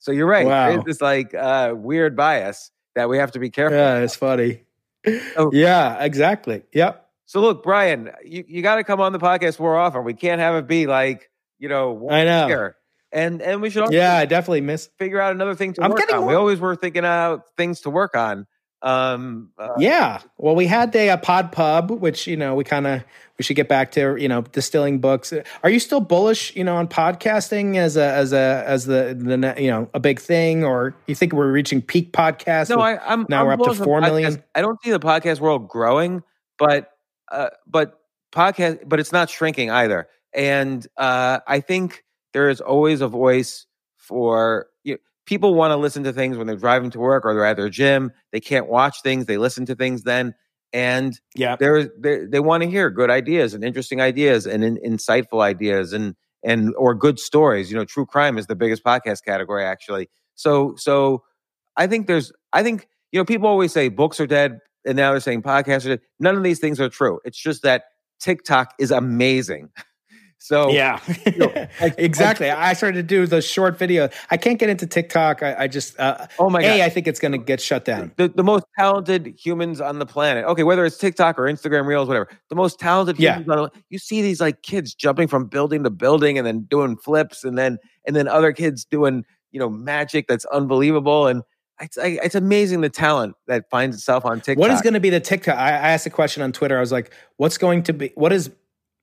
So 0.00 0.12
you're 0.12 0.26
right. 0.26 0.46
Wow. 0.46 0.70
There's 0.70 0.84
this 0.84 1.00
like 1.00 1.34
uh, 1.34 1.74
weird 1.76 2.16
bias 2.16 2.70
that 2.94 3.08
we 3.08 3.18
have 3.18 3.32
to 3.32 3.38
be 3.38 3.50
careful. 3.50 3.78
yeah. 3.78 3.98
It's 3.98 4.16
funny. 4.16 4.62
Yeah. 5.52 6.02
Exactly. 6.02 6.64
Yep. 6.72 7.08
So 7.26 7.40
look, 7.40 7.62
Brian, 7.62 8.10
you, 8.24 8.44
you 8.48 8.62
got 8.62 8.76
to 8.76 8.84
come 8.84 9.00
on 9.00 9.12
the 9.12 9.20
podcast 9.20 9.60
more 9.60 9.76
often. 9.76 10.02
We 10.02 10.14
can't 10.14 10.40
have 10.40 10.56
it 10.56 10.66
be 10.66 10.86
like 10.86 11.30
you 11.58 11.68
know 11.68 12.08
I 12.10 12.24
know. 12.24 12.48
year. 12.48 12.76
And 13.12 13.40
and 13.40 13.62
we 13.62 13.70
should 13.70 13.82
also 13.82 13.94
Yeah. 13.94 14.16
I 14.16 14.24
definitely 14.26 14.60
miss. 14.62 14.88
figure 14.98 15.20
out 15.20 15.32
another 15.34 15.54
thing 15.54 15.72
to 15.74 15.82
I'm 15.82 15.90
work 15.90 16.00
getting 16.00 16.16
on. 16.16 16.26
We 16.26 16.34
always 16.34 16.58
were 16.60 16.76
thinking 16.76 17.04
out 17.04 17.42
things 17.56 17.82
to 17.82 17.90
work 17.90 18.16
on. 18.16 18.46
Um, 18.82 19.50
uh, 19.58 19.70
Yeah. 19.78 20.20
Well, 20.38 20.54
we 20.54 20.66
had 20.66 20.92
the 20.92 21.10
uh, 21.10 21.16
Pod 21.16 21.50
Pub, 21.52 21.90
which 21.90 22.26
you 22.26 22.36
know 22.36 22.54
we 22.54 22.64
kind 22.64 22.86
of 22.86 23.02
we 23.38 23.42
should 23.42 23.56
get 23.56 23.68
back 23.68 23.92
to. 23.92 24.16
You 24.16 24.28
know, 24.28 24.42
distilling 24.42 24.98
books. 25.00 25.32
Are 25.62 25.70
you 25.70 25.78
still 25.80 26.00
bullish? 26.00 26.54
You 26.56 26.64
know, 26.64 26.76
on 26.76 26.88
podcasting 26.88 27.76
as 27.76 27.96
a 27.96 28.04
as 28.04 28.32
a 28.32 28.64
as 28.66 28.84
the 28.86 29.16
the 29.18 29.54
you 29.62 29.70
know 29.70 29.88
a 29.94 30.00
big 30.00 30.20
thing, 30.20 30.64
or 30.64 30.94
you 31.06 31.14
think 31.14 31.32
we're 31.32 31.50
reaching 31.50 31.80
peak 31.82 32.12
podcast? 32.12 32.68
no, 32.70 32.76
with- 32.76 32.84
I, 32.84 32.96
I'm 32.98 33.26
now 33.28 33.40
I'm 33.40 33.46
we're 33.46 33.52
up 33.54 33.58
to 33.60 33.64
bullish 33.64 33.80
on 33.80 33.84
4 33.86 34.00
podcasts. 34.00 34.04
million? 34.06 34.44
I 34.54 34.60
don't 34.60 34.82
see 34.82 34.90
the 34.90 35.00
podcast 35.00 35.40
world 35.40 35.68
growing, 35.68 36.22
but 36.58 36.90
uh, 37.32 37.48
but 37.66 37.98
podcast, 38.32 38.86
but 38.88 39.00
it's 39.00 39.12
not 39.12 39.30
shrinking 39.30 39.70
either. 39.70 40.08
And 40.34 40.86
uh, 40.98 41.40
I 41.46 41.60
think 41.60 42.04
there 42.36 42.50
is 42.50 42.60
always 42.60 43.00
a 43.00 43.08
voice 43.08 43.64
for 43.96 44.66
you 44.84 44.92
know, 44.92 44.98
people 45.24 45.54
want 45.54 45.70
to 45.70 45.76
listen 45.76 46.04
to 46.04 46.12
things 46.12 46.36
when 46.36 46.46
they're 46.46 46.54
driving 46.54 46.90
to 46.90 46.98
work 46.98 47.24
or 47.24 47.32
they're 47.32 47.46
at 47.46 47.56
their 47.56 47.70
gym. 47.70 48.12
They 48.30 48.40
can't 48.40 48.68
watch 48.68 49.00
things; 49.00 49.24
they 49.24 49.38
listen 49.38 49.64
to 49.64 49.74
things 49.74 50.02
then. 50.02 50.34
And 50.70 51.18
yeah. 51.34 51.56
they 51.56 52.26
they 52.26 52.40
want 52.40 52.62
to 52.62 52.68
hear 52.68 52.90
good 52.90 53.08
ideas 53.08 53.54
and 53.54 53.64
interesting 53.64 54.02
ideas 54.02 54.44
and 54.44 54.62
in, 54.62 54.76
insightful 54.86 55.40
ideas 55.40 55.94
and 55.94 56.14
and 56.42 56.74
or 56.76 56.94
good 56.94 57.18
stories. 57.18 57.70
You 57.70 57.78
know, 57.78 57.86
true 57.86 58.04
crime 58.04 58.36
is 58.36 58.48
the 58.48 58.54
biggest 58.54 58.84
podcast 58.84 59.24
category 59.24 59.64
actually. 59.64 60.10
So 60.34 60.74
so 60.76 61.22
I 61.74 61.86
think 61.86 62.06
there's 62.06 62.34
I 62.52 62.62
think 62.62 62.86
you 63.12 63.18
know 63.18 63.24
people 63.24 63.48
always 63.48 63.72
say 63.72 63.88
books 63.88 64.20
are 64.20 64.26
dead 64.26 64.58
and 64.84 64.94
now 64.94 65.12
they're 65.12 65.20
saying 65.20 65.40
podcasts 65.40 65.86
are 65.86 65.96
dead. 65.96 66.00
None 66.20 66.36
of 66.36 66.42
these 66.42 66.58
things 66.58 66.82
are 66.82 66.90
true. 66.90 67.18
It's 67.24 67.38
just 67.38 67.62
that 67.62 67.84
TikTok 68.20 68.74
is 68.78 68.90
amazing. 68.90 69.70
So 70.46 70.70
Yeah, 70.70 71.00
know, 71.36 71.52
like- 71.80 71.96
exactly. 71.98 72.48
I 72.48 72.72
started 72.74 72.98
to 72.98 73.02
do 73.02 73.26
the 73.26 73.42
short 73.42 73.76
video. 73.76 74.08
I 74.30 74.36
can't 74.36 74.60
get 74.60 74.68
into 74.68 74.86
TikTok. 74.86 75.42
I, 75.42 75.56
I 75.64 75.66
just, 75.66 75.98
uh, 75.98 76.28
oh 76.38 76.48
my 76.48 76.60
a, 76.60 76.78
god. 76.78 76.80
I 76.84 76.88
think 76.88 77.08
it's 77.08 77.18
going 77.18 77.32
to 77.32 77.38
get 77.38 77.60
shut 77.60 77.84
down. 77.84 78.12
the, 78.16 78.28
the 78.28 78.44
most 78.44 78.64
talented 78.78 79.34
humans 79.36 79.80
on 79.80 79.98
the 79.98 80.06
planet. 80.06 80.44
Okay, 80.44 80.62
whether 80.62 80.84
it's 80.84 80.98
TikTok 80.98 81.36
or 81.36 81.46
Instagram 81.46 81.86
Reels, 81.86 82.06
whatever. 82.06 82.28
The 82.48 82.54
most 82.54 82.78
talented 82.78 83.18
Yeah. 83.18 83.38
humans 83.40 83.48
on 83.50 83.56
the, 83.74 83.82
you 83.90 83.98
see 83.98 84.22
these 84.22 84.40
like 84.40 84.62
kids 84.62 84.94
jumping 84.94 85.26
from 85.26 85.46
building 85.46 85.82
to 85.82 85.90
building 85.90 86.38
and 86.38 86.46
then 86.46 86.60
doing 86.60 86.96
flips 86.96 87.42
and 87.42 87.58
then 87.58 87.78
and 88.06 88.14
then 88.14 88.28
other 88.28 88.52
kids 88.52 88.84
doing, 88.84 89.24
you 89.50 89.58
know, 89.58 89.68
magic 89.68 90.28
that's 90.28 90.44
unbelievable 90.46 91.26
and 91.26 91.42
it's 91.80 91.98
it's 92.00 92.36
amazing 92.36 92.82
the 92.82 92.88
talent 92.88 93.34
that 93.48 93.68
finds 93.68 93.96
itself 93.96 94.24
on 94.24 94.40
TikTok. 94.40 94.60
What 94.60 94.70
is 94.70 94.80
going 94.80 94.94
to 94.94 95.00
be 95.00 95.10
the 95.10 95.18
TikTok? 95.18 95.56
I, 95.58 95.70
I 95.70 95.88
asked 95.90 96.06
a 96.06 96.10
question 96.10 96.42
on 96.44 96.52
Twitter. 96.52 96.76
I 96.76 96.80
was 96.80 96.92
like, 96.92 97.12
"What's 97.36 97.58
going 97.58 97.82
to 97.82 97.92
be? 97.92 98.12
What 98.14 98.32
is, 98.32 98.50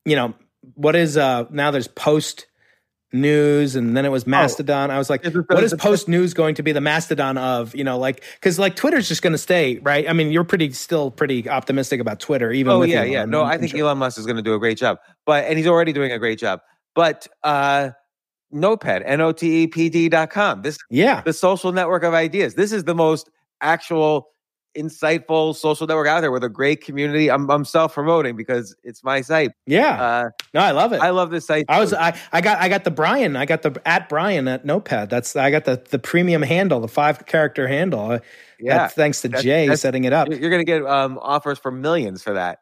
you 0.06 0.16
know, 0.16 0.34
what 0.76 0.96
is 0.96 1.18
uh 1.18 1.46
now? 1.50 1.72
There's 1.72 1.88
post 1.88 2.48
news, 3.12 3.76
and 3.76 3.96
then 3.96 4.06
it 4.06 4.10
was 4.10 4.26
Mastodon. 4.26 4.90
I 4.90 4.98
was 4.98 5.10
like, 5.10 5.24
Is 5.26 5.36
what 5.36 5.64
is 5.64 5.74
post 5.76 6.08
news 6.08 6.34
going 6.34 6.56
to 6.56 6.64
be 6.64 6.72
the 6.72 6.82
Mastodon 6.82 7.38
of? 7.38 7.76
You 7.76 7.84
know, 7.84 7.98
like 7.98 8.24
because 8.36 8.58
like 8.60 8.76
Twitter's 8.76 9.08
just 9.08 9.22
going 9.22 9.34
to 9.34 9.38
stay, 9.38 9.78
right? 9.80 10.10
I 10.10 10.14
mean, 10.14 10.32
you're 10.32 10.44
pretty 10.44 10.72
still 10.72 11.12
pretty 11.12 11.48
optimistic 11.48 12.00
about 12.00 12.20
Twitter, 12.20 12.52
even. 12.52 12.72
Oh 12.74 12.80
with 12.80 12.90
yeah, 12.90 13.02
Elon. 13.02 13.12
yeah. 13.12 13.26
No, 13.26 13.44
I 13.44 13.58
think 13.58 13.72
sure. 13.72 13.82
Elon 13.82 13.98
Musk 14.00 14.18
is 14.18 14.26
going 14.26 14.38
to 14.38 14.42
do 14.42 14.54
a 14.54 14.60
great 14.60 14.78
job, 14.78 14.98
but 15.26 15.46
and 15.46 15.58
he's 15.58 15.68
already 15.68 15.94
doing 15.94 16.12
a 16.12 16.20
great 16.20 16.40
job. 16.40 16.62
But 16.96 17.28
uh 17.44 17.92
Notepd, 18.54 19.04
N 19.06 19.22
O 19.22 19.32
T 19.32 19.64
E 19.64 19.68
P 19.68 19.90
D 19.90 20.10
dot 20.10 20.30
com. 20.30 20.62
This 20.62 20.78
Yeah, 20.90 21.22
the 21.22 21.34
social 21.34 21.72
network 21.72 22.04
of 22.04 22.14
ideas. 22.14 22.56
This 22.56 22.72
is 22.72 22.84
the 22.84 22.96
most 22.96 23.30
actual, 23.62 24.28
insightful 24.78 25.56
social 25.56 25.88
network 25.88 26.08
out 26.08 26.22
there 26.22 26.32
with 26.32 26.44
a 26.44 26.50
great 26.50 26.82
community. 26.84 27.30
I'm, 27.30 27.50
I'm 27.50 27.66
self 27.66 27.94
promoting 27.94 28.36
because 28.36 28.76
it's 28.84 29.04
my 29.04 29.22
site. 29.22 29.52
yeah. 29.66 30.02
Uh, 30.02 30.30
no, 30.54 30.62
I 30.62 30.72
love 30.72 30.94
it. 30.94 31.02
I 31.02 31.10
love 31.12 31.30
this 31.32 31.46
site. 31.46 31.66
I 31.70 31.80
was 31.80 31.92
too. 31.92 31.98
I, 31.98 32.18
I 32.32 32.42
got 32.42 32.60
I 32.60 32.70
got 32.70 32.84
the 32.84 32.92
Brian 32.92 33.36
I 33.36 33.46
got 33.46 33.62
the 33.62 33.80
at 33.86 34.10
Brian 34.10 34.48
at 34.48 34.66
Notepd. 34.66 35.10
That's 35.10 35.36
I 35.36 35.52
got 35.52 35.66
the 35.66 35.84
the 35.90 36.00
premium 36.00 36.42
handle, 36.42 36.80
the 36.80 36.88
five 36.88 37.26
character 37.26 37.68
handle. 37.68 38.20
Yeah. 38.60 38.78
That's 38.78 38.94
thanks 38.94 39.22
to 39.22 39.28
That's- 39.28 39.44
Jay 39.44 39.66
that's- 39.66 39.82
setting 39.82 40.04
it 40.06 40.14
up. 40.14 40.30
You're 40.30 40.50
going 40.50 40.62
to 40.62 40.66
get 40.66 40.86
um, 40.86 41.20
offers 41.22 41.60
for 41.60 41.72
millions 41.72 42.24
for 42.24 42.34
that. 42.34 42.62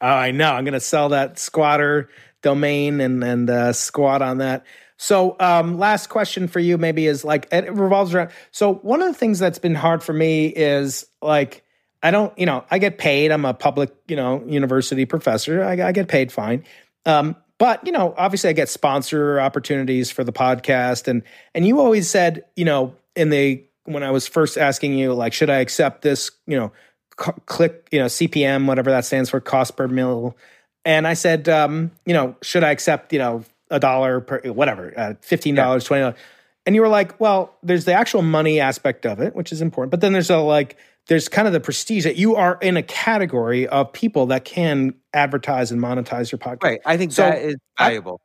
Oh, 0.00 0.06
I 0.06 0.30
know. 0.30 0.52
I'm 0.52 0.64
gonna 0.64 0.78
sell 0.80 1.08
that 1.08 1.38
squatter 1.38 2.08
domain 2.42 3.00
and 3.00 3.22
and 3.24 3.50
uh, 3.50 3.72
squat 3.72 4.22
on 4.22 4.38
that. 4.38 4.64
So, 4.98 5.36
um, 5.40 5.78
last 5.78 6.08
question 6.08 6.48
for 6.48 6.58
you 6.58 6.76
maybe 6.76 7.06
is 7.06 7.24
like 7.24 7.48
it 7.52 7.72
revolves 7.72 8.14
around. 8.14 8.30
So, 8.50 8.74
one 8.74 9.00
of 9.00 9.08
the 9.08 9.18
things 9.18 9.38
that's 9.38 9.58
been 9.58 9.76
hard 9.76 10.02
for 10.02 10.12
me 10.12 10.48
is 10.48 11.06
like 11.22 11.64
I 12.02 12.10
don't, 12.10 12.36
you 12.38 12.46
know, 12.46 12.64
I 12.70 12.78
get 12.78 12.98
paid. 12.98 13.32
I'm 13.32 13.44
a 13.44 13.54
public, 13.54 13.94
you 14.06 14.16
know, 14.16 14.44
university 14.46 15.04
professor. 15.04 15.64
I, 15.64 15.88
I 15.88 15.92
get 15.92 16.08
paid 16.08 16.30
fine. 16.30 16.64
Um, 17.06 17.36
but 17.58 17.84
you 17.84 17.92
know, 17.92 18.14
obviously, 18.16 18.50
I 18.50 18.52
get 18.52 18.68
sponsor 18.68 19.40
opportunities 19.40 20.10
for 20.10 20.22
the 20.24 20.32
podcast, 20.32 21.08
and 21.08 21.22
and 21.54 21.66
you 21.66 21.80
always 21.80 22.08
said, 22.08 22.44
you 22.56 22.64
know, 22.64 22.94
in 23.16 23.30
the 23.30 23.64
when 23.84 24.02
I 24.02 24.10
was 24.10 24.28
first 24.28 24.56
asking 24.56 24.94
you, 24.94 25.14
like, 25.14 25.32
should 25.32 25.50
I 25.50 25.56
accept 25.56 26.02
this, 26.02 26.30
you 26.46 26.56
know, 26.56 26.72
c- 27.20 27.32
click, 27.46 27.88
you 27.90 27.98
know, 27.98 28.06
CPM, 28.06 28.66
whatever 28.66 28.90
that 28.90 29.04
stands 29.04 29.30
for, 29.30 29.40
cost 29.40 29.76
per 29.76 29.88
mil, 29.88 30.36
and 30.84 31.06
I 31.06 31.14
said, 31.14 31.48
um, 31.48 31.90
you 32.06 32.14
know, 32.14 32.36
should 32.42 32.62
I 32.62 32.70
accept, 32.70 33.12
you 33.12 33.18
know, 33.18 33.44
a 33.70 33.78
dollar 33.80 34.20
per 34.20 34.40
whatever, 34.52 34.92
uh, 34.96 35.14
fifteen 35.20 35.54
dollars, 35.54 35.84
twenty 35.84 36.02
dollars, 36.02 36.18
and 36.66 36.74
you 36.74 36.80
were 36.80 36.88
like, 36.88 37.18
well, 37.20 37.56
there's 37.62 37.84
the 37.84 37.92
actual 37.94 38.22
money 38.22 38.60
aspect 38.60 39.06
of 39.06 39.20
it, 39.20 39.34
which 39.34 39.52
is 39.52 39.60
important, 39.62 39.90
but 39.90 40.00
then 40.00 40.12
there's 40.12 40.30
a 40.30 40.38
like 40.38 40.76
there's 41.08 41.28
kind 41.28 41.46
of 41.46 41.54
the 41.54 41.60
prestige 41.60 42.04
that 42.04 42.16
you 42.16 42.36
are 42.36 42.58
in 42.60 42.76
a 42.76 42.82
category 42.82 43.66
of 43.66 43.92
people 43.94 44.26
that 44.26 44.44
can 44.44 44.94
advertise 45.14 45.70
and 45.72 45.80
monetize 45.80 46.30
your 46.30 46.38
podcast. 46.38 46.62
Right. 46.62 46.80
I 46.84 46.98
think 46.98 47.12
So, 47.12 47.22
that 47.22 47.38
is 47.40 47.56
I- 47.78 47.88
valuable. 47.88 48.20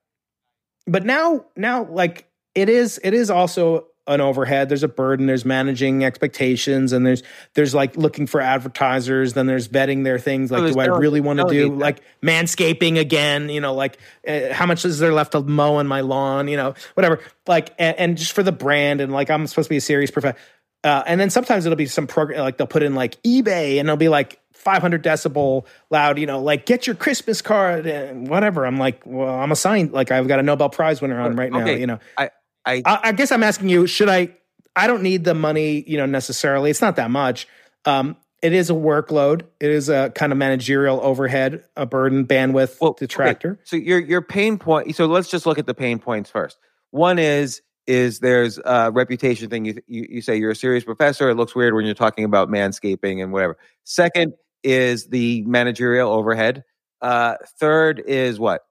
But 0.86 1.06
now, 1.06 1.46
now, 1.56 1.86
like 1.86 2.28
it 2.56 2.68
is, 2.68 3.00
it 3.02 3.14
is 3.14 3.30
also 3.30 3.88
an 4.08 4.22
overhead. 4.22 4.70
There's 4.70 4.84
a 4.84 4.88
burden. 4.88 5.28
There's 5.28 5.46
managing 5.46 6.04
expectations, 6.04 6.92
and 6.92 7.06
there's 7.06 7.24
there's 7.54 7.74
like 7.74 7.96
looking 7.96 8.28
for 8.28 8.42
advertisers. 8.42 9.34
Then 9.34 9.48
there's 9.48 9.68
vetting 9.68 10.04
their 10.04 10.20
things. 10.20 10.52
Like, 10.52 10.64
Oh, 10.64 10.72
do 10.72 10.80
I 10.80 10.86
really 10.86 11.22
want 11.22 11.40
to 11.40 11.48
do 11.48 11.74
like 11.76 12.02
manscaping 12.22 13.00
again? 13.00 13.50
You 13.50 13.62
know, 13.62 13.74
like 13.74 13.98
uh, 14.28 14.54
how 14.54 14.66
much 14.66 14.86
is 14.86 15.00
there 15.00 15.14
left 15.14 15.32
to 15.34 15.42
mow 15.42 15.76
on 15.76 15.88
my 15.88 16.02
lawn? 16.02 16.48
You 16.48 16.58
know, 16.58 16.74
whatever. 16.96 17.20
Like, 17.48 17.74
and, 17.80 17.98
and 17.98 18.18
just 18.18 18.34
for 18.34 18.44
the 18.44 18.52
brand, 18.52 19.02
and 19.02 19.12
like 19.12 19.30
I'm 19.30 19.48
supposed 19.48 19.68
to 19.68 19.70
be 19.70 19.78
a 19.78 19.82
serious 19.82 20.12
professional. 20.12 20.42
Uh, 20.84 21.02
and 21.08 21.18
then 21.18 21.30
sometimes 21.30 21.66
it'll 21.66 21.78
be 21.78 21.86
some 21.86 22.08
program 22.08 22.42
like 22.42 22.58
they'll 22.58 22.68
put 22.68 22.84
in 22.84 22.94
like 22.94 23.22
eBay 23.24 23.80
and 23.80 23.88
it'll 23.88 23.96
be 23.96 24.10
like 24.10 24.42
500 24.52 25.02
decibel 25.02 25.66
loud, 25.90 26.18
you 26.20 26.26
know, 26.26 26.42
like 26.42 26.66
get 26.66 26.86
your 26.86 26.96
Christmas 26.98 27.42
card 27.42 27.86
and 27.86 28.28
whatever. 28.28 28.66
I'm 28.66 28.78
like, 28.78 29.02
well, 29.06 29.34
I'm 29.34 29.54
assigned, 29.54 29.94
like 29.94 30.12
I've 30.12 30.28
got 30.28 30.40
a 30.40 30.44
Nobel 30.44 30.70
Prize 30.70 31.02
winner 31.02 31.22
on 31.22 31.38
right 31.38 31.52
now, 31.54 31.60
you 31.80 31.88
know. 31.88 32.00
I, 32.18 32.32
I, 32.66 32.82
I, 32.86 33.00
I 33.04 33.12
guess 33.12 33.32
I'm 33.32 33.44
asking 33.44 33.70
you, 33.70 33.88
should 33.88 34.10
I? 34.10 34.36
I 34.76 34.88
don't 34.88 35.04
need 35.04 35.24
the 35.24 35.36
money, 35.36 35.84
you 35.88 35.98
know, 35.98 36.06
necessarily. 36.06 36.70
It's 36.70 36.82
not 36.82 36.96
that 36.96 37.12
much. 37.12 37.48
Um, 37.86 38.18
it 38.42 38.54
is 38.54 38.70
a 38.70 38.74
workload. 38.74 39.44
It 39.60 39.72
is 39.72 39.88
a 39.88 40.12
kind 40.16 40.32
of 40.32 40.38
managerial 40.38 41.00
overhead, 41.02 41.64
a 41.78 41.86
burden, 41.86 42.26
bandwidth 42.26 42.82
well, 42.82 42.92
okay, 42.92 43.06
detractor. 43.06 43.60
So 43.64 43.78
your 43.78 44.00
your 44.00 44.22
pain 44.22 44.58
point. 44.58 44.96
So 44.96 45.06
let's 45.06 45.30
just 45.30 45.46
look 45.46 45.58
at 45.58 45.66
the 45.66 45.74
pain 45.74 46.00
points 46.00 46.30
first. 46.30 46.58
One 46.92 47.20
is 47.20 47.62
is 47.88 48.20
there's 48.20 48.60
a 48.64 48.92
reputation 48.92 49.50
thing. 49.50 49.66
You, 49.66 49.82
you 49.88 50.08
you 50.10 50.22
say 50.22 50.36
you're 50.36 50.52
a 50.52 50.56
serious 50.56 50.84
professor. 50.84 51.30
It 51.30 51.36
looks 51.36 51.56
weird 51.56 51.74
when 51.74 51.86
you're 51.86 51.96
talking 51.96 52.26
about 52.26 52.50
manscaping 52.50 53.24
and 53.24 53.32
whatever. 53.32 53.58
Second 53.86 54.34
is 54.64 55.08
the 55.08 55.44
managerial 55.44 56.12
overhead. 56.12 56.64
Uh, 57.02 57.36
third 57.60 58.02
is 58.06 58.40
what? 58.40 58.62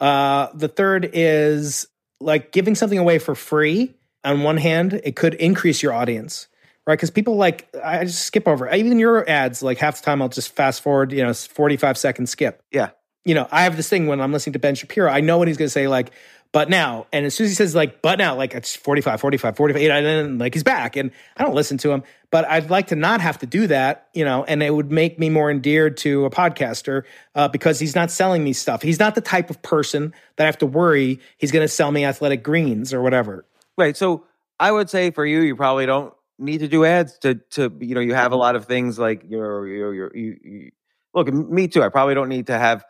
Uh, 0.00 0.48
the 0.54 0.68
third 0.68 1.08
is 1.12 1.86
like 2.20 2.52
giving 2.52 2.74
something 2.74 2.98
away 2.98 3.18
for 3.18 3.34
free. 3.34 3.94
On 4.24 4.42
one 4.42 4.56
hand, 4.56 5.00
it 5.04 5.16
could 5.16 5.34
increase 5.34 5.82
your 5.82 5.92
audience, 5.92 6.48
right? 6.86 6.96
Because 6.96 7.10
people 7.10 7.36
like 7.36 7.68
I 7.82 8.04
just 8.04 8.24
skip 8.24 8.48
over 8.48 8.72
even 8.74 8.98
your 8.98 9.28
ads. 9.28 9.62
Like 9.62 9.78
half 9.78 10.00
the 10.00 10.04
time, 10.04 10.20
I'll 10.20 10.28
just 10.28 10.54
fast 10.54 10.82
forward. 10.82 11.12
You 11.12 11.22
know, 11.22 11.32
forty 11.32 11.76
five 11.76 11.96
second 11.96 12.26
skip. 12.28 12.62
Yeah. 12.72 12.90
You 13.24 13.34
know, 13.34 13.46
I 13.50 13.62
have 13.62 13.76
this 13.76 13.88
thing 13.88 14.06
when 14.06 14.20
I'm 14.20 14.32
listening 14.32 14.54
to 14.54 14.58
Ben 14.58 14.74
Shapiro. 14.74 15.10
I 15.10 15.20
know 15.20 15.36
what 15.36 15.48
he's 15.48 15.58
going 15.58 15.66
to 15.66 15.70
say. 15.70 15.86
Like, 15.86 16.12
but 16.50 16.70
now, 16.70 17.06
and 17.12 17.26
as 17.26 17.34
soon 17.34 17.44
as 17.44 17.50
he 17.50 17.54
says 17.54 17.74
like, 17.74 18.00
but 18.00 18.18
now, 18.18 18.34
like 18.34 18.54
it's 18.54 18.74
45, 18.74 19.20
45, 19.20 19.56
45, 19.56 19.82
and 19.82 20.06
then 20.06 20.38
like 20.38 20.54
he's 20.54 20.62
back, 20.62 20.96
and 20.96 21.10
I 21.36 21.44
don't 21.44 21.54
listen 21.54 21.76
to 21.78 21.90
him. 21.90 22.02
But 22.30 22.46
I'd 22.46 22.70
like 22.70 22.88
to 22.88 22.96
not 22.96 23.20
have 23.20 23.38
to 23.38 23.46
do 23.46 23.66
that, 23.66 24.08
you 24.14 24.24
know, 24.24 24.44
and 24.44 24.62
it 24.62 24.74
would 24.74 24.90
make 24.90 25.18
me 25.18 25.28
more 25.28 25.50
endeared 25.50 25.98
to 25.98 26.24
a 26.24 26.30
podcaster 26.30 27.04
uh, 27.34 27.48
because 27.48 27.78
he's 27.78 27.94
not 27.94 28.10
selling 28.10 28.44
me 28.44 28.54
stuff. 28.54 28.82
He's 28.82 28.98
not 28.98 29.14
the 29.14 29.20
type 29.20 29.50
of 29.50 29.60
person 29.62 30.14
that 30.36 30.44
I 30.44 30.46
have 30.46 30.58
to 30.58 30.66
worry 30.66 31.20
he's 31.36 31.52
going 31.52 31.64
to 31.64 31.68
sell 31.68 31.90
me 31.90 32.04
athletic 32.04 32.42
greens 32.42 32.94
or 32.94 33.02
whatever. 33.02 33.44
Right. 33.76 33.96
So 33.96 34.24
I 34.58 34.72
would 34.72 34.88
say 34.88 35.10
for 35.10 35.24
you, 35.24 35.40
you 35.40 35.54
probably 35.54 35.86
don't 35.86 36.14
need 36.38 36.58
to 36.58 36.68
do 36.68 36.84
ads 36.84 37.18
to 37.18 37.34
to 37.50 37.76
you 37.80 37.94
know 37.94 38.00
you 38.00 38.14
have 38.14 38.32
a 38.32 38.36
lot 38.36 38.56
of 38.56 38.64
things 38.64 38.98
like 38.98 39.24
your 39.28 39.66
your 39.66 39.94
your 39.94 40.10
you, 40.14 40.36
you 40.42 40.70
look 41.14 41.32
me 41.32 41.68
too. 41.68 41.82
I 41.82 41.88
probably 41.88 42.14
don't 42.14 42.28
need 42.28 42.46
to 42.46 42.58
have 42.58 42.84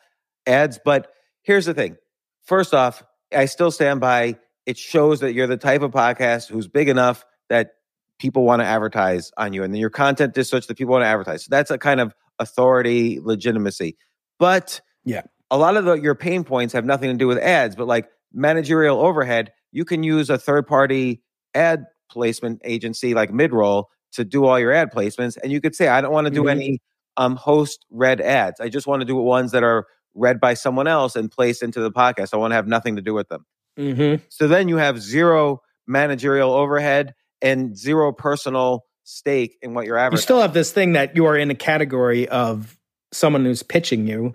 ads, 0.47 0.79
but 0.85 1.13
here's 1.43 1.67
the 1.67 1.75
thing. 1.75 1.97
First 2.45 2.75
off, 2.75 3.03
I 3.35 3.47
still 3.47 3.71
stand 3.71 4.01
by 4.01 4.39
it 4.67 4.77
shows 4.77 5.21
that 5.21 5.33
you're 5.33 5.47
the 5.47 5.57
type 5.57 5.83
of 5.83 5.93
podcast 5.93 6.49
who's 6.49 6.69
big 6.69 6.89
enough 6.89 7.25
that 7.49 7.73
people 8.19 8.45
want 8.45 8.61
to 8.61 8.67
advertise 8.67 9.33
on 9.39 9.53
you 9.53 9.63
and 9.63 9.73
then 9.73 9.81
your 9.81 9.91
content 9.91 10.37
is 10.37 10.49
such 10.49 10.67
that 10.67 10.77
people 10.77 10.93
want 10.93 11.03
to 11.03 11.07
advertise. 11.07 11.45
So 11.45 11.49
that's 11.51 11.71
a 11.71 11.79
kind 11.79 12.01
of 12.01 12.15
authority 12.39 13.21
legitimacy. 13.23 13.97
But 14.39 14.81
yeah, 15.05 15.23
a 15.51 15.59
lot 15.59 15.77
of 15.77 15.85
the, 15.85 15.95
your 15.95 16.15
pain 16.15 16.45
points 16.45 16.73
have 16.75 16.85
nothing 16.85 17.11
to 17.11 17.17
do 17.17 17.27
with 17.27 17.39
ads, 17.39 17.77
but 17.77 17.87
like 17.87 18.09
managerial 18.33 19.01
overhead, 19.01 19.53
you 19.73 19.85
can 19.85 20.03
use 20.03 20.31
a 20.31 20.39
third 20.39 20.67
party 20.67 21.23
ad 21.55 21.87
placement 22.11 22.61
agency 22.65 23.15
like 23.15 23.31
Midroll 23.31 23.85
to 24.13 24.25
do 24.25 24.45
all 24.45 24.59
your 24.59 24.73
ad 24.73 24.93
placements. 24.93 25.37
And 25.43 25.53
you 25.53 25.61
could 25.61 25.75
say, 25.75 25.89
I 25.89 26.01
don't 26.01 26.13
want 26.13 26.27
to 26.27 26.31
do 26.31 26.41
mm-hmm. 26.41 26.61
any 26.61 26.81
um, 27.17 27.37
host 27.37 27.85
read 27.91 28.21
ads. 28.21 28.61
I 28.61 28.69
just 28.69 28.87
want 28.87 29.01
to 29.01 29.07
do 29.07 29.17
ones 29.17 29.53
that 29.53 29.63
are 29.63 29.87
read 30.15 30.41
by 30.41 30.55
someone 30.55 30.87
else 30.87 31.17
and 31.17 31.31
placed 31.31 31.63
into 31.63 31.81
the 31.81 31.91
podcast. 31.91 32.35
I 32.35 32.37
want 32.37 32.53
to 32.53 32.57
have 32.57 32.67
nothing 32.67 32.97
to 32.97 33.03
do 33.03 33.15
with 33.15 33.29
them. 33.29 33.47
Mm-hmm. 33.79 34.25
So 34.29 34.49
then 34.49 34.69
you 34.69 34.77
have 34.77 35.01
zero 35.01 35.63
managerial 35.87 36.53
overhead 36.53 37.15
and 37.41 37.77
zero 37.77 38.13
personal 38.13 38.85
stake 39.05 39.57
in 39.63 39.75
what 39.75 39.87
you're 39.87 39.97
advertising. 39.97 40.21
You 40.21 40.23
still 40.23 40.41
have 40.43 40.53
this 40.53 40.73
thing 40.73 40.93
that 40.93 41.17
you 41.17 41.27
are 41.27 41.37
in 41.37 41.51
a 41.51 41.55
category 41.55 42.29
of 42.29 42.77
someone 43.13 43.45
who's 43.45 43.63
pitching 43.63 44.07
you, 44.07 44.35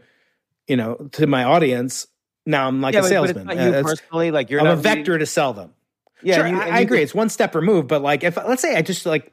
you 0.67 0.77
know, 0.77 1.09
to 1.13 1.27
my 1.27 1.43
audience. 1.43 2.07
Now 2.45 2.67
I'm 2.67 2.81
like 2.81 2.93
yeah, 2.93 3.01
a 3.01 3.03
salesman. 3.03 3.45
But 3.45 3.57
you 3.57 3.63
uh, 3.63 3.83
personally, 3.83 4.31
like 4.31 4.49
you're 4.49 4.61
I'm 4.61 4.67
a 4.67 4.75
vector 4.75 5.17
to 5.17 5.25
sell 5.25 5.53
them. 5.53 5.73
Yeah, 6.21 6.37
sure, 6.37 6.47
you, 6.47 6.59
I, 6.59 6.67
I 6.67 6.79
agree. 6.79 6.97
Can, 6.97 7.03
it's 7.03 7.13
one 7.13 7.29
step 7.29 7.53
removed, 7.53 7.87
but 7.87 8.01
like 8.01 8.23
if 8.23 8.37
let's 8.37 8.61
say 8.61 8.75
I 8.75 8.81
just 8.81 9.05
like 9.05 9.31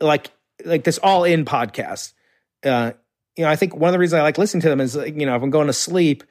like 0.00 0.30
like 0.64 0.84
this 0.84 0.98
all 0.98 1.24
in 1.24 1.44
podcast, 1.44 2.12
uh, 2.64 2.92
you 3.40 3.46
know, 3.46 3.50
I 3.50 3.56
think 3.56 3.74
one 3.74 3.88
of 3.88 3.92
the 3.92 3.98
reasons 3.98 4.18
I 4.20 4.22
like 4.22 4.36
listening 4.36 4.60
to 4.60 4.68
them 4.68 4.82
is 4.82 4.94
you 4.94 5.24
know 5.24 5.34
if 5.34 5.42
I'm 5.42 5.48
going 5.48 5.68
to 5.68 5.72
sleep, 5.72 6.24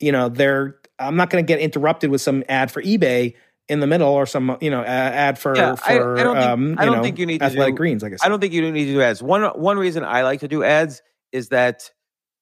you 0.00 0.10
know, 0.10 0.28
they're 0.28 0.74
I'm 0.98 1.14
not 1.14 1.30
going 1.30 1.44
to 1.44 1.46
get 1.46 1.60
interrupted 1.60 2.10
with 2.10 2.20
some 2.20 2.42
ad 2.48 2.72
for 2.72 2.82
eBay 2.82 3.34
in 3.68 3.78
the 3.78 3.86
middle 3.86 4.08
or 4.08 4.26
some 4.26 4.58
you 4.60 4.68
know 4.68 4.82
ad 4.82 5.38
for 5.38 5.56
yeah, 5.56 5.76
for 5.76 6.16
I, 6.16 6.20
I 6.20 6.24
don't 6.24 6.34
think, 6.34 6.48
um, 6.48 6.76
I 6.76 6.84
don't 6.84 6.96
know, 6.96 7.02
think 7.04 7.20
you 7.20 7.26
need 7.26 7.40
athletic 7.40 7.66
to 7.66 7.70
do, 7.70 7.76
greens. 7.76 8.02
I 8.02 8.08
guess 8.08 8.18
I 8.20 8.28
don't 8.28 8.40
think 8.40 8.52
you 8.52 8.68
need 8.72 8.86
to 8.86 8.94
do 8.94 9.00
ads. 9.00 9.22
One 9.22 9.44
one 9.44 9.78
reason 9.78 10.02
I 10.04 10.24
like 10.24 10.40
to 10.40 10.48
do 10.48 10.64
ads 10.64 11.02
is 11.30 11.50
that 11.50 11.88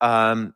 um, 0.00 0.54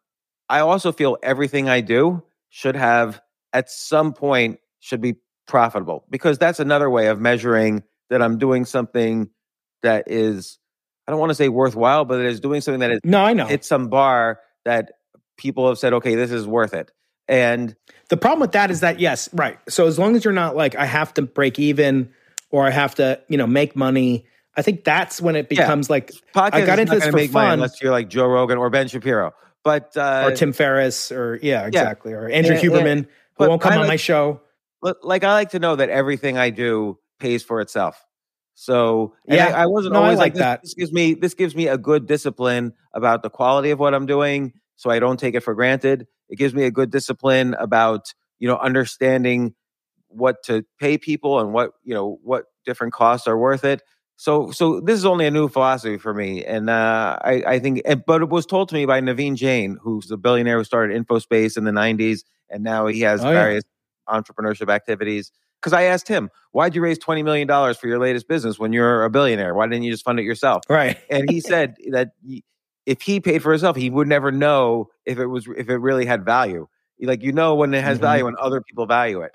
I 0.48 0.60
also 0.60 0.90
feel 0.90 1.18
everything 1.22 1.68
I 1.68 1.82
do 1.82 2.22
should 2.48 2.74
have 2.74 3.20
at 3.52 3.68
some 3.68 4.14
point 4.14 4.60
should 4.80 5.02
be 5.02 5.16
profitable 5.46 6.06
because 6.08 6.38
that's 6.38 6.58
another 6.58 6.88
way 6.88 7.08
of 7.08 7.20
measuring 7.20 7.82
that 8.08 8.22
I'm 8.22 8.38
doing 8.38 8.64
something 8.64 9.28
that 9.82 10.04
is 10.06 10.58
I 11.08 11.10
don't 11.10 11.20
want 11.20 11.30
to 11.30 11.34
say 11.34 11.48
worthwhile, 11.48 12.04
but 12.04 12.20
it 12.20 12.26
is 12.26 12.38
doing 12.38 12.60
something 12.60 12.80
that 12.80 12.90
is 12.90 13.00
no, 13.02 13.24
I 13.24 13.32
know 13.32 13.46
hit 13.46 13.64
some 13.64 13.88
bar 13.88 14.40
that 14.66 14.92
people 15.38 15.66
have 15.66 15.78
said, 15.78 15.94
okay, 15.94 16.14
this 16.16 16.30
is 16.30 16.46
worth 16.46 16.74
it. 16.74 16.92
And 17.26 17.74
the 18.10 18.18
problem 18.18 18.40
with 18.40 18.52
that 18.52 18.70
is 18.70 18.80
that 18.80 19.00
yes, 19.00 19.30
right. 19.32 19.58
So 19.70 19.86
as 19.86 19.98
long 19.98 20.16
as 20.16 20.24
you're 20.24 20.34
not 20.34 20.54
like 20.54 20.76
I 20.76 20.84
have 20.84 21.14
to 21.14 21.22
break 21.22 21.58
even 21.58 22.10
or 22.50 22.66
I 22.66 22.70
have 22.70 22.96
to, 22.96 23.22
you 23.28 23.38
know, 23.38 23.46
make 23.46 23.74
money, 23.74 24.26
I 24.54 24.60
think 24.60 24.84
that's 24.84 25.18
when 25.18 25.34
it 25.34 25.48
becomes 25.48 25.88
yeah. 25.88 25.92
like 25.94 26.12
Podcast 26.34 26.52
I 26.52 26.66
got 26.66 26.78
into 26.78 26.96
this 26.96 27.06
for 27.06 27.12
make 27.12 27.30
fun. 27.30 27.54
unless 27.54 27.80
you're 27.80 27.92
like 27.92 28.10
Joe 28.10 28.26
Rogan 28.26 28.58
or 28.58 28.68
Ben 28.68 28.88
Shapiro, 28.88 29.32
but 29.64 29.96
uh, 29.96 30.24
or 30.26 30.36
Tim 30.36 30.52
Ferriss 30.52 31.10
or 31.10 31.38
yeah, 31.42 31.66
exactly, 31.66 32.12
yeah. 32.12 32.18
or 32.18 32.28
Andrew 32.28 32.54
Huberman 32.54 33.06
who 33.38 33.48
won't 33.48 33.62
come 33.62 33.70
like, 33.70 33.80
on 33.80 33.86
my 33.86 33.96
show. 33.96 34.42
Like 34.82 35.24
I 35.24 35.32
like 35.32 35.50
to 35.50 35.58
know 35.58 35.76
that 35.76 35.88
everything 35.88 36.36
I 36.36 36.50
do 36.50 36.98
pays 37.18 37.42
for 37.42 37.62
itself. 37.62 38.04
So 38.60 39.14
yeah, 39.24 39.46
I, 39.54 39.62
I, 39.62 39.66
wasn't 39.66 39.94
no, 39.94 40.02
always 40.02 40.18
I 40.18 40.22
like, 40.22 40.34
like 40.34 40.40
that. 40.40 40.62
This, 40.62 40.74
gives 40.74 40.92
me 40.92 41.14
this 41.14 41.34
gives 41.34 41.54
me 41.54 41.68
a 41.68 41.78
good 41.78 42.06
discipline 42.06 42.72
about 42.92 43.22
the 43.22 43.30
quality 43.30 43.70
of 43.70 43.78
what 43.78 43.94
I'm 43.94 44.04
doing, 44.04 44.52
so 44.74 44.90
I 44.90 44.98
don't 44.98 45.16
take 45.16 45.36
it 45.36 45.44
for 45.44 45.54
granted. 45.54 46.08
It 46.28 46.38
gives 46.38 46.54
me 46.54 46.64
a 46.64 46.70
good 46.72 46.90
discipline 46.90 47.54
about 47.54 48.12
you 48.40 48.48
know 48.48 48.56
understanding 48.56 49.54
what 50.08 50.42
to 50.46 50.64
pay 50.80 50.98
people 50.98 51.38
and 51.38 51.52
what 51.52 51.70
you 51.84 51.94
know 51.94 52.18
what 52.24 52.46
different 52.66 52.92
costs 52.92 53.28
are 53.28 53.38
worth 53.38 53.64
it. 53.64 53.80
So 54.16 54.50
so 54.50 54.80
this 54.80 54.98
is 54.98 55.04
only 55.04 55.28
a 55.28 55.30
new 55.30 55.46
philosophy 55.46 55.96
for 55.96 56.12
me, 56.12 56.44
and 56.44 56.68
uh, 56.68 57.16
I 57.22 57.44
I 57.46 57.58
think. 57.60 57.82
But 58.08 58.22
it 58.22 58.28
was 58.28 58.44
told 58.44 58.70
to 58.70 58.74
me 58.74 58.86
by 58.86 59.00
Naveen 59.00 59.36
Jain, 59.36 59.78
who's 59.80 60.08
the 60.08 60.16
billionaire 60.16 60.58
who 60.58 60.64
started 60.64 61.00
InfoSpace 61.00 61.56
in 61.56 61.62
the 61.62 61.70
'90s, 61.70 62.24
and 62.50 62.64
now 62.64 62.88
he 62.88 63.02
has 63.02 63.24
oh, 63.24 63.30
various 63.30 63.62
yeah. 64.08 64.20
entrepreneurship 64.20 64.68
activities. 64.68 65.30
Because 65.60 65.72
I 65.72 65.84
asked 65.84 66.08
him, 66.08 66.30
why'd 66.52 66.74
you 66.74 66.80
raise 66.80 66.98
$20 66.98 67.24
million 67.24 67.48
for 67.74 67.88
your 67.88 67.98
latest 67.98 68.28
business 68.28 68.58
when 68.58 68.72
you're 68.72 69.04
a 69.04 69.10
billionaire? 69.10 69.54
Why 69.54 69.66
didn't 69.66 69.82
you 69.82 69.90
just 69.90 70.04
fund 70.04 70.20
it 70.20 70.24
yourself? 70.24 70.62
Right. 70.68 70.98
and 71.10 71.28
he 71.28 71.40
said 71.52 71.76
that 71.90 72.12
if 72.86 73.02
he 73.02 73.20
paid 73.20 73.42
for 73.42 73.52
himself, 73.52 73.76
he 73.76 73.90
would 73.90 74.08
never 74.08 74.32
know 74.32 74.88
if 75.04 75.18
it 75.18 75.26
was 75.26 75.46
if 75.56 75.68
it 75.68 75.76
really 75.76 76.06
had 76.06 76.24
value. 76.24 76.68
Like 77.00 77.22
you 77.22 77.32
know 77.32 77.54
when 77.54 77.74
it 77.74 77.84
has 77.84 77.98
mm-hmm. 77.98 78.04
value 78.06 78.24
when 78.24 78.36
other 78.40 78.60
people 78.60 78.86
value 78.86 79.20
it. 79.20 79.32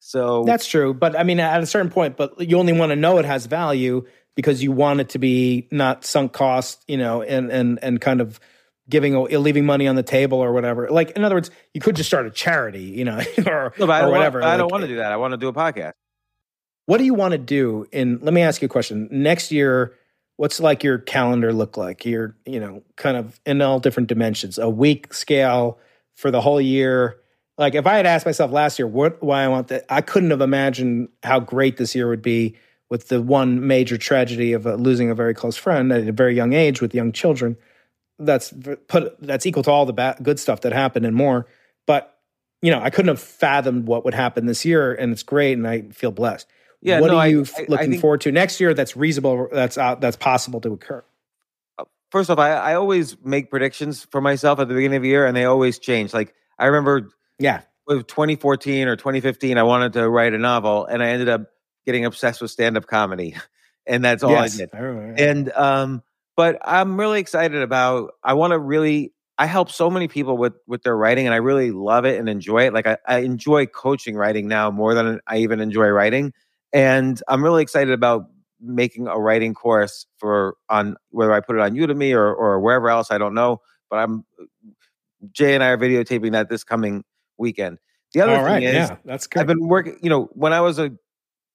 So 0.00 0.44
that's 0.44 0.66
true. 0.66 0.92
But 0.92 1.18
I 1.18 1.22
mean, 1.22 1.40
at 1.40 1.62
a 1.62 1.66
certain 1.66 1.90
point, 1.90 2.16
but 2.16 2.40
you 2.40 2.58
only 2.58 2.72
want 2.72 2.90
to 2.90 2.96
know 2.96 3.18
it 3.18 3.24
has 3.24 3.46
value 3.46 4.04
because 4.34 4.62
you 4.62 4.70
want 4.70 5.00
it 5.00 5.08
to 5.10 5.18
be 5.18 5.68
not 5.70 6.04
sunk 6.04 6.32
cost, 6.32 6.84
you 6.88 6.96
know, 6.96 7.22
and 7.22 7.50
and 7.50 7.78
and 7.82 8.00
kind 8.00 8.20
of 8.20 8.38
giving 8.88 9.14
away 9.14 9.36
leaving 9.36 9.66
money 9.66 9.88
on 9.88 9.96
the 9.96 10.02
table 10.02 10.38
or 10.38 10.52
whatever. 10.52 10.88
Like 10.88 11.10
in 11.12 11.24
other 11.24 11.34
words, 11.34 11.50
you 11.74 11.80
could 11.80 11.96
just 11.96 12.08
start 12.08 12.26
a 12.26 12.30
charity, 12.30 12.82
you 12.82 13.04
know, 13.04 13.20
or, 13.46 13.72
no, 13.78 13.84
or 13.84 14.10
whatever. 14.10 14.40
Want, 14.40 14.44
I 14.44 14.50
like, 14.50 14.58
don't 14.58 14.70
want 14.70 14.82
to 14.82 14.88
do 14.88 14.96
that. 14.96 15.12
I 15.12 15.16
want 15.16 15.32
to 15.32 15.38
do 15.38 15.48
a 15.48 15.52
podcast. 15.52 15.92
What 16.86 16.98
do 16.98 17.04
you 17.04 17.14
want 17.14 17.32
to 17.32 17.38
do 17.38 17.86
in? 17.92 18.20
Let 18.22 18.32
me 18.32 18.42
ask 18.42 18.62
you 18.62 18.66
a 18.66 18.68
question. 18.68 19.08
Next 19.10 19.50
year, 19.50 19.94
what's 20.36 20.60
like 20.60 20.84
your 20.84 20.98
calendar 20.98 21.52
look 21.52 21.76
like? 21.76 22.04
You're, 22.04 22.36
you 22.46 22.60
know, 22.60 22.82
kind 22.96 23.16
of 23.16 23.40
in 23.44 23.60
all 23.60 23.80
different 23.80 24.08
dimensions, 24.08 24.58
a 24.58 24.70
week 24.70 25.12
scale 25.12 25.78
for 26.14 26.30
the 26.30 26.40
whole 26.40 26.60
year. 26.60 27.18
Like 27.58 27.74
if 27.74 27.86
I 27.86 27.96
had 27.96 28.06
asked 28.06 28.26
myself 28.26 28.52
last 28.52 28.78
year 28.78 28.86
what 28.86 29.22
why 29.22 29.42
I 29.42 29.48
want 29.48 29.68
that, 29.68 29.84
I 29.88 30.00
couldn't 30.00 30.30
have 30.30 30.40
imagined 30.42 31.08
how 31.22 31.40
great 31.40 31.76
this 31.76 31.94
year 31.94 32.08
would 32.08 32.22
be 32.22 32.56
with 32.88 33.08
the 33.08 33.20
one 33.20 33.66
major 33.66 33.98
tragedy 33.98 34.52
of 34.52 34.66
uh, 34.66 34.74
losing 34.74 35.10
a 35.10 35.14
very 35.14 35.34
close 35.34 35.56
friend 35.56 35.90
at 35.90 36.06
a 36.06 36.12
very 36.12 36.36
young 36.36 36.52
age 36.52 36.80
with 36.80 36.94
young 36.94 37.12
children. 37.12 37.56
That's 38.18 38.52
put 38.88 39.20
that's 39.20 39.44
equal 39.46 39.62
to 39.64 39.70
all 39.70 39.86
the 39.86 39.92
bad, 39.92 40.18
good 40.22 40.40
stuff 40.40 40.62
that 40.62 40.72
happened 40.72 41.04
and 41.04 41.14
more. 41.14 41.46
But 41.86 42.16
you 42.62 42.70
know, 42.70 42.80
I 42.80 42.90
couldn't 42.90 43.08
have 43.08 43.20
fathomed 43.20 43.86
what 43.86 44.04
would 44.04 44.14
happen 44.14 44.46
this 44.46 44.64
year, 44.64 44.94
and 44.94 45.12
it's 45.12 45.22
great, 45.22 45.52
and 45.52 45.68
I 45.68 45.82
feel 45.82 46.10
blessed. 46.10 46.46
Yeah, 46.80 47.00
what 47.00 47.10
no, 47.10 47.18
are 47.18 47.28
you 47.28 47.44
I, 47.56 47.60
I, 47.60 47.66
looking 47.68 47.90
think, 47.90 48.00
forward 48.00 48.20
to 48.22 48.32
next 48.32 48.60
year? 48.60 48.74
That's 48.74 48.96
reasonable. 48.96 49.48
That's 49.52 49.76
out. 49.78 50.00
That's 50.00 50.16
possible 50.16 50.60
to 50.62 50.72
occur. 50.72 51.04
Uh, 51.78 51.84
first 52.10 52.30
off, 52.30 52.38
I, 52.38 52.52
I 52.52 52.74
always 52.74 53.16
make 53.24 53.50
predictions 53.50 54.04
for 54.04 54.20
myself 54.20 54.58
at 54.60 54.68
the 54.68 54.74
beginning 54.74 54.96
of 54.96 55.02
the 55.02 55.08
year, 55.08 55.26
and 55.26 55.36
they 55.36 55.44
always 55.44 55.78
change. 55.78 56.14
Like 56.14 56.34
I 56.58 56.66
remember, 56.66 57.10
yeah, 57.38 57.62
with 57.86 58.06
2014 58.06 58.88
or 58.88 58.96
2015, 58.96 59.58
I 59.58 59.62
wanted 59.62 59.92
to 59.94 60.08
write 60.08 60.34
a 60.34 60.38
novel, 60.38 60.86
and 60.86 61.02
I 61.02 61.08
ended 61.08 61.28
up 61.28 61.50
getting 61.84 62.04
obsessed 62.04 62.40
with 62.40 62.50
stand-up 62.50 62.86
comedy, 62.86 63.36
and 63.86 64.04
that's 64.04 64.22
all 64.22 64.30
yes, 64.30 64.54
I 64.54 64.58
did. 64.58 64.70
I 64.74 64.78
And 64.78 65.52
um, 65.52 66.02
but 66.36 66.58
I'm 66.64 66.98
really 66.98 67.20
excited 67.20 67.62
about. 67.62 68.12
I 68.22 68.34
want 68.34 68.52
to 68.52 68.58
really. 68.58 69.12
I 69.38 69.44
help 69.44 69.70
so 69.70 69.90
many 69.90 70.08
people 70.08 70.38
with 70.38 70.54
with 70.66 70.82
their 70.82 70.96
writing, 70.96 71.26
and 71.26 71.34
I 71.34 71.38
really 71.38 71.70
love 71.70 72.06
it 72.06 72.18
and 72.18 72.28
enjoy 72.28 72.66
it. 72.66 72.72
Like 72.72 72.86
I, 72.86 72.96
I 73.06 73.18
enjoy 73.18 73.66
coaching 73.66 74.16
writing 74.16 74.48
now 74.48 74.70
more 74.70 74.94
than 74.94 75.20
I 75.26 75.38
even 75.38 75.60
enjoy 75.60 75.88
writing 75.88 76.32
and 76.72 77.22
I'm 77.28 77.42
really 77.42 77.62
excited 77.62 77.92
about 77.92 78.26
making 78.60 79.06
a 79.06 79.18
writing 79.18 79.54
course 79.54 80.06
for 80.18 80.56
on 80.68 80.96
whether 81.10 81.32
I 81.32 81.40
put 81.40 81.56
it 81.56 81.62
on 81.62 81.72
Udemy 81.72 82.14
or 82.14 82.34
or 82.34 82.60
wherever 82.60 82.90
else 82.90 83.10
I 83.10 83.18
don't 83.18 83.34
know. 83.34 83.60
But 83.90 84.00
I'm 84.00 84.24
Jay 85.32 85.54
and 85.54 85.64
I 85.64 85.68
are 85.68 85.78
videotaping 85.78 86.32
that 86.32 86.50
this 86.50 86.64
coming 86.64 87.02
weekend. 87.38 87.78
The 88.12 88.20
other 88.20 88.36
All 88.36 88.44
right, 88.44 88.62
thing 88.62 88.68
is, 88.68 88.74
yeah, 88.74 88.96
that's 89.04 89.26
good. 89.26 89.40
I've 89.40 89.46
been 89.46 89.66
working. 89.66 89.98
You 90.02 90.10
know, 90.10 90.28
when 90.32 90.52
I 90.52 90.60
was 90.60 90.78
a 90.78 90.92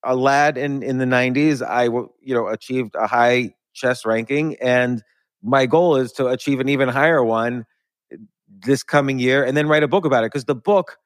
a 0.03 0.15
lad 0.15 0.57
in 0.57 0.82
in 0.82 0.97
the 0.97 1.05
'90s, 1.05 1.65
I 1.65 1.84
you 1.84 2.34
know 2.34 2.47
achieved 2.47 2.95
a 2.95 3.05
high 3.05 3.53
chess 3.74 4.05
ranking, 4.05 4.55
and 4.61 5.03
my 5.41 5.65
goal 5.65 5.95
is 5.95 6.11
to 6.13 6.28
achieve 6.28 6.59
an 6.59 6.69
even 6.69 6.89
higher 6.89 7.24
one 7.24 7.65
eh, 8.11 8.17
this 8.65 8.84
coming 8.84 9.19
year, 9.19 9.43
and 9.43 9.55
then 9.55 9.67
write 9.67 9.84
a 9.84 9.88
book 9.88 10.05
about 10.05 10.24
it 10.24 10.28
because 10.28 10.45
the 10.45 10.55
book 10.55 10.97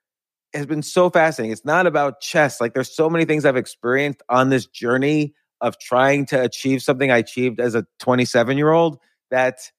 has 0.53 0.65
been 0.65 0.81
so 0.81 1.09
fascinating. 1.09 1.51
It's 1.51 1.65
not 1.65 1.87
about 1.87 2.21
chess. 2.21 2.61
Like 2.61 2.73
there's 2.73 2.93
so 2.93 3.09
many 3.09 3.25
things 3.25 3.45
I've 3.45 3.57
experienced 3.57 4.21
on 4.29 4.49
this 4.49 4.65
journey 4.65 5.33
of 5.61 5.77
trying 5.79 6.25
to 6.27 6.41
achieve 6.41 6.81
something 6.81 7.11
I 7.11 7.17
achieved 7.17 7.59
as 7.59 7.75
a 7.75 7.85
27 7.99 8.57
year 8.57 8.71
old 8.71 8.97
that 9.31 9.71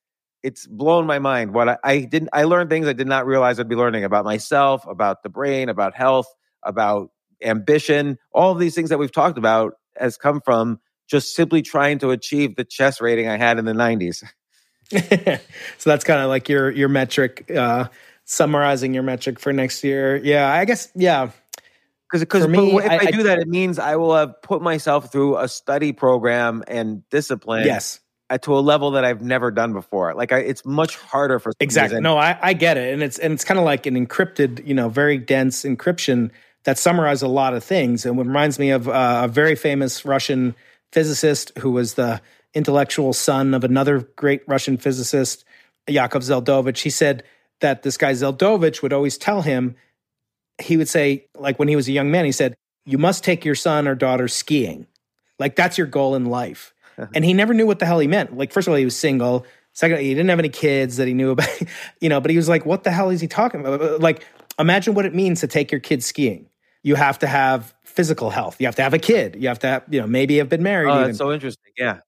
it's 0.43 0.67
blown 0.67 1.07
my 1.07 1.19
mind. 1.19 1.55
What 1.55 1.69
I, 1.69 1.79
I 1.83 1.99
didn't, 2.01 2.31
I 2.33 2.45
learned 2.45 2.71
things 2.71 2.87
I 2.87 2.93
did 2.93 3.07
not 3.07 3.27
realize 3.27 3.59
I'd 3.59 3.69
be 3.69 3.75
learning 3.75 4.05
about 4.05 4.25
myself, 4.25 4.87
about 4.87 5.23
the 5.23 5.29
brain, 5.29 5.69
about 5.69 5.95
health, 5.95 6.27
about 6.63 7.11
ambition. 7.43 8.19
All 8.33 8.55
these 8.55 8.75
things 8.75 8.91
that 8.91 8.99
we've 8.99 9.13
talked 9.13 9.39
about 9.39 9.75
has 9.99 10.17
come 10.17 10.41
from 10.41 10.79
just 11.07 11.35
simply 11.35 11.63
trying 11.63 11.99
to 12.01 12.11
achieve 12.11 12.57
the 12.57 12.65
chess 12.65 13.01
rating 13.01 13.29
I 13.29 13.37
had 13.37 13.59
in 13.59 13.65
the 13.65 13.73
90s. 13.73 14.23
so 15.79 15.91
that's 15.91 16.05
kind 16.05 16.21
of 16.21 16.29
like 16.29 16.49
your 16.49 16.71
your 16.71 16.89
metric, 16.89 17.51
uh, 17.51 17.87
summarizing 18.25 18.95
your 18.95 19.03
metric 19.03 19.41
for 19.41 19.53
next 19.53 19.83
year. 19.83 20.17
Yeah, 20.17 20.49
I 20.53 20.65
guess. 20.65 20.89
Yeah, 20.95 21.31
Because 22.09 22.21
because 22.21 22.45
if 22.45 22.51
I, 22.91 22.95
I- 22.95 22.99
I- 23.09 23.11
do 23.11 23.25
that, 23.25 23.41
it 23.41 23.49
means 23.49 23.79
I 23.81 23.97
will 23.97 24.15
have 24.15 24.41
put 24.43 24.63
myself 24.63 25.11
through 25.11 25.39
a 25.39 25.49
study 25.49 25.93
program 25.93 26.63
and 26.69 27.03
discipline 27.11 27.67
yes, 27.67 27.99
to 28.43 28.57
a 28.57 28.61
level 28.61 28.93
that 28.93 29.05
I've 29.05 29.23
never 29.23 29.51
done 29.51 29.73
before. 29.73 30.15
Like 30.15 30.31
I, 30.31 30.39
it's 30.39 30.65
much 30.65 30.97
harder 30.97 31.41
for 31.41 31.53
exactly. 31.59 31.97
than- 31.97 32.05
No, 32.05 32.17
I, 32.19 32.39
I 32.41 32.53
get 32.53 32.77
it, 32.77 32.95
and 32.95 33.03
it's 33.03 33.19
and 33.19 33.33
it's 33.33 33.43
kind 33.45 33.59
of 33.59 33.65
like 33.65 33.87
an 33.87 33.95
encrypted, 34.07 34.65
you 34.65 34.75
know, 34.75 34.89
very 34.89 35.19
dense 35.19 35.65
encryption 35.65 36.31
that 36.63 36.79
summarizes 36.79 37.23
a 37.23 37.29
lot 37.29 37.55
of 37.55 37.65
things, 37.65 38.07
and 38.07 38.17
it 38.19 38.23
reminds 38.23 38.61
me 38.61 38.71
of 38.71 38.89
uh, 38.89 39.23
a 39.25 39.29
very 39.29 39.57
famous 39.57 40.05
Russian 40.05 40.55
physicist 40.93 41.53
who 41.59 41.71
was 41.71 41.95
the 41.95 42.21
intellectual 42.55 43.13
son 43.13 43.55
of 43.55 43.65
another 43.65 44.01
great 44.17 44.43
Russian 44.47 44.77
physicist, 44.77 45.45
Yakov 45.87 46.23
Zeldovich. 46.23 46.83
He 46.83 46.91
said 46.91 47.23
that 47.61 47.83
this 47.83 47.97
guy 47.97 48.13
Zeldovich 48.13 48.83
would 48.83 48.93
always 48.93 49.19
tell 49.19 49.43
him, 49.43 49.77
he 50.61 50.77
would 50.77 50.89
say, 50.89 51.27
like 51.37 51.59
when 51.59 51.69
he 51.69 51.77
was 51.77 51.89
a 51.89 51.93
young 51.93 52.11
man, 52.11 52.25
he 52.25 52.33
said, 52.33 52.55
"You 52.85 52.99
must 52.99 53.25
take 53.25 53.45
your 53.45 53.55
son 53.55 53.87
or 53.87 53.95
daughter 53.95 54.27
skiing, 54.29 54.87
like 55.39 55.55
that's 55.55 55.77
your 55.77 55.87
goal 55.87 56.15
in 56.15 56.27
life." 56.27 56.73
Uh-huh. 56.99 57.09
and 57.15 57.27
he 57.27 57.35
never 57.35 57.53
knew 57.53 57.67
what 57.67 57.79
the 57.79 57.85
hell 57.85 57.99
he 57.99 58.07
meant. 58.07 58.39
Like, 58.39 58.55
first 58.55 58.67
of 58.67 58.73
all, 58.73 58.79
he 58.79 58.85
was 58.87 58.97
single. 58.97 59.45
Second, 59.75 60.01
he 60.01 60.09
didn't 60.09 60.31
have 60.31 60.39
any 60.39 60.49
kids 60.49 60.97
that 60.97 61.07
he 61.07 61.13
knew 61.13 61.33
about, 61.33 61.51
you 62.01 62.09
know. 62.09 62.23
But 62.23 62.31
he 62.31 62.39
was 62.39 62.49
like, 62.49 62.65
"What 62.65 62.85
the 62.85 62.91
hell 62.91 63.11
is 63.11 63.21
he 63.21 63.29
talking 63.29 63.61
about?" 63.61 64.01
Like, 64.01 64.25
imagine 64.59 64.95
what 64.95 65.05
it 65.05 65.15
means 65.15 65.41
to 65.41 65.47
take 65.47 65.71
your 65.71 65.81
kids 65.81 66.07
skiing. 66.07 66.49
You 66.87 66.95
have 66.95 67.19
to 67.19 67.27
have 67.27 67.75
physical 67.85 68.31
health. 68.31 68.61
You 68.61 68.67
have 68.69 68.77
to 68.77 68.83
have 68.83 68.95
a 68.95 68.99
kid. 68.99 69.37
You 69.41 69.49
have 69.49 69.59
to 69.61 69.67
have, 69.67 69.83
you 69.91 70.01
know, 70.01 70.07
maybe 70.07 70.37
have 70.39 70.49
been 70.49 70.63
married, 70.63 70.89
Oh, 70.91 70.95
even. 70.95 71.07
that's 71.09 71.19
so 71.19 71.33
interesting. 71.33 71.73
Yeah, 71.77 71.99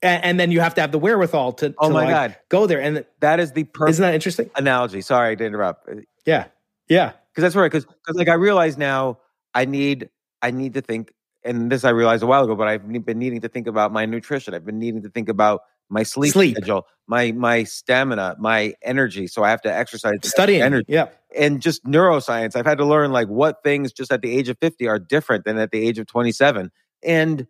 and, 0.00 0.22
and 0.24 0.40
then 0.40 0.52
you 0.52 0.60
have 0.60 0.74
to 0.76 0.80
have 0.80 0.92
the 0.92 0.98
wherewithal 0.98 1.54
to, 1.54 1.74
Oh 1.78 1.90
my 1.90 2.04
like, 2.04 2.10
God. 2.10 2.36
go 2.48 2.66
there. 2.66 2.80
And 2.80 3.04
that 3.20 3.40
is 3.40 3.50
the 3.52 3.64
perfect 3.64 3.90
isn't 3.94 4.02
that 4.02 4.14
interesting? 4.14 4.48
analogy. 4.54 5.00
Sorry 5.00 5.34
to 5.36 5.44
interrupt. 5.44 5.88
Uh, 5.88 6.02
yeah. 6.24 6.44
Yeah, 6.88 7.10
Cause 7.34 7.42
that's 7.42 7.56
right. 7.56 7.70
Because 7.70 7.84
cause 8.06 8.14
like 8.16 8.28
I 8.28 8.34
realize 8.34 8.78
now, 8.78 9.18
I 9.54 9.64
need 9.64 10.08
I 10.40 10.50
need 10.52 10.72
to 10.74 10.80
think, 10.82 11.12
and 11.44 11.70
this 11.72 11.82
I 11.84 11.90
realized 11.90 12.22
a 12.22 12.26
while 12.26 12.44
ago, 12.44 12.54
but 12.54 12.68
I've 12.68 12.86
been 13.04 13.18
needing 13.18 13.40
to 13.40 13.48
think 13.48 13.66
about 13.66 13.92
my 13.92 14.06
nutrition. 14.06 14.54
I've 14.54 14.64
been 14.64 14.78
needing 14.78 15.02
to 15.02 15.10
think 15.10 15.28
about 15.28 15.62
my 15.90 16.02
sleep, 16.02 16.32
Sleep. 16.32 16.56
schedule, 16.56 16.86
my 17.06 17.32
my 17.32 17.64
stamina, 17.64 18.36
my 18.38 18.74
energy. 18.82 19.26
So 19.26 19.42
I 19.42 19.50
have 19.50 19.62
to 19.62 19.74
exercise 19.74 20.18
studying. 20.22 20.62
energy. 20.62 20.86
Yeah, 20.88 21.08
and 21.36 21.60
just 21.60 21.84
neuroscience 21.84 22.56
i've 22.56 22.66
had 22.66 22.78
to 22.78 22.84
learn 22.84 23.12
like 23.12 23.28
what 23.28 23.62
things 23.62 23.92
just 23.92 24.12
at 24.12 24.22
the 24.22 24.36
age 24.36 24.48
of 24.48 24.58
50 24.58 24.86
are 24.88 24.98
different 24.98 25.44
than 25.44 25.58
at 25.58 25.70
the 25.70 25.86
age 25.86 25.98
of 25.98 26.06
27 26.06 26.70
and 27.02 27.46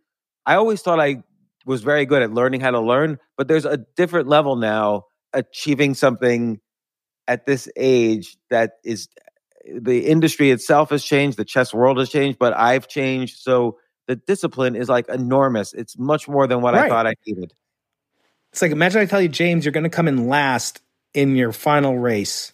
i 0.46 0.54
always 0.54 0.82
thought 0.82 1.00
i 1.00 1.22
was 1.66 1.82
very 1.82 2.04
good 2.06 2.22
at 2.22 2.32
learning 2.32 2.60
how 2.60 2.70
to 2.70 2.80
learn 2.80 3.18
but 3.36 3.48
there's 3.48 3.64
a 3.64 3.78
different 3.96 4.28
level 4.28 4.56
now 4.56 5.04
achieving 5.32 5.94
something 5.94 6.60
at 7.26 7.46
this 7.46 7.68
age 7.76 8.36
that 8.50 8.72
is 8.84 9.08
the 9.80 10.06
industry 10.06 10.50
itself 10.50 10.90
has 10.90 11.04
changed 11.04 11.36
the 11.36 11.44
chess 11.44 11.72
world 11.74 11.98
has 11.98 12.08
changed 12.08 12.38
but 12.38 12.56
i've 12.56 12.88
changed 12.88 13.38
so 13.38 13.78
the 14.06 14.16
discipline 14.16 14.74
is 14.74 14.88
like 14.88 15.08
enormous 15.08 15.72
it's 15.74 15.98
much 15.98 16.26
more 16.26 16.46
than 16.46 16.62
what 16.62 16.74
i 16.74 16.88
thought 16.88 17.06
i 17.06 17.14
needed 17.26 17.52
it's 18.52 18.62
like 18.62 18.72
imagine 18.72 19.00
I 19.00 19.06
tell 19.06 19.20
you, 19.20 19.28
James, 19.28 19.64
you're 19.64 19.72
going 19.72 19.84
to 19.84 19.90
come 19.90 20.08
in 20.08 20.28
last 20.28 20.80
in 21.14 21.36
your 21.36 21.52
final 21.52 21.98
race. 21.98 22.52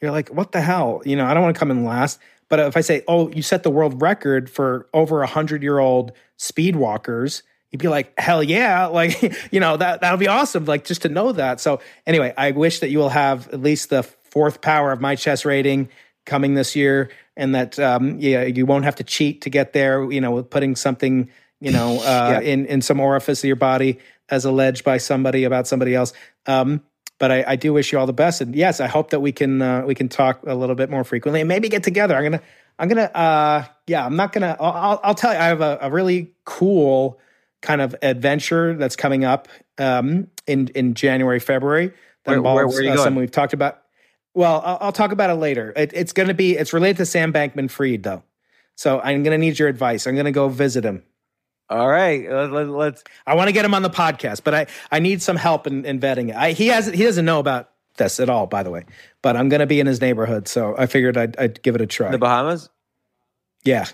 You're 0.00 0.10
like, 0.10 0.28
what 0.28 0.52
the 0.52 0.60
hell? 0.60 1.02
You 1.04 1.16
know, 1.16 1.24
I 1.24 1.34
don't 1.34 1.42
want 1.42 1.54
to 1.54 1.58
come 1.58 1.70
in 1.70 1.84
last. 1.84 2.20
But 2.48 2.60
if 2.60 2.76
I 2.76 2.80
say, 2.80 3.02
oh, 3.08 3.30
you 3.30 3.42
set 3.42 3.62
the 3.62 3.70
world 3.70 4.00
record 4.02 4.48
for 4.48 4.88
over 4.94 5.22
a 5.22 5.26
hundred 5.26 5.62
year 5.62 5.78
old 5.78 6.12
speed 6.36 6.76
walkers, 6.76 7.42
you'd 7.70 7.80
be 7.80 7.88
like, 7.88 8.12
hell 8.18 8.42
yeah, 8.42 8.86
like 9.00 9.20
you 9.52 9.58
know 9.60 9.76
that 9.76 10.00
that'll 10.00 10.18
be 10.18 10.28
awesome. 10.28 10.64
Like 10.64 10.84
just 10.84 11.02
to 11.02 11.08
know 11.08 11.32
that. 11.32 11.60
So 11.60 11.80
anyway, 12.06 12.32
I 12.36 12.52
wish 12.52 12.80
that 12.80 12.90
you 12.90 12.98
will 12.98 13.08
have 13.08 13.48
at 13.48 13.60
least 13.60 13.90
the 13.90 14.02
fourth 14.02 14.60
power 14.60 14.92
of 14.92 15.00
my 15.00 15.16
chess 15.16 15.44
rating 15.44 15.88
coming 16.24 16.54
this 16.54 16.76
year, 16.76 17.10
and 17.36 17.54
that 17.54 17.78
um, 17.80 18.18
yeah, 18.20 18.42
you 18.44 18.64
won't 18.66 18.84
have 18.84 18.96
to 18.96 19.04
cheat 19.04 19.42
to 19.42 19.50
get 19.50 19.72
there. 19.72 20.10
You 20.10 20.20
know, 20.20 20.30
with 20.32 20.50
putting 20.50 20.76
something 20.76 21.28
you 21.60 21.72
know 21.72 21.98
uh, 22.00 22.38
Yeah. 22.40 22.40
in 22.40 22.66
in 22.66 22.80
some 22.82 23.00
orifice 23.00 23.42
of 23.42 23.48
your 23.48 23.56
body 23.56 23.98
as 24.28 24.44
alleged 24.44 24.84
by 24.84 24.98
somebody 24.98 25.44
about 25.44 25.66
somebody 25.66 25.94
else. 25.94 26.12
Um, 26.46 26.82
but 27.18 27.30
I, 27.32 27.44
I 27.48 27.56
do 27.56 27.72
wish 27.72 27.92
you 27.92 27.98
all 27.98 28.06
the 28.06 28.12
best, 28.12 28.40
and 28.40 28.54
yes, 28.54 28.80
I 28.80 28.86
hope 28.88 29.10
that 29.10 29.20
we 29.20 29.32
can 29.32 29.62
uh, 29.62 29.82
we 29.86 29.94
can 29.94 30.08
talk 30.08 30.40
a 30.46 30.54
little 30.54 30.74
bit 30.74 30.90
more 30.90 31.02
frequently 31.04 31.40
and 31.40 31.48
maybe 31.48 31.68
get 31.68 31.82
together. 31.82 32.14
I'm 32.16 32.22
gonna 32.24 32.42
I'm 32.78 32.88
gonna 32.88 33.02
uh, 33.14 33.64
yeah 33.86 34.04
I'm 34.04 34.16
not 34.16 34.32
gonna 34.32 34.56
I'll, 34.60 34.72
I'll, 34.72 35.00
I'll 35.02 35.14
tell 35.14 35.32
you 35.32 35.38
I 35.38 35.44
have 35.46 35.62
a, 35.62 35.78
a 35.80 35.90
really 35.90 36.34
cool 36.44 37.18
kind 37.62 37.80
of 37.80 37.96
adventure 38.02 38.74
that's 38.74 38.96
coming 38.96 39.24
up 39.24 39.48
um, 39.78 40.26
in 40.46 40.68
in 40.68 40.92
January 40.94 41.40
February 41.40 41.88
that 42.24 42.32
Where- 42.32 42.42
where- 42.42 42.52
involves 42.64 42.74
where 42.74 42.84
you 42.84 42.90
uh, 42.90 42.96
someone 42.98 43.20
we've 43.22 43.30
talked 43.30 43.54
about. 43.54 43.82
Well, 44.34 44.60
I'll, 44.62 44.78
I'll 44.82 44.92
talk 44.92 45.12
about 45.12 45.30
it 45.30 45.36
later. 45.36 45.72
It, 45.74 45.92
it's 45.94 46.12
going 46.12 46.28
to 46.28 46.34
be 46.34 46.58
it's 46.58 46.74
related 46.74 46.98
to 46.98 47.06
Sam 47.06 47.32
Bankman 47.32 47.70
Fried 47.70 48.02
though, 48.02 48.22
so 48.74 49.00
I'm 49.00 49.22
going 49.22 49.32
to 49.32 49.38
need 49.38 49.58
your 49.58 49.68
advice. 49.68 50.06
I'm 50.06 50.14
going 50.14 50.26
to 50.26 50.32
go 50.32 50.50
visit 50.50 50.84
him. 50.84 51.02
All 51.68 51.88
right 51.88 52.30
let, 52.30 52.52
let, 52.52 52.68
let's 52.68 53.04
I 53.26 53.34
want 53.34 53.48
to 53.48 53.52
get 53.52 53.64
him 53.64 53.74
on 53.74 53.82
the 53.82 53.90
podcast, 53.90 54.42
but 54.44 54.54
I, 54.54 54.66
I 54.90 55.00
need 55.00 55.22
some 55.22 55.36
help 55.36 55.66
in, 55.66 55.84
in 55.84 56.00
vetting 56.00 56.30
it. 56.30 56.36
I, 56.36 56.52
he 56.52 56.68
has 56.68 56.86
he 56.86 57.02
doesn't 57.02 57.24
know 57.24 57.40
about 57.40 57.70
this 57.96 58.20
at 58.20 58.28
all, 58.28 58.46
by 58.46 58.62
the 58.62 58.70
way. 58.70 58.84
But 59.22 59.36
I'm 59.36 59.48
going 59.48 59.60
to 59.60 59.66
be 59.66 59.80
in 59.80 59.86
his 59.86 60.00
neighborhood, 60.00 60.46
so 60.46 60.76
I 60.78 60.86
figured 60.86 61.16
I'd, 61.16 61.36
I'd 61.38 61.62
give 61.62 61.74
it 61.74 61.80
a 61.80 61.86
try. 61.86 62.10
the 62.10 62.18
bahamas 62.18 62.68
yeah, 63.66 63.86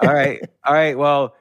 all 0.00 0.12
right. 0.12 0.40
All 0.64 0.74
right. 0.74 0.96
Well, 0.96 1.34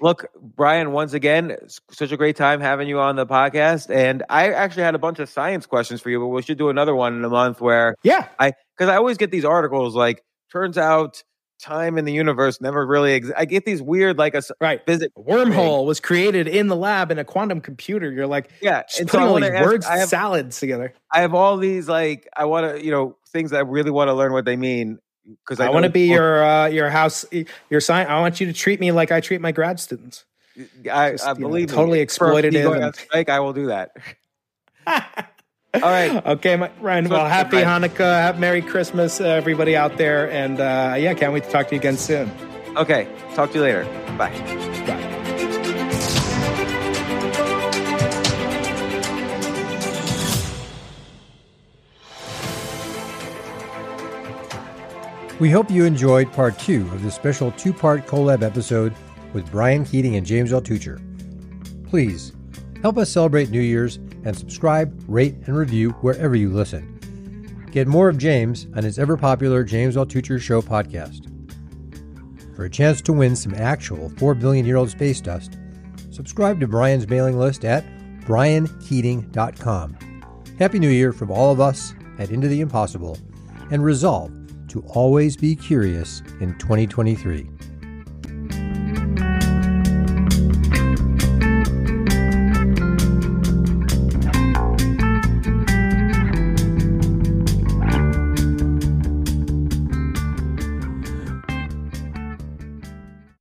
look, 0.00 0.26
Brian, 0.40 0.92
once 0.92 1.12
again, 1.12 1.56
such 1.90 2.12
a 2.12 2.16
great 2.16 2.36
time 2.36 2.60
having 2.60 2.88
you 2.88 2.98
on 3.00 3.16
the 3.16 3.26
podcast. 3.26 3.92
And 3.94 4.22
I 4.28 4.50
actually 4.52 4.82
had 4.82 4.94
a 4.94 4.98
bunch 4.98 5.18
of 5.18 5.28
science 5.28 5.66
questions 5.66 6.00
for 6.00 6.10
you, 6.10 6.20
but 6.20 6.28
we 6.28 6.42
should 6.42 6.58
do 6.58 6.68
another 6.68 6.94
one 6.94 7.16
in 7.16 7.24
a 7.24 7.28
month 7.28 7.60
where 7.60 7.94
yeah, 8.02 8.28
I, 8.38 8.52
because 8.76 8.90
I 8.90 8.96
always 8.96 9.16
get 9.16 9.30
these 9.30 9.44
articles 9.44 9.94
like, 9.94 10.24
turns 10.52 10.78
out 10.78 11.22
time 11.60 11.98
in 11.98 12.04
the 12.04 12.12
universe 12.12 12.60
never 12.60 12.86
really 12.86 13.12
exists. 13.12 13.38
I 13.38 13.44
get 13.44 13.64
these 13.64 13.82
weird, 13.82 14.18
like 14.18 14.34
a 14.34 14.42
right. 14.60 14.80
physics. 14.86 15.12
Wormhole 15.16 15.86
was 15.86 16.00
created 16.00 16.48
in 16.48 16.68
the 16.68 16.76
lab 16.76 17.10
in 17.10 17.18
a 17.18 17.24
quantum 17.24 17.60
computer. 17.60 18.10
You're 18.10 18.26
like 18.26 18.50
Yeah. 18.60 18.82
just 18.82 19.00
And 19.00 19.10
so 19.10 19.18
putting 19.18 19.26
I 19.26 19.30
all 19.30 19.40
these 19.40 19.50
ask- 19.50 19.66
words 19.66 19.86
have, 19.86 20.08
salads 20.08 20.60
together. 20.60 20.94
I 21.12 21.20
have 21.20 21.34
all 21.34 21.56
these, 21.56 21.88
like, 21.88 22.28
I 22.36 22.46
want 22.46 22.76
to, 22.76 22.84
you 22.84 22.90
know, 22.90 23.16
things 23.28 23.50
that 23.50 23.58
I 23.58 23.60
really 23.60 23.90
want 23.90 24.08
to 24.08 24.14
learn 24.14 24.32
what 24.32 24.44
they 24.44 24.56
mean. 24.56 24.98
Because 25.44 25.60
I, 25.60 25.66
I, 25.66 25.70
want 25.70 25.84
to 25.84 25.90
be 25.90 26.08
your 26.08 26.42
uh, 26.42 26.66
your 26.66 26.88
house 26.90 27.24
your 27.68 27.80
sign. 27.80 28.06
I 28.08 28.18
want 28.20 28.40
you 28.40 28.46
to 28.46 28.52
treat 28.52 28.80
me 28.80 28.90
like 28.90 29.12
I 29.12 29.20
treat 29.20 29.40
my 29.40 29.52
grad 29.52 29.78
students. 29.78 30.24
I, 30.90 31.12
just, 31.12 31.24
I 31.24 31.32
you 31.34 31.38
know, 31.40 31.48
believe 31.48 31.68
totally 31.68 32.04
exploitative 32.04 32.84
and- 32.84 32.96
strike, 32.96 33.28
I 33.28 33.38
will 33.38 33.52
do 33.52 33.66
that. 33.66 33.92
All 35.74 35.80
right. 35.82 36.26
Okay, 36.26 36.56
my, 36.56 36.70
Ryan. 36.80 37.06
So 37.06 37.12
Well, 37.12 37.26
happy 37.26 37.58
good, 37.58 37.66
Hanukkah, 37.66 37.98
have 37.98 38.40
Merry 38.40 38.60
Christmas, 38.60 39.20
uh, 39.20 39.24
everybody 39.24 39.76
out 39.76 39.96
there, 39.98 40.28
and 40.30 40.58
uh, 40.58 40.96
yeah, 40.98 41.14
can't 41.14 41.32
wait 41.32 41.44
to 41.44 41.50
talk 41.50 41.68
to 41.68 41.74
you 41.76 41.80
again 41.80 41.96
soon. 41.96 42.30
Okay. 42.76 43.06
Talk 43.34 43.52
to 43.52 43.58
you 43.58 43.62
later. 43.62 43.84
Bye. 44.18 44.30
Bye. 44.86 45.06
We 55.38 55.50
hope 55.50 55.70
you 55.70 55.84
enjoyed 55.84 56.32
part 56.32 56.58
two 56.58 56.82
of 56.92 57.02
the 57.02 57.10
special 57.10 57.52
two 57.52 57.72
part 57.72 58.06
collab 58.06 58.42
episode 58.42 58.92
with 59.32 59.50
Brian 59.52 59.84
Keating 59.84 60.16
and 60.16 60.26
James 60.26 60.50
Altucher. 60.50 61.00
Please 61.88 62.32
help 62.82 62.98
us 62.98 63.10
celebrate 63.10 63.50
New 63.50 63.60
Year's 63.60 63.98
and 64.24 64.36
subscribe, 64.36 65.04
rate, 65.08 65.34
and 65.46 65.56
review 65.56 65.90
wherever 66.00 66.34
you 66.34 66.50
listen. 66.50 67.66
Get 67.70 67.86
more 67.86 68.08
of 68.08 68.18
James 68.18 68.66
on 68.74 68.82
his 68.82 68.98
ever 68.98 69.16
popular 69.16 69.62
James 69.62 69.96
Altucher 69.96 70.40
Show 70.40 70.60
podcast. 70.60 71.26
For 72.56 72.64
a 72.64 72.70
chance 72.70 73.00
to 73.02 73.12
win 73.12 73.36
some 73.36 73.54
actual 73.54 74.10
4 74.18 74.34
billion 74.34 74.66
year 74.66 74.76
old 74.76 74.90
space 74.90 75.20
dust, 75.20 75.56
subscribe 76.10 76.60
to 76.60 76.68
Brian's 76.68 77.08
mailing 77.08 77.38
list 77.38 77.64
at 77.64 77.84
briankeating.com. 78.22 79.96
Happy 80.58 80.78
New 80.78 80.90
Year 80.90 81.12
from 81.12 81.30
all 81.30 81.52
of 81.52 81.60
us 81.60 81.94
at 82.18 82.30
Into 82.30 82.48
the 82.48 82.60
Impossible, 82.60 83.16
and 83.70 83.82
resolve 83.82 84.30
to 84.68 84.84
always 84.88 85.36
be 85.36 85.56
curious 85.56 86.22
in 86.40 86.56
2023. 86.58 87.48